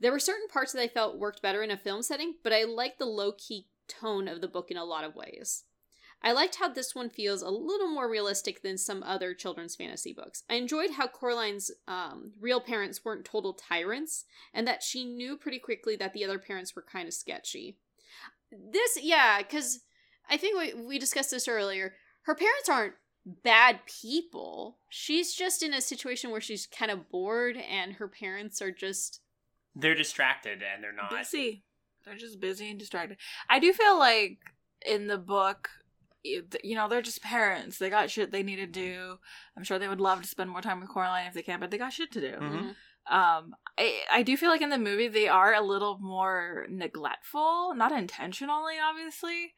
There 0.00 0.10
were 0.10 0.18
certain 0.18 0.48
parts 0.48 0.72
that 0.72 0.80
I 0.80 0.88
felt 0.88 1.18
worked 1.18 1.42
better 1.42 1.62
in 1.62 1.70
a 1.70 1.76
film 1.76 2.02
setting, 2.02 2.34
but 2.42 2.54
I 2.54 2.64
liked 2.64 2.98
the 2.98 3.04
low 3.04 3.32
key 3.32 3.68
tone 3.86 4.28
of 4.28 4.40
the 4.40 4.48
book 4.48 4.70
in 4.70 4.78
a 4.78 4.84
lot 4.84 5.04
of 5.04 5.14
ways. 5.14 5.64
I 6.24 6.32
liked 6.32 6.56
how 6.56 6.68
this 6.68 6.94
one 6.94 7.10
feels 7.10 7.42
a 7.42 7.50
little 7.50 7.88
more 7.88 8.10
realistic 8.10 8.62
than 8.62 8.78
some 8.78 9.02
other 9.02 9.34
children's 9.34 9.76
fantasy 9.76 10.14
books. 10.14 10.42
I 10.48 10.54
enjoyed 10.54 10.92
how 10.92 11.06
Coraline's 11.06 11.70
um, 11.86 12.32
real 12.40 12.62
parents 12.62 13.04
weren't 13.04 13.26
total 13.26 13.52
tyrants, 13.52 14.24
and 14.54 14.66
that 14.66 14.82
she 14.82 15.04
knew 15.04 15.36
pretty 15.36 15.58
quickly 15.58 15.96
that 15.96 16.14
the 16.14 16.24
other 16.24 16.38
parents 16.38 16.74
were 16.74 16.84
kind 16.90 17.06
of 17.06 17.12
sketchy. 17.12 17.76
This, 18.50 18.98
yeah, 19.02 19.42
because 19.42 19.80
I 20.30 20.38
think 20.38 20.58
we, 20.58 20.82
we 20.82 20.98
discussed 20.98 21.30
this 21.30 21.46
earlier. 21.46 21.94
Her 22.22 22.34
parents 22.34 22.70
aren't 22.70 22.94
bad 23.26 23.80
people. 23.86 24.78
She's 24.88 25.34
just 25.34 25.62
in 25.62 25.74
a 25.74 25.82
situation 25.82 26.30
where 26.30 26.40
she's 26.40 26.66
kind 26.66 26.90
of 26.90 27.10
bored, 27.10 27.58
and 27.58 27.92
her 27.94 28.08
parents 28.08 28.62
are 28.62 28.72
just 28.72 29.20
they're 29.76 29.94
distracted 29.94 30.62
and 30.62 30.82
they're 30.82 30.92
not. 30.92 31.10
busy. 31.10 31.64
They're 32.04 32.16
just 32.16 32.40
busy 32.40 32.70
and 32.70 32.78
distracted. 32.78 33.18
I 33.48 33.58
do 33.58 33.72
feel 33.72 33.98
like 33.98 34.38
in 34.86 35.06
the 35.06 35.18
book, 35.18 35.68
you 36.24 36.44
you 36.62 36.74
know, 36.74 36.88
they're 36.88 37.02
just 37.02 37.22
parents. 37.22 37.78
They 37.78 37.90
got 37.90 38.10
shit 38.10 38.32
they 38.32 38.42
need 38.42 38.56
to 38.56 38.66
do. 38.66 39.16
I'm 39.56 39.64
sure 39.64 39.78
they 39.78 39.88
would 39.88 40.00
love 40.00 40.22
to 40.22 40.28
spend 40.28 40.50
more 40.50 40.62
time 40.62 40.80
with 40.80 40.88
Coraline 40.88 41.26
if 41.26 41.34
they 41.34 41.42
can, 41.42 41.60
but 41.60 41.70
they 41.70 41.78
got 41.78 41.92
shit 41.92 42.10
to 42.12 42.20
do. 42.20 42.36
Mhm. 42.36 42.74
Um, 43.06 43.54
I 43.78 44.00
I 44.10 44.22
do 44.22 44.36
feel 44.36 44.48
like 44.48 44.62
in 44.62 44.70
the 44.70 44.78
movie 44.78 45.08
they 45.08 45.28
are 45.28 45.52
a 45.54 45.60
little 45.60 45.98
more 45.98 46.66
neglectful, 46.70 47.74
not 47.74 47.92
intentionally, 47.92 48.76
obviously, 48.82 49.54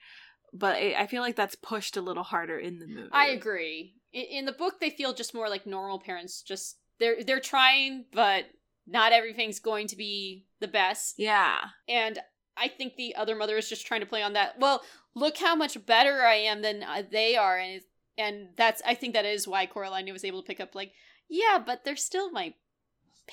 but 0.53 0.77
I 0.77 0.95
I 0.99 1.07
feel 1.07 1.23
like 1.23 1.37
that's 1.37 1.55
pushed 1.55 1.97
a 1.97 2.03
little 2.03 2.25
harder 2.25 2.59
in 2.59 2.79
the 2.81 2.87
movie. 2.87 3.11
I 3.13 3.27
agree. 3.29 3.95
In, 4.13 4.25
in 4.25 4.45
the 4.47 4.53
book, 4.53 4.81
they 4.81 4.91
feel 4.91 5.15
just 5.15 5.35
more 5.35 5.49
like 5.49 5.67
normal 5.67 6.01
parents. 6.01 6.43
Just 6.43 6.79
they're 6.99 7.23
they're 7.23 7.41
trying, 7.41 8.07
but 8.13 8.47
not 8.87 9.13
everything's 9.13 9.61
going 9.61 9.87
to 9.89 9.97
be 9.97 10.47
the 10.61 10.69
best. 10.69 11.15
Yeah. 11.19 11.59
And 11.89 12.19
I 12.57 12.69
think 12.69 12.97
the 12.97 13.15
other 13.17 13.37
mother 13.37 13.57
is 13.57 13.69
just 13.69 13.87
trying 13.87 14.01
to 14.01 14.07
play 14.07 14.23
on 14.23 14.33
that. 14.33 14.59
Well, 14.59 14.83
look 15.17 15.39
how 15.39 15.57
much 15.57 15.85
better 15.87 16.23
I 16.23 16.35
am 16.35 16.63
than 16.63 16.85
uh, 16.85 17.03
they 17.11 17.37
are, 17.37 17.59
and 17.59 17.81
and 18.17 18.49
that's 18.57 18.81
I 18.87 18.95
think 18.95 19.15
that 19.15 19.25
is 19.25 19.49
why 19.49 19.67
Coraline 19.67 20.13
was 20.13 20.25
able 20.25 20.43
to 20.43 20.47
pick 20.47 20.61
up 20.61 20.77
like, 20.77 20.93
yeah, 21.29 21.59
but 21.65 21.83
they're 21.85 21.97
still 21.97 22.31
my 22.31 22.55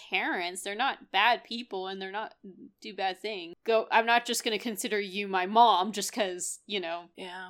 parents. 0.10 0.64
They're 0.64 0.74
not 0.74 1.12
bad 1.12 1.44
people, 1.44 1.88
and 1.88 2.02
they're 2.02 2.12
not 2.12 2.34
do 2.82 2.96
bad 2.96 3.22
things. 3.22 3.54
Go. 3.66 3.86
I'm 3.92 4.08
not 4.08 4.26
just 4.26 4.44
gonna 4.44 4.58
consider 4.58 5.00
you 5.00 5.28
my 5.28 5.46
mom 5.46 5.92
just 5.92 6.10
because 6.12 6.60
you 6.66 6.80
know. 6.80 7.04
Yeah. 7.16 7.50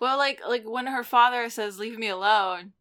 Well, 0.00 0.16
like 0.16 0.40
like 0.48 0.64
when 0.64 0.86
her 0.86 1.04
father 1.04 1.50
says 1.50 1.78
"Leave 1.78 1.98
me 1.98 2.08
alone," 2.08 2.72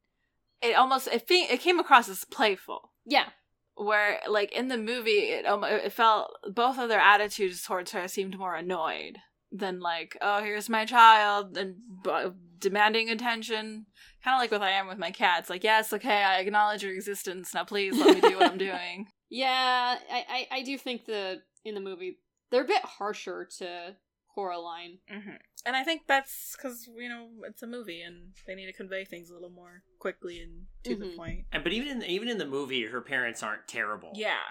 it 0.61 0.75
almost 0.75 1.07
it 1.07 1.27
fe- 1.27 1.47
it 1.49 1.59
came 1.59 1.79
across 1.79 2.07
as 2.07 2.23
playful. 2.23 2.91
Yeah, 3.05 3.29
Where 3.75 4.21
like 4.27 4.51
in 4.53 4.69
the 4.69 4.77
movie, 4.77 5.31
it 5.31 5.45
it 5.45 5.91
felt 5.91 6.31
both 6.53 6.77
of 6.77 6.89
their 6.89 7.01
attitudes 7.01 7.63
towards 7.63 7.91
her 7.91 8.07
seemed 8.07 8.37
more 8.37 8.55
annoyed 8.55 9.19
than 9.51 9.79
like, 9.79 10.17
"Oh, 10.21 10.41
here's 10.43 10.69
my 10.69 10.85
child," 10.85 11.57
and 11.57 11.75
b- 12.03 12.31
demanding 12.59 13.09
attention. 13.09 13.85
Kind 14.23 14.35
of 14.35 14.39
like 14.41 14.51
what 14.51 14.61
I 14.63 14.71
am 14.71 14.87
with 14.87 14.97
my 14.97 15.11
cats. 15.11 15.49
Like, 15.49 15.63
yes, 15.63 15.93
okay, 15.93 16.23
I 16.23 16.39
acknowledge 16.39 16.83
your 16.83 16.93
existence. 16.93 17.53
Now, 17.53 17.63
please 17.63 17.95
let 17.97 18.15
me 18.15 18.21
do 18.21 18.37
what 18.37 18.51
I'm 18.51 18.57
doing. 18.69 19.07
Yeah, 19.29 19.97
I, 20.11 20.47
I, 20.51 20.57
I 20.57 20.61
do 20.63 20.77
think 20.77 21.05
the 21.05 21.41
in 21.63 21.75
the 21.75 21.81
movie 21.81 22.19
they're 22.51 22.63
a 22.63 22.67
bit 22.67 22.83
harsher 22.85 23.47
to 23.59 23.95
Coraline. 24.33 24.99
Mm-hmm. 25.11 25.35
And 25.65 25.75
I 25.75 25.83
think 25.83 26.01
that's 26.07 26.55
because 26.55 26.87
you 26.95 27.09
know 27.09 27.27
it's 27.47 27.63
a 27.63 27.67
movie 27.67 28.01
and 28.01 28.33
they 28.45 28.53
need 28.55 28.67
to 28.67 28.73
convey 28.73 29.03
things 29.05 29.29
a 29.29 29.33
little 29.33 29.49
more 29.49 29.81
quickly 29.99 30.39
and 30.39 30.67
to 30.83 30.95
the 30.95 31.05
Mhm. 31.05 31.15
point. 31.17 31.45
And 31.51 31.63
but 31.63 31.73
even 31.73 31.87
in 32.01 32.03
even 32.09 32.29
in 32.29 32.37
the 32.37 32.45
movie, 32.45 32.83
her 32.85 33.01
parents 33.01 33.41
aren't 33.41 33.67
terrible. 33.67 34.11
Yeah, 34.15 34.41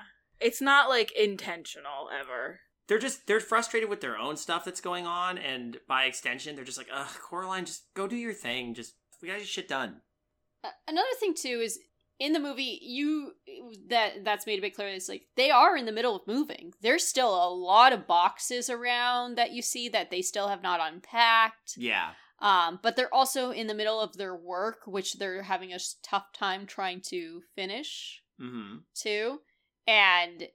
it's 0.41 0.61
not 0.61 0.89
like 0.89 1.13
intentional 1.13 2.09
ever. 2.13 2.61
They're 2.89 2.99
just 2.99 3.27
they're 3.27 3.41
frustrated 3.41 3.89
with 3.89 4.01
their 4.01 4.19
own 4.19 4.37
stuff 4.37 4.65
that's 4.65 4.81
going 4.81 5.07
on, 5.07 5.39
and 5.39 5.79
by 5.89 6.05
extension, 6.05 6.57
they're 6.57 6.65
just 6.65 6.79
like, 6.79 6.89
"Ugh, 6.93 7.09
Coraline, 7.23 7.65
just 7.65 7.85
go 7.95 8.07
do 8.07 8.17
your 8.17 8.35
thing. 8.35 8.75
Just 8.75 8.95
we 9.23 9.29
got 9.29 9.39
your 9.39 9.47
shit 9.47 9.69
done." 9.69 10.01
Uh, 10.63 10.71
another 10.89 11.09
thing 11.21 11.35
too 11.35 11.61
is 11.63 11.79
in 12.19 12.33
the 12.33 12.41
movie 12.41 12.79
you 12.83 13.33
that 13.89 14.25
that's 14.25 14.47
made 14.47 14.59
a 14.59 14.63
bit 14.63 14.75
clear. 14.75 14.89
It's 14.89 15.09
like 15.09 15.27
they 15.37 15.51
are 15.51 15.77
in 15.77 15.87
the 15.87 15.93
middle 15.93 16.15
of 16.15 16.27
moving. 16.27 16.73
There's 16.81 17.07
still 17.07 17.35
a 17.35 17.53
lot 17.53 17.93
of 17.93 18.07
boxes 18.07 18.71
around 18.71 19.37
that 19.37 19.53
you 19.53 19.63
see 19.63 19.89
that 19.89 20.11
they 20.11 20.23
still 20.23 20.49
have 20.49 20.63
not 20.63 20.81
unpacked. 20.81 21.75
Yeah, 21.77 22.11
Um, 22.41 22.79
but 22.83 22.97
they're 22.97 23.13
also 23.13 23.51
in 23.51 23.67
the 23.67 23.75
middle 23.75 24.01
of 24.01 24.17
their 24.17 24.35
work, 24.37 24.83
which 24.87 25.15
they're 25.15 25.43
having 25.43 25.73
a 25.73 25.79
tough 26.03 26.33
time 26.33 26.67
trying 26.67 27.01
to 27.09 27.43
finish. 27.55 28.23
mm-hmm. 28.41 28.77
too. 28.95 29.41
And 29.87 30.49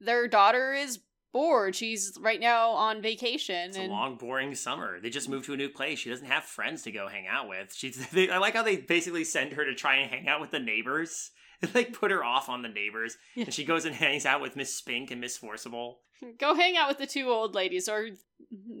their 0.00 0.28
daughter 0.28 0.74
is 0.74 1.00
bored. 1.34 1.76
She's 1.76 2.16
right 2.18 2.40
now 2.40 2.70
on 2.70 3.02
vacation. 3.02 3.68
It's 3.68 3.76
a 3.76 3.82
long, 3.82 4.16
boring 4.16 4.54
summer. 4.54 4.98
They 5.00 5.10
just 5.10 5.28
moved 5.28 5.44
to 5.46 5.52
a 5.52 5.56
new 5.58 5.68
place. 5.68 5.98
She 5.98 6.08
doesn't 6.08 6.26
have 6.28 6.44
friends 6.44 6.80
to 6.84 6.92
go 6.92 7.08
hang 7.08 7.26
out 7.26 7.46
with. 7.48 7.74
She's. 7.74 8.08
They, 8.14 8.30
I 8.30 8.38
like 8.38 8.54
how 8.54 8.62
they 8.62 8.76
basically 8.76 9.24
send 9.24 9.52
her 9.52 9.64
to 9.66 9.74
try 9.74 9.96
and 9.96 10.10
hang 10.10 10.28
out 10.28 10.40
with 10.40 10.50
the 10.52 10.60
neighbors. 10.60 11.30
And, 11.62 11.72
like 11.72 11.92
put 11.92 12.10
her 12.10 12.24
off 12.24 12.48
on 12.48 12.62
the 12.62 12.68
neighbors, 12.68 13.16
Yeah. 13.36 13.44
and 13.44 13.54
she 13.54 13.64
goes 13.64 13.84
and 13.84 13.94
hangs 13.94 14.26
out 14.26 14.42
with 14.42 14.56
Miss 14.56 14.74
Spink 14.74 15.12
and 15.12 15.20
Miss 15.20 15.36
Forcible. 15.38 16.00
go 16.38 16.54
hang 16.54 16.76
out 16.76 16.88
with 16.88 16.98
the 16.98 17.06
two 17.06 17.28
old 17.28 17.54
ladies 17.54 17.88
or 17.88 18.08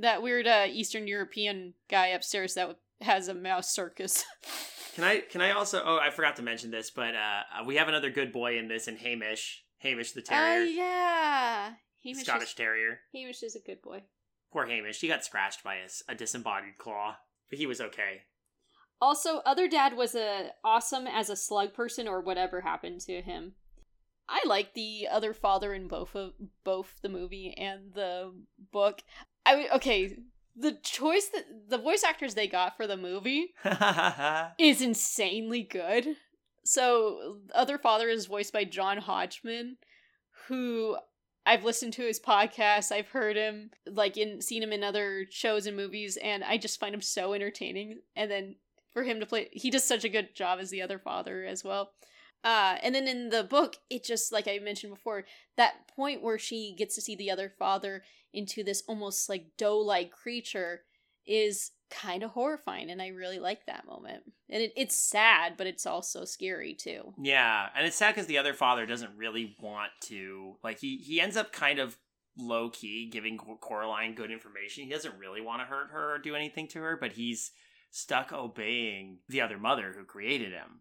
that 0.00 0.22
weird 0.22 0.46
uh, 0.48 0.66
Eastern 0.68 1.06
European 1.06 1.74
guy 1.88 2.08
upstairs 2.08 2.54
that 2.54 2.76
has 3.00 3.28
a 3.28 3.34
mouse 3.34 3.70
circus. 3.72 4.24
Can 4.96 5.04
I? 5.04 5.20
Can 5.20 5.40
I 5.40 5.52
also? 5.52 5.82
Oh, 5.84 5.98
I 5.98 6.10
forgot 6.10 6.36
to 6.36 6.42
mention 6.42 6.70
this, 6.72 6.90
but 6.90 7.14
uh, 7.14 7.64
we 7.64 7.76
have 7.76 7.88
another 7.88 8.10
good 8.10 8.32
boy 8.32 8.58
in 8.58 8.66
this, 8.68 8.86
in 8.88 8.96
Hamish. 8.96 9.62
Hamish 9.78 10.12
the 10.12 10.20
Oh 10.20 10.24
terrier, 10.24 10.64
yeah, 10.64 11.72
Hamish 12.04 12.24
Scottish 12.24 12.50
is, 12.50 12.54
Terrier. 12.54 13.00
Hamish 13.14 13.42
is 13.42 13.56
a 13.56 13.60
good 13.60 13.82
boy. 13.82 14.02
Poor 14.52 14.66
Hamish. 14.66 15.00
He 15.00 15.08
got 15.08 15.24
scratched 15.24 15.64
by 15.64 15.76
a, 15.76 15.88
a 16.08 16.14
disembodied 16.14 16.78
claw, 16.78 17.16
but 17.50 17.58
he 17.58 17.66
was 17.66 17.80
okay. 17.80 18.22
Also, 19.00 19.38
other 19.44 19.68
dad 19.68 19.96
was 19.96 20.14
a 20.14 20.50
awesome 20.62 21.06
as 21.06 21.28
a 21.28 21.36
slug 21.36 21.74
person 21.74 22.06
or 22.06 22.20
whatever 22.20 22.60
happened 22.60 23.00
to 23.02 23.22
him. 23.22 23.54
I 24.28 24.42
like 24.46 24.74
the 24.74 25.08
other 25.10 25.34
father 25.34 25.74
in 25.74 25.88
both 25.88 26.14
of 26.14 26.32
both 26.62 26.94
the 27.02 27.08
movie 27.08 27.54
and 27.56 27.92
the 27.94 28.32
book. 28.72 29.02
I 29.44 29.68
okay, 29.74 30.16
the 30.56 30.72
choice 30.82 31.28
that 31.28 31.44
the 31.68 31.78
voice 31.78 32.04
actors 32.04 32.34
they 32.34 32.46
got 32.46 32.76
for 32.76 32.86
the 32.86 32.96
movie 32.96 33.54
is 34.58 34.80
insanely 34.80 35.62
good. 35.62 36.16
So, 36.64 37.40
other 37.54 37.76
father 37.76 38.08
is 38.08 38.24
voiced 38.24 38.54
by 38.54 38.64
John 38.64 38.96
Hodgman, 38.96 39.76
who 40.48 40.96
I've 41.46 41.64
listened 41.64 41.92
to 41.94 42.06
his 42.06 42.20
podcast. 42.20 42.90
I've 42.90 43.08
heard 43.08 43.36
him 43.36 43.70
like 43.86 44.16
in 44.16 44.40
seen 44.40 44.62
him 44.62 44.72
in 44.72 44.82
other 44.82 45.26
shows 45.30 45.66
and 45.66 45.76
movies, 45.76 46.16
and 46.22 46.42
I 46.42 46.56
just 46.56 46.80
find 46.80 46.94
him 46.94 47.02
so 47.02 47.34
entertaining. 47.34 48.00
And 48.16 48.30
then 48.30 48.56
for 48.92 49.02
him 49.02 49.20
to 49.20 49.26
play, 49.26 49.48
he 49.52 49.70
does 49.70 49.84
such 49.84 50.04
a 50.04 50.08
good 50.08 50.34
job 50.34 50.58
as 50.60 50.70
the 50.70 50.82
other 50.82 50.98
father 50.98 51.44
as 51.44 51.62
well. 51.62 51.90
Uh, 52.42 52.76
and 52.82 52.94
then 52.94 53.08
in 53.08 53.30
the 53.30 53.42
book, 53.42 53.76
it 53.88 54.04
just 54.04 54.30
like 54.32 54.46
I 54.46 54.58
mentioned 54.58 54.94
before, 54.94 55.24
that 55.56 55.88
point 55.88 56.22
where 56.22 56.38
she 56.38 56.74
gets 56.76 56.94
to 56.94 57.00
see 57.00 57.16
the 57.16 57.30
other 57.30 57.52
father 57.58 58.02
into 58.32 58.62
this 58.62 58.82
almost 58.86 59.28
like 59.28 59.52
dough-like 59.56 60.10
creature 60.10 60.82
is 61.26 61.70
kind 61.90 62.22
of 62.22 62.30
horrifying, 62.30 62.90
and 62.90 63.00
I 63.00 63.08
really 63.08 63.38
like 63.38 63.66
that 63.66 63.86
moment. 63.86 64.24
And 64.50 64.62
it, 64.62 64.72
it's 64.76 64.96
sad, 64.96 65.56
but 65.56 65.66
it's 65.66 65.86
also 65.86 66.24
scary 66.24 66.74
too. 66.74 67.14
Yeah, 67.20 67.68
and 67.76 67.86
it's 67.86 67.96
sad 67.96 68.14
because 68.14 68.26
the 68.26 68.38
other 68.38 68.54
father 68.54 68.86
doesn't 68.86 69.16
really 69.16 69.56
want 69.60 69.90
to. 70.02 70.56
Like 70.62 70.78
he 70.80 70.98
he 70.98 71.20
ends 71.20 71.36
up 71.36 71.52
kind 71.52 71.78
of 71.78 71.96
low 72.36 72.68
key 72.70 73.08
giving 73.10 73.38
Coraline 73.38 74.14
good 74.14 74.30
information. 74.30 74.84
He 74.84 74.90
doesn't 74.90 75.18
really 75.18 75.40
want 75.40 75.62
to 75.62 75.66
hurt 75.66 75.90
her 75.90 76.14
or 76.14 76.18
do 76.18 76.34
anything 76.34 76.68
to 76.68 76.80
her, 76.80 76.96
but 77.00 77.12
he's 77.12 77.52
stuck 77.90 78.32
obeying 78.32 79.18
the 79.28 79.40
other 79.40 79.58
mother 79.58 79.94
who 79.96 80.04
created 80.04 80.52
him. 80.52 80.80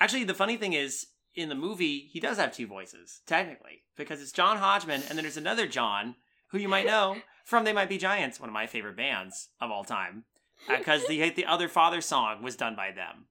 Actually, 0.00 0.24
the 0.24 0.34
funny 0.34 0.56
thing 0.56 0.72
is, 0.72 1.06
in 1.34 1.48
the 1.48 1.54
movie, 1.54 2.08
he 2.12 2.18
does 2.18 2.38
have 2.38 2.52
two 2.52 2.66
voices, 2.66 3.20
technically, 3.26 3.82
because 3.96 4.20
it's 4.20 4.32
John 4.32 4.56
Hodgman, 4.58 5.02
and 5.08 5.16
then 5.16 5.24
there's 5.24 5.36
another 5.36 5.66
John, 5.66 6.16
who 6.50 6.58
you 6.58 6.68
might 6.68 6.86
know 6.86 7.16
from 7.46 7.64
They 7.64 7.72
Might 7.72 7.88
Be 7.88 7.96
Giants, 7.96 8.40
one 8.40 8.50
of 8.50 8.52
my 8.52 8.66
favorite 8.66 8.96
bands 8.96 9.50
of 9.60 9.70
all 9.70 9.84
time, 9.84 10.24
because 10.68 11.06
the, 11.06 11.30
the 11.30 11.46
Other 11.46 11.68
Father 11.68 12.00
song 12.00 12.42
was 12.42 12.56
done 12.56 12.74
by 12.74 12.90
them. 12.90 13.26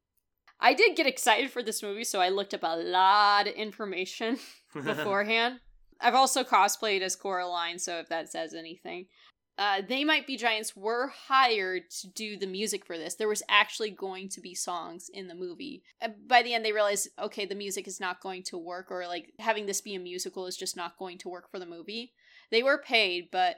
I 0.57 0.73
did 0.73 0.95
get 0.95 1.05
excited 1.05 1.51
for 1.51 1.61
this 1.61 1.83
movie, 1.83 2.05
so 2.05 2.21
I 2.21 2.29
looked 2.29 2.53
up 2.53 2.63
a 2.63 2.77
lot 2.77 3.47
of 3.47 3.53
information 3.53 4.39
beforehand. 4.73 5.59
I've 5.99 6.15
also 6.15 6.45
cosplayed 6.45 7.01
as 7.01 7.17
Coraline, 7.17 7.77
so 7.77 7.99
if 7.99 8.07
that 8.07 8.31
says 8.31 8.53
anything. 8.53 9.07
Uh, 9.57 9.81
they 9.87 10.05
Might 10.05 10.27
Be 10.27 10.37
Giants 10.37 10.75
were 10.75 11.11
hired 11.27 11.89
to 12.01 12.07
do 12.07 12.37
the 12.37 12.47
music 12.47 12.85
for 12.85 12.97
this. 12.97 13.15
There 13.15 13.27
was 13.27 13.43
actually 13.49 13.91
going 13.91 14.29
to 14.29 14.41
be 14.41 14.55
songs 14.55 15.09
in 15.13 15.27
the 15.27 15.35
movie. 15.35 15.83
Uh, 16.01 16.09
by 16.25 16.41
the 16.41 16.53
end, 16.53 16.63
they 16.63 16.73
realized, 16.73 17.09
okay, 17.21 17.45
the 17.45 17.55
music 17.55 17.87
is 17.87 17.99
not 17.99 18.21
going 18.21 18.43
to 18.43 18.57
work, 18.57 18.91
or 18.91 19.07
like 19.07 19.33
having 19.39 19.65
this 19.65 19.81
be 19.81 19.95
a 19.95 19.99
musical 19.99 20.45
is 20.47 20.57
just 20.57 20.77
not 20.77 20.97
going 20.97 21.17
to 21.19 21.29
work 21.29 21.51
for 21.51 21.59
the 21.59 21.65
movie. 21.65 22.13
They 22.51 22.63
were 22.63 22.77
paid, 22.77 23.29
but 23.31 23.55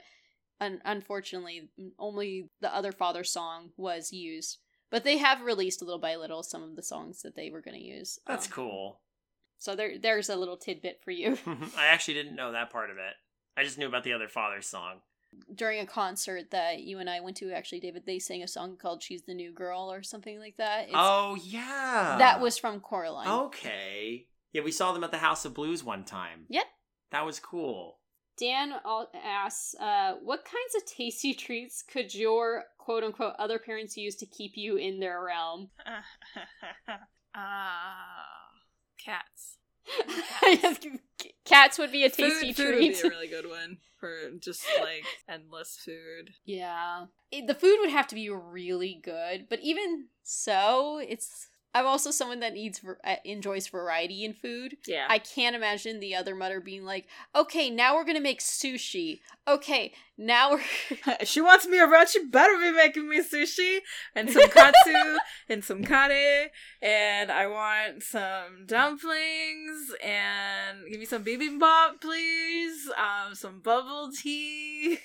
un- 0.60 0.80
unfortunately, 0.84 1.70
only 1.98 2.50
the 2.60 2.74
other 2.74 2.92
father 2.92 3.24
song 3.24 3.70
was 3.76 4.12
used. 4.12 4.58
But 4.90 5.04
they 5.04 5.18
have 5.18 5.42
released 5.42 5.82
little 5.82 5.98
by 5.98 6.16
little 6.16 6.42
some 6.42 6.62
of 6.62 6.74
the 6.74 6.82
songs 6.82 7.20
that 7.22 7.36
they 7.36 7.50
were 7.50 7.60
going 7.60 7.76
to 7.78 7.84
use. 7.84 8.18
That's 8.26 8.46
Um, 8.46 8.52
cool. 8.52 9.00
So 9.58 9.74
there, 9.74 9.98
there's 9.98 10.30
a 10.30 10.36
little 10.36 10.56
tidbit 10.56 11.00
for 11.04 11.10
you. 11.10 11.36
I 11.76 11.86
actually 11.86 12.14
didn't 12.14 12.36
know 12.36 12.52
that 12.52 12.70
part 12.70 12.90
of 12.90 12.96
it. 12.96 13.14
I 13.56 13.64
just 13.64 13.76
knew 13.76 13.86
about 13.88 14.04
the 14.04 14.12
other 14.14 14.28
father's 14.28 14.66
song. 14.66 15.00
During 15.54 15.80
a 15.80 15.86
concert 15.86 16.52
that 16.52 16.80
you 16.80 17.00
and 17.00 17.10
I 17.10 17.20
went 17.20 17.36
to, 17.38 17.52
actually, 17.52 17.80
David, 17.80 18.04
they 18.06 18.18
sang 18.18 18.42
a 18.42 18.48
song 18.48 18.78
called 18.80 19.02
"She's 19.02 19.22
the 19.24 19.34
New 19.34 19.52
Girl" 19.52 19.92
or 19.92 20.02
something 20.02 20.38
like 20.38 20.56
that. 20.56 20.84
It's- 20.84 20.94
oh 20.96 21.36
yeah, 21.42 22.16
that 22.18 22.40
was 22.40 22.56
from 22.56 22.80
Coraline. 22.80 23.28
okay. 23.28 24.26
Yeah, 24.52 24.62
we 24.62 24.70
saw 24.72 24.92
them 24.92 25.04
at 25.04 25.10
the 25.10 25.18
House 25.18 25.44
of 25.44 25.52
Blues 25.52 25.84
one 25.84 26.04
time. 26.04 26.46
Yep. 26.48 26.64
That 27.10 27.26
was 27.26 27.40
cool. 27.40 27.98
Dan 28.38 28.72
asks, 29.24 29.74
uh, 29.80 30.14
"What 30.22 30.44
kinds 30.44 30.74
of 30.76 30.84
tasty 30.86 31.34
treats 31.44 31.82
could 31.82 32.14
your 32.14 32.64
quote 32.78 33.04
unquote 33.04 33.34
other 33.38 33.58
parents 33.58 33.96
use 33.96 34.16
to 34.16 34.26
keep 34.26 34.52
you 34.56 34.76
in 34.76 35.00
their 35.00 35.22
realm?" 35.22 35.70
Ah, 37.34 38.24
cats. 39.04 39.58
Cats 41.44 41.78
would 41.78 41.92
be 41.92 42.04
a 42.04 42.10
tasty 42.10 42.52
food, 42.52 42.56
food 42.56 42.74
would 42.74 42.80
be 42.80 43.00
a 43.00 43.10
really 43.10 43.28
good 43.28 43.48
one 43.48 43.78
for 43.98 44.30
just 44.40 44.64
like 44.80 45.04
endless 45.28 45.78
food. 45.84 46.30
Yeah. 46.44 47.06
It- 47.30 47.46
the 47.46 47.54
food 47.54 47.78
would 47.80 47.90
have 47.90 48.06
to 48.08 48.14
be 48.14 48.28
really 48.30 49.00
good, 49.02 49.46
but 49.48 49.60
even 49.60 50.08
so, 50.22 50.98
it's 50.98 51.48
I'm 51.74 51.86
also 51.86 52.10
someone 52.10 52.40
that 52.40 52.54
needs 52.54 52.80
uh, 53.04 53.16
enjoys 53.24 53.68
variety 53.68 54.24
in 54.24 54.32
food. 54.32 54.78
Yeah. 54.86 55.06
I 55.08 55.18
can't 55.18 55.54
imagine 55.54 56.00
the 56.00 56.14
other 56.14 56.34
mother 56.34 56.60
being 56.60 56.84
like, 56.84 57.06
"Okay, 57.36 57.68
now 57.68 57.94
we're 57.94 58.04
going 58.04 58.16
to 58.16 58.22
make 58.22 58.40
sushi. 58.40 59.20
Okay, 59.46 59.92
now 60.16 60.52
we're 60.52 60.62
she 61.24 61.40
wants 61.40 61.66
me 61.66 61.78
around. 61.78 62.08
She 62.08 62.24
better 62.24 62.56
be 62.58 62.72
making 62.72 63.08
me 63.08 63.22
sushi 63.22 63.78
and 64.14 64.30
some 64.30 64.48
katsu 64.48 65.18
and 65.48 65.62
some 65.62 65.84
kare, 65.84 66.50
and 66.80 67.30
I 67.30 67.46
want 67.46 68.02
some 68.02 68.64
dumplings 68.66 69.94
and 70.02 70.78
give 70.90 71.00
me 71.00 71.06
some 71.06 71.24
bibimbap, 71.24 72.00
please. 72.00 72.90
Um, 72.96 73.34
some 73.34 73.60
bubble 73.60 74.10
tea, 74.10 74.98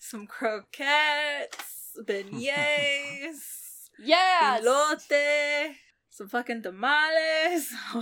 some 0.00 0.26
croquettes, 0.26 1.96
beignets, 2.04 3.63
Yes. 3.98 4.64
elote, 4.64 5.74
some 6.10 6.28
fucking 6.28 6.62
tamales. 6.62 7.68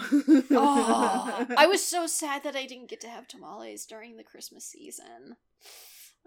oh, 0.50 1.46
I 1.56 1.66
was 1.66 1.82
so 1.84 2.06
sad 2.06 2.42
that 2.44 2.56
I 2.56 2.66
didn't 2.66 2.88
get 2.90 3.00
to 3.02 3.08
have 3.08 3.28
tamales 3.28 3.86
during 3.86 4.16
the 4.16 4.24
Christmas 4.24 4.64
season. 4.64 5.36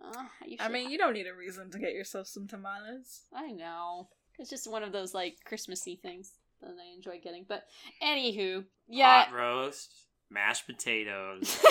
Uh, 0.03 0.25
I 0.59 0.63
should- 0.63 0.71
mean, 0.71 0.89
you 0.91 0.97
don't 0.97 1.13
need 1.13 1.27
a 1.27 1.33
reason 1.35 1.71
to 1.71 1.79
get 1.79 1.93
yourself 1.93 2.27
some 2.27 2.47
tamales. 2.47 3.21
I 3.33 3.51
know. 3.51 4.09
It's 4.37 4.49
just 4.49 4.69
one 4.69 4.83
of 4.83 4.91
those 4.91 5.13
like 5.13 5.37
Christmassy 5.45 5.95
things 6.01 6.33
that 6.61 6.69
I 6.71 6.95
enjoy 6.95 7.19
getting. 7.23 7.45
But 7.47 7.63
anywho, 8.03 8.65
yeah, 8.87 9.25
Hot 9.25 9.33
roast, 9.33 9.93
mashed 10.29 10.65
potatoes, 10.67 11.63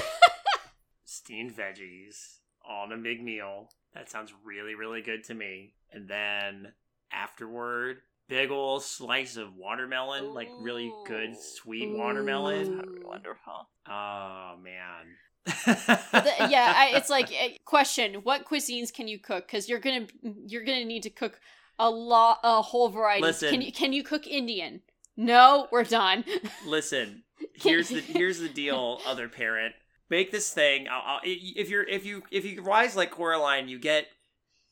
steamed 1.04 1.54
veggies, 1.56 2.38
all 2.66 2.86
in 2.86 2.92
a 2.98 3.02
big 3.02 3.22
meal. 3.22 3.68
That 3.94 4.10
sounds 4.10 4.32
really, 4.44 4.74
really 4.74 5.02
good 5.02 5.24
to 5.24 5.34
me. 5.34 5.74
And 5.92 6.08
then 6.08 6.72
afterward, 7.14 7.98
big 8.28 8.50
ol' 8.50 8.80
slice 8.80 9.36
of 9.36 9.56
watermelon, 9.56 10.34
like 10.34 10.48
really 10.60 10.92
good 11.06 11.30
Ooh. 11.30 11.36
sweet 11.40 11.96
watermelon. 11.96 12.76
That 12.76 12.86
would 12.86 13.00
be 13.00 13.06
wonderful. 13.06 13.68
Oh 13.88 14.54
man. 14.62 15.16
The- 15.44 16.48
yeah. 16.50 16.72
I, 16.76 16.92
it's 16.94 17.10
like 17.10 17.30
eh, 17.32 17.56
question: 17.64 18.16
What 18.22 18.46
cuisines 18.46 18.92
can 18.92 19.08
you 19.08 19.18
cook? 19.18 19.46
Because 19.46 19.68
you're 19.68 19.80
gonna 19.80 20.06
you're 20.46 20.64
gonna 20.64 20.84
need 20.84 21.02
to 21.04 21.10
cook 21.10 21.40
a 21.78 21.90
lot, 21.90 22.40
a 22.42 22.62
whole 22.62 22.88
variety. 22.88 23.22
Listen. 23.22 23.50
Can 23.50 23.62
you 23.62 23.72
can 23.72 23.92
you 23.92 24.02
cook 24.02 24.26
Indian? 24.26 24.80
No, 25.16 25.68
we're 25.70 25.84
done. 25.84 26.24
Listen, 26.66 27.22
here's 27.54 27.88
the 27.88 28.00
here's 28.00 28.40
the 28.40 28.48
deal, 28.48 29.00
other 29.06 29.28
parent. 29.28 29.74
Make 30.10 30.30
this 30.32 30.50
thing. 30.52 30.86
I'll, 30.88 31.02
I'll, 31.04 31.20
if 31.24 31.70
you're 31.70 31.84
if 31.84 32.04
you 32.04 32.22
if 32.30 32.44
you 32.44 32.62
rise 32.62 32.96
like 32.96 33.10
Coraline, 33.10 33.68
you 33.68 33.78
get 33.78 34.06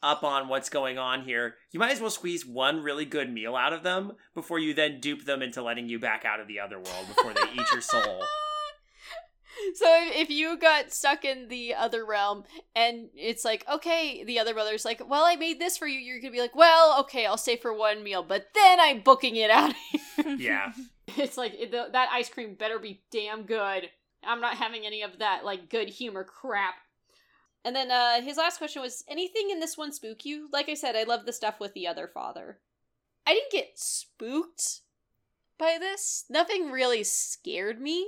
up 0.03 0.24
on 0.24 0.48
what's 0.48 0.68
going 0.68 0.98
on 0.98 1.22
here. 1.24 1.55
You 1.70 1.80
might 1.80 1.92
as 1.92 2.00
well 2.00 2.11
squeeze 2.11 2.44
one 2.44 2.82
really 2.82 3.05
good 3.05 3.32
meal 3.32 3.55
out 3.57 3.72
of 3.72 3.82
them 3.82 4.12
before 4.34 4.59
you 4.59 4.74
then 4.74 5.00
dupe 5.00 5.24
them 5.24 5.42
into 5.42 5.62
letting 5.62 5.88
you 5.88 5.98
back 5.98 6.24
out 6.24 6.40
of 6.40 6.48
the 6.48 6.61
other 6.61 6.76
world 6.76 7.07
before 7.09 7.32
they 7.32 7.42
eat 7.55 7.70
your 7.72 7.80
soul. 7.80 8.22
So 9.74 9.84
if, 9.86 10.16
if 10.16 10.30
you 10.30 10.57
got 10.57 10.92
stuck 10.92 11.24
in 11.24 11.48
the 11.48 11.74
other 11.74 12.05
realm 12.05 12.44
and 12.74 13.09
it's 13.14 13.44
like, 13.44 13.64
okay, 13.70 14.24
the 14.24 14.38
other 14.38 14.55
brother's 14.55 14.84
like, 14.84 15.07
well, 15.07 15.24
I 15.24 15.36
made 15.36 15.61
this 15.61 15.76
for 15.76 15.86
you, 15.86 15.98
you're 15.98 16.20
gonna 16.20 16.32
be 16.32 16.40
like, 16.40 16.57
well, 16.57 16.98
okay, 17.00 17.26
I'll 17.26 17.36
stay 17.36 17.57
for 17.57 17.72
one 17.72 18.03
meal, 18.03 18.22
but 18.22 18.46
then 18.55 18.80
I'm 18.80 19.00
booking 19.00 19.36
it 19.36 19.50
out. 19.50 19.74
Yeah. 20.38 20.72
it's 21.16 21.36
like 21.36 21.55
it- 21.55 21.70
the, 21.70 21.88
that 21.92 22.09
ice 22.12 22.28
cream 22.28 22.55
better 22.55 22.78
be 22.78 23.03
damn 23.12 23.42
good. 23.44 23.90
I'm 24.24 24.40
not 24.40 24.57
having 24.57 24.86
any 24.86 25.03
of 25.03 25.18
that 25.18 25.44
like 25.44 25.68
good 25.68 25.88
humor 25.88 26.24
crap. 26.24 26.74
And 27.64 27.76
then 27.76 27.90
uh 27.90 28.20
his 28.20 28.36
last 28.36 28.58
question 28.58 28.82
was 28.82 29.04
anything 29.08 29.50
in 29.50 29.60
this 29.60 29.78
one 29.78 29.92
spook 29.92 30.24
you? 30.24 30.48
Like 30.52 30.68
I 30.68 30.74
said, 30.74 30.96
I 30.96 31.04
love 31.04 31.26
the 31.26 31.32
stuff 31.32 31.60
with 31.60 31.74
the 31.74 31.86
other 31.86 32.08
father. 32.12 32.58
I 33.26 33.34
didn't 33.34 33.52
get 33.52 33.72
spooked 33.78 34.80
by 35.58 35.76
this. 35.78 36.24
Nothing 36.28 36.70
really 36.70 37.04
scared 37.04 37.80
me, 37.80 38.06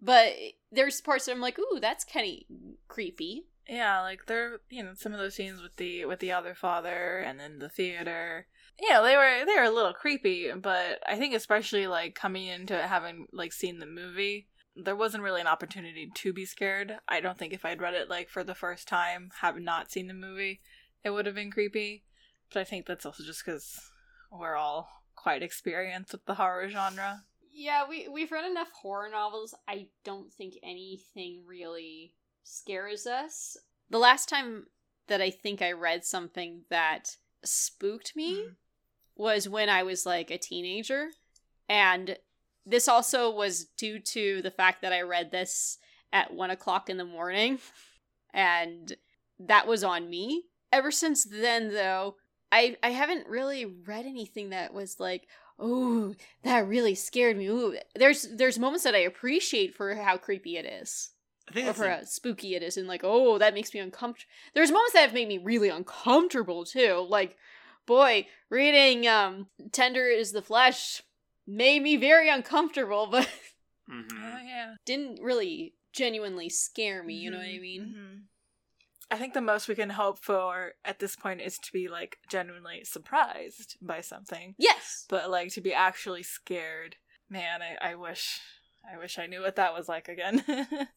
but 0.00 0.32
there's 0.72 1.00
parts 1.00 1.26
that 1.26 1.32
I'm 1.32 1.40
like, 1.40 1.58
ooh, 1.58 1.78
that's 1.80 2.04
kind 2.04 2.26
of 2.26 2.56
creepy. 2.88 3.46
Yeah, 3.68 4.02
like 4.02 4.26
there, 4.26 4.60
you 4.68 4.82
know, 4.82 4.92
some 4.94 5.12
of 5.12 5.18
those 5.18 5.34
scenes 5.34 5.62
with 5.62 5.76
the 5.76 6.04
with 6.04 6.20
the 6.20 6.32
other 6.32 6.54
father 6.54 7.18
and 7.18 7.40
then 7.40 7.58
the 7.58 7.68
theater. 7.68 8.46
Yeah, 8.80 9.00
they 9.00 9.16
were 9.16 9.44
they 9.46 9.54
were 9.56 9.66
a 9.66 9.70
little 9.70 9.92
creepy, 9.92 10.50
but 10.52 11.00
I 11.06 11.16
think 11.16 11.34
especially 11.34 11.86
like 11.86 12.14
coming 12.14 12.46
into 12.46 12.74
it 12.74 12.84
having 12.84 13.26
like 13.32 13.52
seen 13.52 13.78
the 13.78 13.86
movie, 13.86 14.48
there 14.76 14.96
wasn't 14.96 15.22
really 15.22 15.40
an 15.40 15.46
opportunity 15.46 16.10
to 16.12 16.32
be 16.32 16.44
scared. 16.44 16.98
I 17.08 17.20
don't 17.20 17.38
think 17.38 17.52
if 17.52 17.64
I'd 17.64 17.80
read 17.80 17.94
it 17.94 18.08
like 18.10 18.28
for 18.28 18.42
the 18.42 18.54
first 18.54 18.88
time, 18.88 19.30
have 19.40 19.58
not 19.58 19.90
seen 19.92 20.06
the 20.08 20.14
movie, 20.14 20.60
it 21.02 21.10
would 21.10 21.26
have 21.26 21.34
been 21.34 21.50
creepy. 21.50 22.04
But 22.52 22.60
I 22.60 22.64
think 22.64 22.86
that's 22.86 23.06
also 23.06 23.22
just 23.24 23.44
because 23.44 23.90
we're 24.30 24.56
all 24.56 24.88
quite 25.14 25.42
experienced 25.42 26.12
with 26.12 26.24
the 26.26 26.34
horror 26.34 26.68
genre. 26.68 27.24
Yeah, 27.52 27.88
we 27.88 28.08
we've 28.08 28.32
read 28.32 28.50
enough 28.50 28.70
horror 28.72 29.08
novels. 29.08 29.54
I 29.68 29.88
don't 30.02 30.32
think 30.32 30.54
anything 30.62 31.44
really 31.46 32.14
scares 32.42 33.06
us. 33.06 33.56
The 33.90 33.98
last 33.98 34.28
time 34.28 34.66
that 35.06 35.20
I 35.20 35.30
think 35.30 35.62
I 35.62 35.70
read 35.72 36.04
something 36.04 36.62
that 36.68 37.16
spooked 37.44 38.16
me 38.16 38.38
Mhm. 38.42 38.56
was 39.14 39.48
when 39.48 39.68
I 39.68 39.82
was 39.84 40.04
like 40.04 40.30
a 40.30 40.38
teenager. 40.38 41.10
And 41.68 42.18
this 42.66 42.88
also 42.88 43.30
was 43.30 43.64
due 43.76 43.98
to 43.98 44.40
the 44.42 44.50
fact 44.50 44.82
that 44.82 44.92
I 44.92 45.02
read 45.02 45.30
this 45.30 45.78
at 46.12 46.32
one 46.32 46.50
o'clock 46.50 46.88
in 46.90 46.96
the 46.96 47.04
morning. 47.04 47.58
And 48.36 48.92
that 49.38 49.68
was 49.68 49.84
on 49.84 50.10
me. 50.10 50.42
Ever 50.72 50.90
since 50.90 51.22
then, 51.24 51.72
though, 51.72 52.16
I, 52.50 52.76
I 52.82 52.90
haven't 52.90 53.28
really 53.28 53.64
read 53.64 54.06
anything 54.06 54.50
that 54.50 54.74
was 54.74 54.98
like, 54.98 55.28
oh, 55.58 56.14
that 56.42 56.66
really 56.66 56.96
scared 56.96 57.36
me. 57.36 57.46
Ooh. 57.46 57.76
There's 57.94 58.22
there's 58.22 58.58
moments 58.58 58.82
that 58.82 58.96
I 58.96 58.98
appreciate 59.06 59.76
for 59.76 59.94
how 59.94 60.16
creepy 60.16 60.56
it 60.56 60.64
is. 60.66 61.10
I 61.48 61.52
think 61.52 61.68
Or 61.68 61.74
for 61.74 61.84
a- 61.84 61.98
how 61.98 62.04
spooky 62.04 62.56
it 62.56 62.64
is, 62.64 62.76
and 62.76 62.88
like, 62.88 63.02
oh, 63.04 63.38
that 63.38 63.54
makes 63.54 63.72
me 63.72 63.78
uncomfortable. 63.78 64.28
There's 64.54 64.72
moments 64.72 64.94
that 64.94 65.02
have 65.02 65.14
made 65.14 65.28
me 65.28 65.38
really 65.38 65.68
uncomfortable 65.68 66.64
too. 66.64 67.06
Like, 67.08 67.36
boy, 67.86 68.26
reading 68.50 69.06
um 69.06 69.46
Tender 69.70 70.06
is 70.06 70.32
the 70.32 70.42
Flesh 70.42 71.02
made 71.46 71.82
me 71.82 71.96
very 71.96 72.28
uncomfortable, 72.28 73.06
but 73.10 73.28
Mhm. 73.90 74.06
Oh 74.12 74.38
yeah. 74.44 74.74
didn't 74.86 75.20
really 75.22 75.74
genuinely 75.92 76.48
scare 76.48 77.02
me, 77.02 77.14
you 77.14 77.30
know 77.30 77.36
what 77.38 77.44
I 77.46 77.58
Mhm, 77.58 77.60
mean? 77.60 77.94
mhm. 77.96 78.20
I 79.10 79.18
think 79.18 79.34
the 79.34 79.40
most 79.40 79.68
we 79.68 79.74
can 79.74 79.90
hope 79.90 80.18
for 80.18 80.72
at 80.84 80.98
this 80.98 81.14
point 81.14 81.40
is 81.42 81.58
to 81.58 81.72
be 81.72 81.88
like 81.88 82.18
genuinely 82.28 82.82
surprised 82.84 83.76
by 83.82 84.00
something, 84.00 84.54
Yes. 84.58 85.04
but 85.08 85.30
like 85.30 85.52
to 85.52 85.60
be 85.60 85.72
actually 85.74 86.22
scared. 86.22 86.96
Man, 87.28 87.60
I, 87.62 87.90
I 87.90 87.94
wish, 87.94 88.40
I 88.90 88.96
wish 88.98 89.18
I 89.18 89.26
knew 89.26 89.42
what 89.42 89.56
that 89.56 89.74
was 89.74 89.88
like 89.88 90.08
again. 90.08 90.42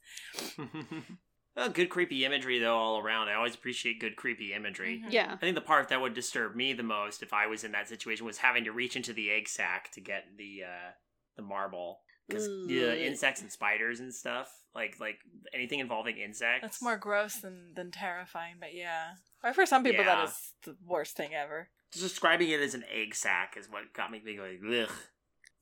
well, 1.58 1.70
good 1.70 1.90
creepy 1.90 2.24
imagery 2.24 2.60
though 2.60 2.78
all 2.78 3.00
around. 3.00 3.28
I 3.30 3.34
always 3.34 3.56
appreciate 3.56 4.00
good 4.00 4.16
creepy 4.16 4.54
imagery. 4.54 5.02
Mhm. 5.06 5.12
Yeah. 5.12 5.34
I 5.34 5.38
think 5.38 5.56
the 5.56 5.62
part 5.62 5.90
that 5.90 6.00
would 6.00 6.14
disturb 6.14 6.56
me 6.56 6.72
the 6.74 6.84
most 6.84 7.24
if 7.24 7.34
I 7.34 7.48
was 7.48 7.64
in 7.64 7.72
that 7.74 7.90
situation 7.90 8.26
was 8.26 8.38
having 8.38 8.64
to 8.66 8.72
reach 8.72 8.96
into 8.96 9.12
the 9.12 9.32
egg 9.32 9.50
sac 9.50 9.92
to 9.94 10.00
get 10.02 10.38
the 10.38 10.64
uh 10.66 10.92
the 11.36 11.42
marble 11.42 12.02
because 12.28 12.48
Ugh. 12.48 12.68
the 12.70 13.06
insects 13.06 13.42
and 13.42 13.52
spiders 13.52 14.00
and 14.00 14.14
stuff 14.14 14.52
like 14.76 15.00
like 15.00 15.20
anything 15.54 15.80
involving 15.80 16.18
insects. 16.18 16.62
That's 16.62 16.82
more 16.82 16.98
gross 16.98 17.38
than 17.38 17.74
than 17.74 17.90
terrifying, 17.92 18.58
but 18.60 18.74
yeah. 18.74 19.16
Or 19.44 19.54
for 19.54 19.66
some 19.66 19.84
people, 19.84 20.04
Yeah. 20.06 20.16
that 20.16 20.30
is 20.30 20.54
the 20.64 20.78
worst 20.86 21.16
thing 21.18 21.34
ever. 21.34 21.70
Just 21.92 22.04
describing 22.04 22.50
it 22.50 22.60
as 22.60 22.74
an 22.76 22.84
egg 22.92 23.16
sac 23.16 23.56
is 23.58 23.68
what 23.70 23.94
got 23.94 24.12
me 24.12 24.20
thinking 24.20 24.42
like 24.42 24.62
ugh. 24.90 24.96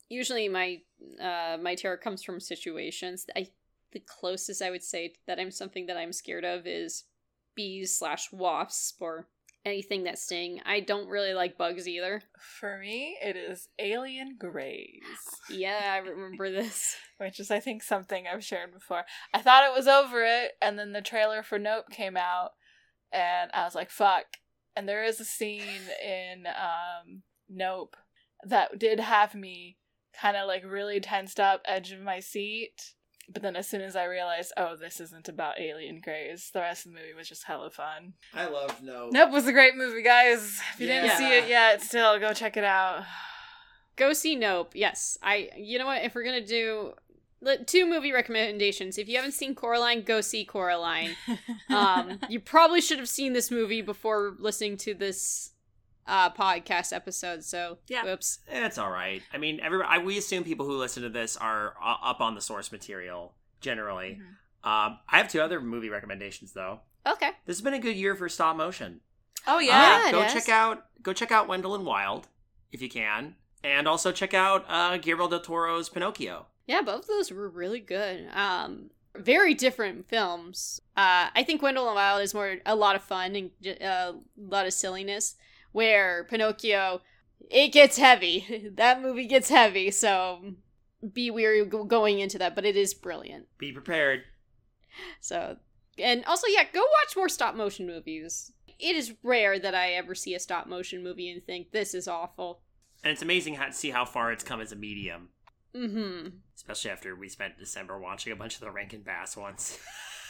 Usually 0.08 0.48
my 0.48 0.82
uh 1.20 1.56
my 1.60 1.74
terror 1.74 1.96
comes 1.96 2.22
from 2.22 2.38
situations. 2.40 3.26
I 3.34 3.48
the 3.96 4.02
closest 4.20 4.60
I 4.60 4.70
would 4.70 4.82
say 4.82 5.14
that 5.26 5.40
I'm 5.40 5.50
something 5.50 5.86
that 5.86 5.96
I'm 5.96 6.12
scared 6.12 6.44
of 6.44 6.66
is 6.66 7.04
bees 7.54 7.96
slash 7.96 8.30
wasps 8.30 8.92
or 9.00 9.26
anything 9.64 10.04
that 10.04 10.18
sting. 10.18 10.60
I 10.66 10.80
don't 10.80 11.08
really 11.08 11.32
like 11.32 11.56
bugs 11.56 11.88
either. 11.88 12.20
For 12.38 12.78
me, 12.78 13.16
it 13.22 13.36
is 13.36 13.68
alien 13.78 14.36
grays. 14.38 15.00
Yeah, 15.48 15.80
I 15.94 15.96
remember 15.96 16.52
this. 16.52 16.94
which 17.16 17.40
is 17.40 17.50
I 17.50 17.58
think 17.58 17.82
something 17.82 18.26
I've 18.26 18.44
shared 18.44 18.74
before. 18.74 19.04
I 19.32 19.40
thought 19.40 19.64
it 19.64 19.74
was 19.74 19.88
over 19.88 20.22
it, 20.22 20.52
and 20.60 20.78
then 20.78 20.92
the 20.92 21.00
trailer 21.00 21.42
for 21.42 21.58
Nope 21.58 21.86
came 21.90 22.18
out, 22.18 22.50
and 23.10 23.50
I 23.54 23.64
was 23.64 23.74
like, 23.74 23.90
"Fuck!" 23.90 24.26
And 24.76 24.86
there 24.86 25.04
is 25.04 25.20
a 25.20 25.24
scene 25.24 25.88
in 26.04 26.46
um, 26.46 27.22
Nope 27.48 27.96
that 28.44 28.78
did 28.78 29.00
have 29.00 29.34
me 29.34 29.78
kind 30.20 30.36
of 30.36 30.46
like 30.46 30.64
really 30.66 31.00
tensed 31.00 31.40
up, 31.40 31.62
edge 31.64 31.92
of 31.92 32.02
my 32.02 32.20
seat. 32.20 32.92
But 33.28 33.42
then 33.42 33.56
as 33.56 33.68
soon 33.68 33.80
as 33.80 33.96
I 33.96 34.04
realized, 34.04 34.52
oh, 34.56 34.76
this 34.76 35.00
isn't 35.00 35.28
about 35.28 35.58
alien 35.60 36.00
grays, 36.00 36.50
the 36.52 36.60
rest 36.60 36.86
of 36.86 36.92
the 36.92 36.98
movie 36.98 37.12
was 37.14 37.28
just 37.28 37.44
hella 37.44 37.70
fun. 37.70 38.14
I 38.32 38.46
love 38.46 38.80
Nope. 38.82 39.10
Nope 39.12 39.32
was 39.32 39.46
a 39.46 39.52
great 39.52 39.76
movie, 39.76 40.02
guys. 40.02 40.60
If 40.74 40.80
you 40.80 40.86
didn't 40.86 41.16
see 41.16 41.32
it 41.36 41.48
yet, 41.48 41.82
still 41.82 42.18
go 42.20 42.32
check 42.32 42.56
it 42.56 42.64
out. 42.64 43.04
Go 43.96 44.12
see 44.12 44.36
Nope. 44.36 44.72
Yes. 44.74 45.16
I 45.22 45.48
you 45.56 45.78
know 45.78 45.86
what, 45.86 46.04
if 46.04 46.14
we're 46.14 46.22
going 46.24 46.40
to 46.40 46.46
do 46.46 46.92
let- 47.40 47.66
two 47.66 47.86
movie 47.86 48.12
recommendations. 48.12 48.98
If 48.98 49.08
you 49.08 49.16
haven't 49.16 49.32
seen 49.32 49.54
Coraline, 49.54 50.02
go 50.02 50.20
see 50.20 50.44
Coraline. 50.44 51.16
Um 51.70 52.18
you 52.28 52.38
probably 52.38 52.80
should 52.80 52.98
have 52.98 53.08
seen 53.08 53.32
this 53.32 53.50
movie 53.50 53.82
before 53.82 54.36
listening 54.38 54.76
to 54.78 54.94
this 54.94 55.50
uh 56.06 56.30
podcast 56.30 56.92
episode. 56.92 57.44
So, 57.44 57.78
Yeah. 57.88 58.04
whoops. 58.04 58.38
It's 58.48 58.78
all 58.78 58.90
right. 58.90 59.22
I 59.32 59.38
mean, 59.38 59.60
everybody. 59.60 59.88
I, 59.90 59.98
we 59.98 60.18
assume 60.18 60.44
people 60.44 60.66
who 60.66 60.76
listen 60.76 61.02
to 61.02 61.08
this 61.08 61.36
are 61.36 61.74
uh, 61.82 61.96
up 62.02 62.20
on 62.20 62.34
the 62.34 62.40
source 62.40 62.70
material 62.72 63.34
generally. 63.60 64.20
Mhm. 64.20 64.68
Um, 64.68 64.98
I 65.08 65.18
have 65.18 65.28
two 65.28 65.40
other 65.40 65.60
movie 65.60 65.88
recommendations 65.90 66.52
though. 66.52 66.80
Okay. 67.06 67.30
This 67.46 67.56
has 67.56 67.62
been 67.62 67.74
a 67.74 67.78
good 67.78 67.96
year 67.96 68.14
for 68.16 68.28
stop 68.28 68.56
motion. 68.56 69.00
Oh 69.46 69.58
Yeah. 69.58 70.02
Uh, 70.04 70.08
it 70.08 70.12
go 70.12 70.22
is. 70.22 70.32
check 70.32 70.48
out 70.48 70.86
go 71.02 71.12
check 71.12 71.30
out 71.30 71.46
Wendell 71.48 71.74
and 71.74 71.86
Wild 71.86 72.28
if 72.72 72.82
you 72.82 72.88
can, 72.88 73.36
and 73.62 73.86
also 73.86 74.10
check 74.12 74.34
out 74.34 74.64
uh, 74.68 74.96
Guillermo 74.98 75.28
del 75.28 75.40
Toro's 75.40 75.88
Pinocchio. 75.88 76.46
Yeah, 76.66 76.82
both 76.82 77.02
of 77.02 77.06
those 77.06 77.30
were 77.30 77.48
really 77.48 77.78
good. 77.78 78.28
Um, 78.34 78.90
very 79.14 79.54
different 79.54 80.08
films. 80.08 80.80
Uh, 80.96 81.30
I 81.34 81.44
think 81.44 81.62
Wendell 81.62 81.86
and 81.86 81.94
Wild 81.94 82.22
is 82.22 82.34
more 82.34 82.56
a 82.66 82.74
lot 82.74 82.96
of 82.96 83.02
fun 83.02 83.36
and 83.36 83.50
uh, 83.80 84.12
a 84.14 84.14
lot 84.36 84.66
of 84.66 84.72
silliness. 84.72 85.36
Where 85.72 86.24
Pinocchio, 86.24 87.00
it 87.50 87.68
gets 87.72 87.98
heavy. 87.98 88.70
that 88.76 89.02
movie 89.02 89.26
gets 89.26 89.48
heavy, 89.50 89.90
so 89.90 90.54
be 91.12 91.30
weary 91.30 91.64
going 91.64 92.18
into 92.20 92.38
that. 92.38 92.54
But 92.54 92.64
it 92.64 92.76
is 92.76 92.94
brilliant. 92.94 93.46
Be 93.58 93.72
prepared. 93.72 94.22
So, 95.20 95.56
and 95.98 96.24
also, 96.24 96.46
yeah, 96.48 96.64
go 96.72 96.80
watch 96.80 97.16
more 97.16 97.28
stop 97.28 97.54
motion 97.54 97.86
movies. 97.86 98.52
It 98.78 98.96
is 98.96 99.14
rare 99.22 99.58
that 99.58 99.74
I 99.74 99.92
ever 99.92 100.14
see 100.14 100.34
a 100.34 100.38
stop 100.40 100.66
motion 100.66 101.02
movie 101.02 101.30
and 101.30 101.44
think 101.44 101.70
this 101.72 101.94
is 101.94 102.08
awful. 102.08 102.60
And 103.04 103.12
it's 103.12 103.22
amazing 103.22 103.54
how 103.54 103.66
to 103.66 103.72
see 103.72 103.90
how 103.90 104.04
far 104.04 104.32
it's 104.32 104.44
come 104.44 104.60
as 104.60 104.72
a 104.72 104.76
medium, 104.76 105.28
Mm-hmm. 105.74 106.28
especially 106.56 106.90
after 106.90 107.14
we 107.14 107.28
spent 107.28 107.58
December 107.58 107.98
watching 108.00 108.32
a 108.32 108.36
bunch 108.36 108.54
of 108.54 108.60
the 108.62 108.70
Rankin 108.70 109.02
Bass 109.02 109.36
ones. 109.36 109.78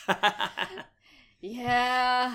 Yeah. 1.40 2.34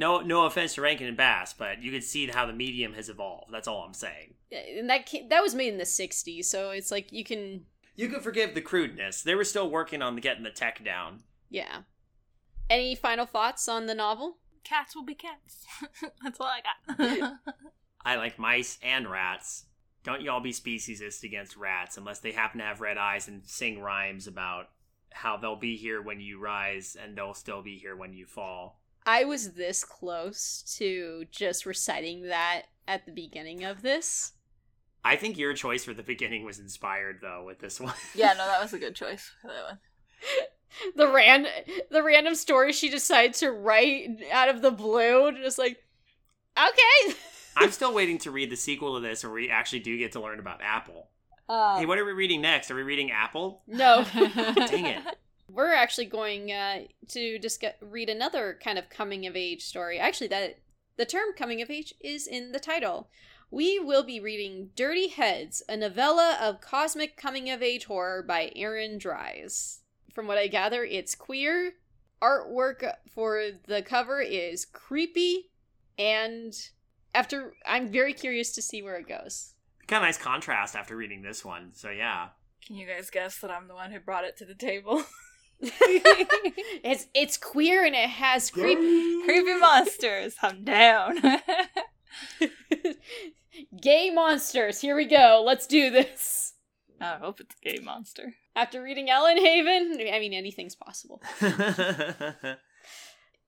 No, 0.00 0.20
no 0.20 0.46
offense 0.46 0.74
to 0.74 0.80
Rankin 0.80 1.06
and 1.06 1.16
Bass, 1.16 1.52
but 1.52 1.82
you 1.82 1.92
can 1.92 2.00
see 2.00 2.26
how 2.26 2.46
the 2.46 2.54
medium 2.54 2.94
has 2.94 3.10
evolved. 3.10 3.52
That's 3.52 3.68
all 3.68 3.82
I'm 3.82 3.92
saying. 3.92 4.34
Yeah, 4.50 4.62
And 4.78 4.88
that 4.88 5.06
ca- 5.06 5.28
that 5.28 5.42
was 5.42 5.54
made 5.54 5.68
in 5.68 5.78
the 5.78 5.84
'60s, 5.84 6.46
so 6.46 6.70
it's 6.70 6.90
like 6.90 7.12
you 7.12 7.22
can 7.22 7.66
You 7.96 8.08
could 8.08 8.22
forgive 8.22 8.54
the 8.54 8.62
crudeness. 8.62 9.22
They 9.22 9.34
were 9.34 9.44
still 9.44 9.70
working 9.70 10.00
on 10.00 10.16
getting 10.16 10.42
the 10.42 10.50
tech 10.50 10.82
down. 10.82 11.20
Yeah. 11.50 11.82
Any 12.70 12.94
final 12.94 13.26
thoughts 13.26 13.68
on 13.68 13.86
the 13.86 13.94
novel? 13.94 14.38
Cats 14.64 14.96
will 14.96 15.04
be 15.04 15.14
cats. 15.14 15.66
That's 16.22 16.40
all 16.40 16.46
I 16.48 16.60
got. 16.62 17.32
I 18.04 18.16
like 18.16 18.38
mice 18.38 18.78
and 18.82 19.10
rats. 19.10 19.66
Don't 20.02 20.22
y'all 20.22 20.40
be 20.40 20.52
speciesist 20.52 21.24
against 21.24 21.56
rats 21.58 21.98
unless 21.98 22.20
they 22.20 22.32
happen 22.32 22.60
to 22.60 22.64
have 22.64 22.80
red 22.80 22.96
eyes 22.96 23.28
and 23.28 23.42
sing 23.44 23.80
rhymes 23.80 24.26
about 24.26 24.70
how 25.12 25.36
they'll 25.36 25.56
be 25.56 25.76
here 25.76 26.00
when 26.00 26.20
you 26.20 26.38
rise 26.40 26.96
and 26.98 27.18
they'll 27.18 27.34
still 27.34 27.60
be 27.62 27.76
here 27.76 27.96
when 27.96 28.14
you 28.14 28.24
fall. 28.24 28.79
I 29.10 29.24
was 29.24 29.54
this 29.54 29.82
close 29.82 30.62
to 30.78 31.24
just 31.32 31.66
reciting 31.66 32.28
that 32.28 32.62
at 32.86 33.06
the 33.06 33.12
beginning 33.12 33.64
of 33.64 33.82
this. 33.82 34.34
I 35.04 35.16
think 35.16 35.36
your 35.36 35.52
choice 35.52 35.82
for 35.84 35.94
the 35.94 36.04
beginning 36.04 36.44
was 36.44 36.60
inspired 36.60 37.18
though 37.20 37.42
with 37.44 37.58
this 37.58 37.80
one. 37.80 37.94
yeah, 38.14 38.34
no, 38.34 38.46
that 38.46 38.62
was 38.62 38.72
a 38.72 38.78
good 38.84 38.94
choice 38.94 39.32
for 39.42 39.48
that 39.48 39.64
one. 39.64 39.78
The 40.94 41.08
ran 41.08 41.48
the 41.90 42.00
random 42.00 42.36
story 42.36 42.72
she 42.72 42.88
decided 42.90 43.34
to 43.34 43.50
write 43.50 44.06
out 44.32 44.48
of 44.48 44.62
the 44.62 44.70
blue, 44.70 45.32
just 45.32 45.58
like, 45.58 45.78
okay. 46.56 47.16
I'm 47.56 47.72
still 47.72 47.92
waiting 47.92 48.18
to 48.18 48.30
read 48.30 48.50
the 48.50 48.56
sequel 48.56 48.94
to 48.94 49.00
this 49.00 49.24
where 49.24 49.32
we 49.32 49.50
actually 49.50 49.80
do 49.80 49.98
get 49.98 50.12
to 50.12 50.20
learn 50.20 50.38
about 50.38 50.60
Apple. 50.62 51.08
Uh, 51.48 51.80
hey, 51.80 51.86
what 51.86 51.98
are 51.98 52.04
we 52.04 52.12
reading 52.12 52.40
next? 52.40 52.70
Are 52.70 52.76
we 52.76 52.82
reading 52.84 53.10
Apple? 53.10 53.64
no, 53.66 54.06
Dang 54.14 54.86
it. 54.86 55.02
We're 55.52 55.72
actually 55.72 56.06
going 56.06 56.52
uh, 56.52 56.80
to 57.08 57.38
discuss 57.38 57.74
read 57.80 58.08
another 58.08 58.58
kind 58.62 58.78
of 58.78 58.90
coming 58.90 59.26
of 59.26 59.36
age 59.36 59.62
story. 59.62 59.98
Actually, 59.98 60.28
that 60.28 60.58
the 60.96 61.06
term 61.06 61.32
coming 61.36 61.62
of 61.62 61.70
age 61.70 61.94
is 62.00 62.26
in 62.26 62.52
the 62.52 62.60
title. 62.60 63.08
We 63.50 63.78
will 63.80 64.04
be 64.04 64.20
reading 64.20 64.70
Dirty 64.76 65.08
Heads, 65.08 65.62
a 65.68 65.76
novella 65.76 66.38
of 66.40 66.60
cosmic 66.60 67.16
coming 67.16 67.50
of 67.50 67.62
age 67.62 67.86
horror 67.86 68.22
by 68.22 68.52
Aaron 68.54 68.98
Dries. 68.98 69.80
From 70.14 70.26
what 70.26 70.38
I 70.38 70.46
gather, 70.46 70.84
it's 70.84 71.14
queer. 71.14 71.72
Artwork 72.22 72.84
for 73.12 73.42
the 73.66 73.82
cover 73.82 74.20
is 74.20 74.66
creepy, 74.66 75.50
and 75.98 76.54
after 77.14 77.54
I'm 77.66 77.90
very 77.90 78.12
curious 78.12 78.52
to 78.52 78.62
see 78.62 78.82
where 78.82 78.96
it 78.96 79.08
goes. 79.08 79.54
Kind 79.86 80.04
of 80.04 80.08
nice 80.08 80.18
contrast 80.18 80.76
after 80.76 80.94
reading 80.94 81.22
this 81.22 81.44
one. 81.44 81.70
So 81.72 81.90
yeah. 81.90 82.28
Can 82.64 82.76
you 82.76 82.86
guys 82.86 83.10
guess 83.10 83.38
that 83.38 83.50
I'm 83.50 83.68
the 83.68 83.74
one 83.74 83.90
who 83.90 83.98
brought 84.00 84.24
it 84.24 84.36
to 84.36 84.44
the 84.44 84.54
table? 84.54 85.02
it's 86.82 87.06
it's 87.14 87.36
queer 87.36 87.84
and 87.84 87.94
it 87.94 88.08
has 88.08 88.50
creepy 88.50 89.22
Creepy 89.24 89.58
monsters, 89.58 90.36
I'm 90.42 90.64
down. 90.64 91.20
Gay 93.80 94.10
monsters. 94.10 94.80
Here 94.80 94.96
we 94.96 95.04
go. 95.04 95.42
Let's 95.44 95.66
do 95.66 95.90
this. 95.90 96.54
I 97.00 97.16
hope 97.16 97.40
it's 97.40 97.54
a 97.54 97.68
gay 97.68 97.82
monster. 97.82 98.34
After 98.54 98.82
reading 98.82 99.08
Ellen 99.08 99.38
Haven, 99.38 99.98
I 100.12 100.18
mean, 100.18 100.34
anything's 100.34 100.74
possible. 100.76 101.22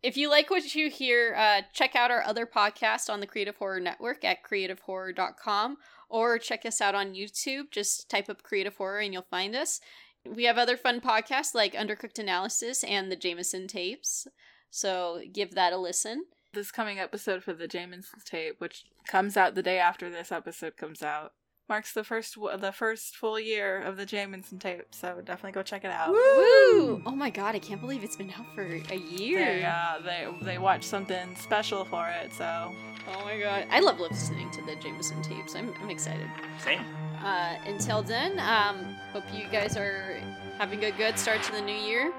If 0.02 0.16
you 0.16 0.28
like 0.28 0.50
what 0.50 0.74
you 0.74 0.90
hear, 0.90 1.34
uh, 1.36 1.62
check 1.72 1.94
out 1.94 2.10
our 2.10 2.24
other 2.24 2.44
podcast 2.44 3.08
on 3.08 3.20
the 3.20 3.26
Creative 3.26 3.54
Horror 3.54 3.78
Network 3.78 4.24
at 4.24 4.42
creativehorror.com 4.42 5.76
or 6.08 6.38
check 6.38 6.66
us 6.66 6.80
out 6.80 6.96
on 6.96 7.14
YouTube. 7.14 7.70
Just 7.70 8.10
type 8.10 8.28
up 8.28 8.42
Creative 8.42 8.76
Horror 8.76 8.98
and 8.98 9.12
you'll 9.12 9.22
find 9.22 9.54
us. 9.54 9.80
We 10.28 10.44
have 10.44 10.58
other 10.58 10.76
fun 10.76 11.00
podcasts 11.00 11.54
like 11.54 11.74
Undercooked 11.74 12.18
Analysis 12.18 12.84
and 12.84 13.10
the 13.10 13.16
Jameson 13.16 13.66
Tapes. 13.66 14.26
So 14.70 15.20
give 15.32 15.54
that 15.54 15.72
a 15.72 15.76
listen. 15.76 16.24
This 16.52 16.70
coming 16.70 16.98
episode 16.98 17.42
for 17.42 17.52
the 17.52 17.66
Jameson's 17.66 18.24
tape, 18.24 18.56
which 18.58 18.84
comes 19.08 19.36
out 19.36 19.54
the 19.54 19.62
day 19.62 19.78
after 19.78 20.10
this 20.10 20.30
episode 20.30 20.76
comes 20.76 21.02
out, 21.02 21.32
marks 21.68 21.92
the 21.92 22.04
first 22.04 22.36
the 22.58 22.72
first 22.72 23.16
full 23.16 23.40
year 23.40 23.80
of 23.80 23.96
the 23.96 24.04
Jameson 24.04 24.58
tape. 24.58 24.86
So 24.90 25.20
definitely 25.24 25.52
go 25.52 25.62
check 25.62 25.84
it 25.84 25.90
out. 25.90 26.10
Woo! 26.10 27.02
Oh 27.06 27.14
my 27.16 27.30
god, 27.30 27.54
I 27.54 27.58
can't 27.58 27.80
believe 27.80 28.04
it's 28.04 28.16
been 28.16 28.30
out 28.30 28.54
for 28.54 28.62
a 28.64 28.96
year. 28.96 29.38
They, 29.38 29.64
uh, 29.64 30.00
they 30.04 30.28
they 30.42 30.58
watched 30.58 30.84
something 30.84 31.34
special 31.36 31.84
for 31.86 32.08
it. 32.08 32.32
So 32.34 32.72
Oh 33.08 33.24
my 33.24 33.38
god, 33.38 33.66
I 33.70 33.80
love 33.80 33.98
listening 34.00 34.50
to 34.52 34.62
the 34.62 34.76
Jameson 34.76 35.22
tapes. 35.22 35.54
I'm, 35.54 35.74
I'm 35.82 35.90
excited. 35.90 36.28
Same. 36.58 36.84
Uh, 37.24 37.54
until 37.66 38.02
then, 38.02 38.38
um, 38.40 38.96
hope 39.12 39.24
you 39.32 39.46
guys 39.52 39.76
are 39.76 40.20
having 40.58 40.84
a 40.84 40.90
good 40.90 41.18
start 41.18 41.42
to 41.44 41.52
the 41.52 41.60
new 41.60 41.74
year. 41.74 42.12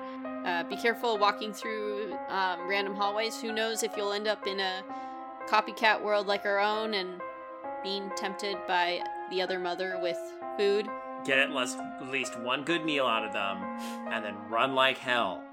Uh, 0.46 0.64
be 0.64 0.78
careful 0.78 1.18
walking 1.18 1.54
through 1.54 2.14
um, 2.30 2.68
random 2.68 2.96
hallways. 2.96 3.42
Who 3.42 3.52
knows 3.52 3.84
if 3.84 3.96
you'll 3.98 4.14
end 4.14 4.28
up 4.28 4.48
in 4.48 4.60
a 4.60 4.84
copycat 5.48 6.02
world 6.02 6.28
like 6.28 6.46
our 6.46 6.60
own 6.60 6.94
and 6.94 7.22
being 7.84 8.10
tempted 8.16 8.58
by 8.66 9.02
the 9.30 9.42
other 9.42 9.60
mother 9.60 10.00
with 10.02 10.18
food. 10.58 10.88
Get 11.26 11.40
at 11.40 11.52
least, 11.52 11.78
at 11.78 12.08
least 12.08 12.40
one 12.40 12.64
good 12.64 12.86
meal 12.86 13.06
out 13.06 13.26
of 13.26 13.34
them, 13.34 13.58
and 14.12 14.24
then 14.24 14.36
run 14.50 14.74
like 14.74 14.98
hell. 14.98 15.44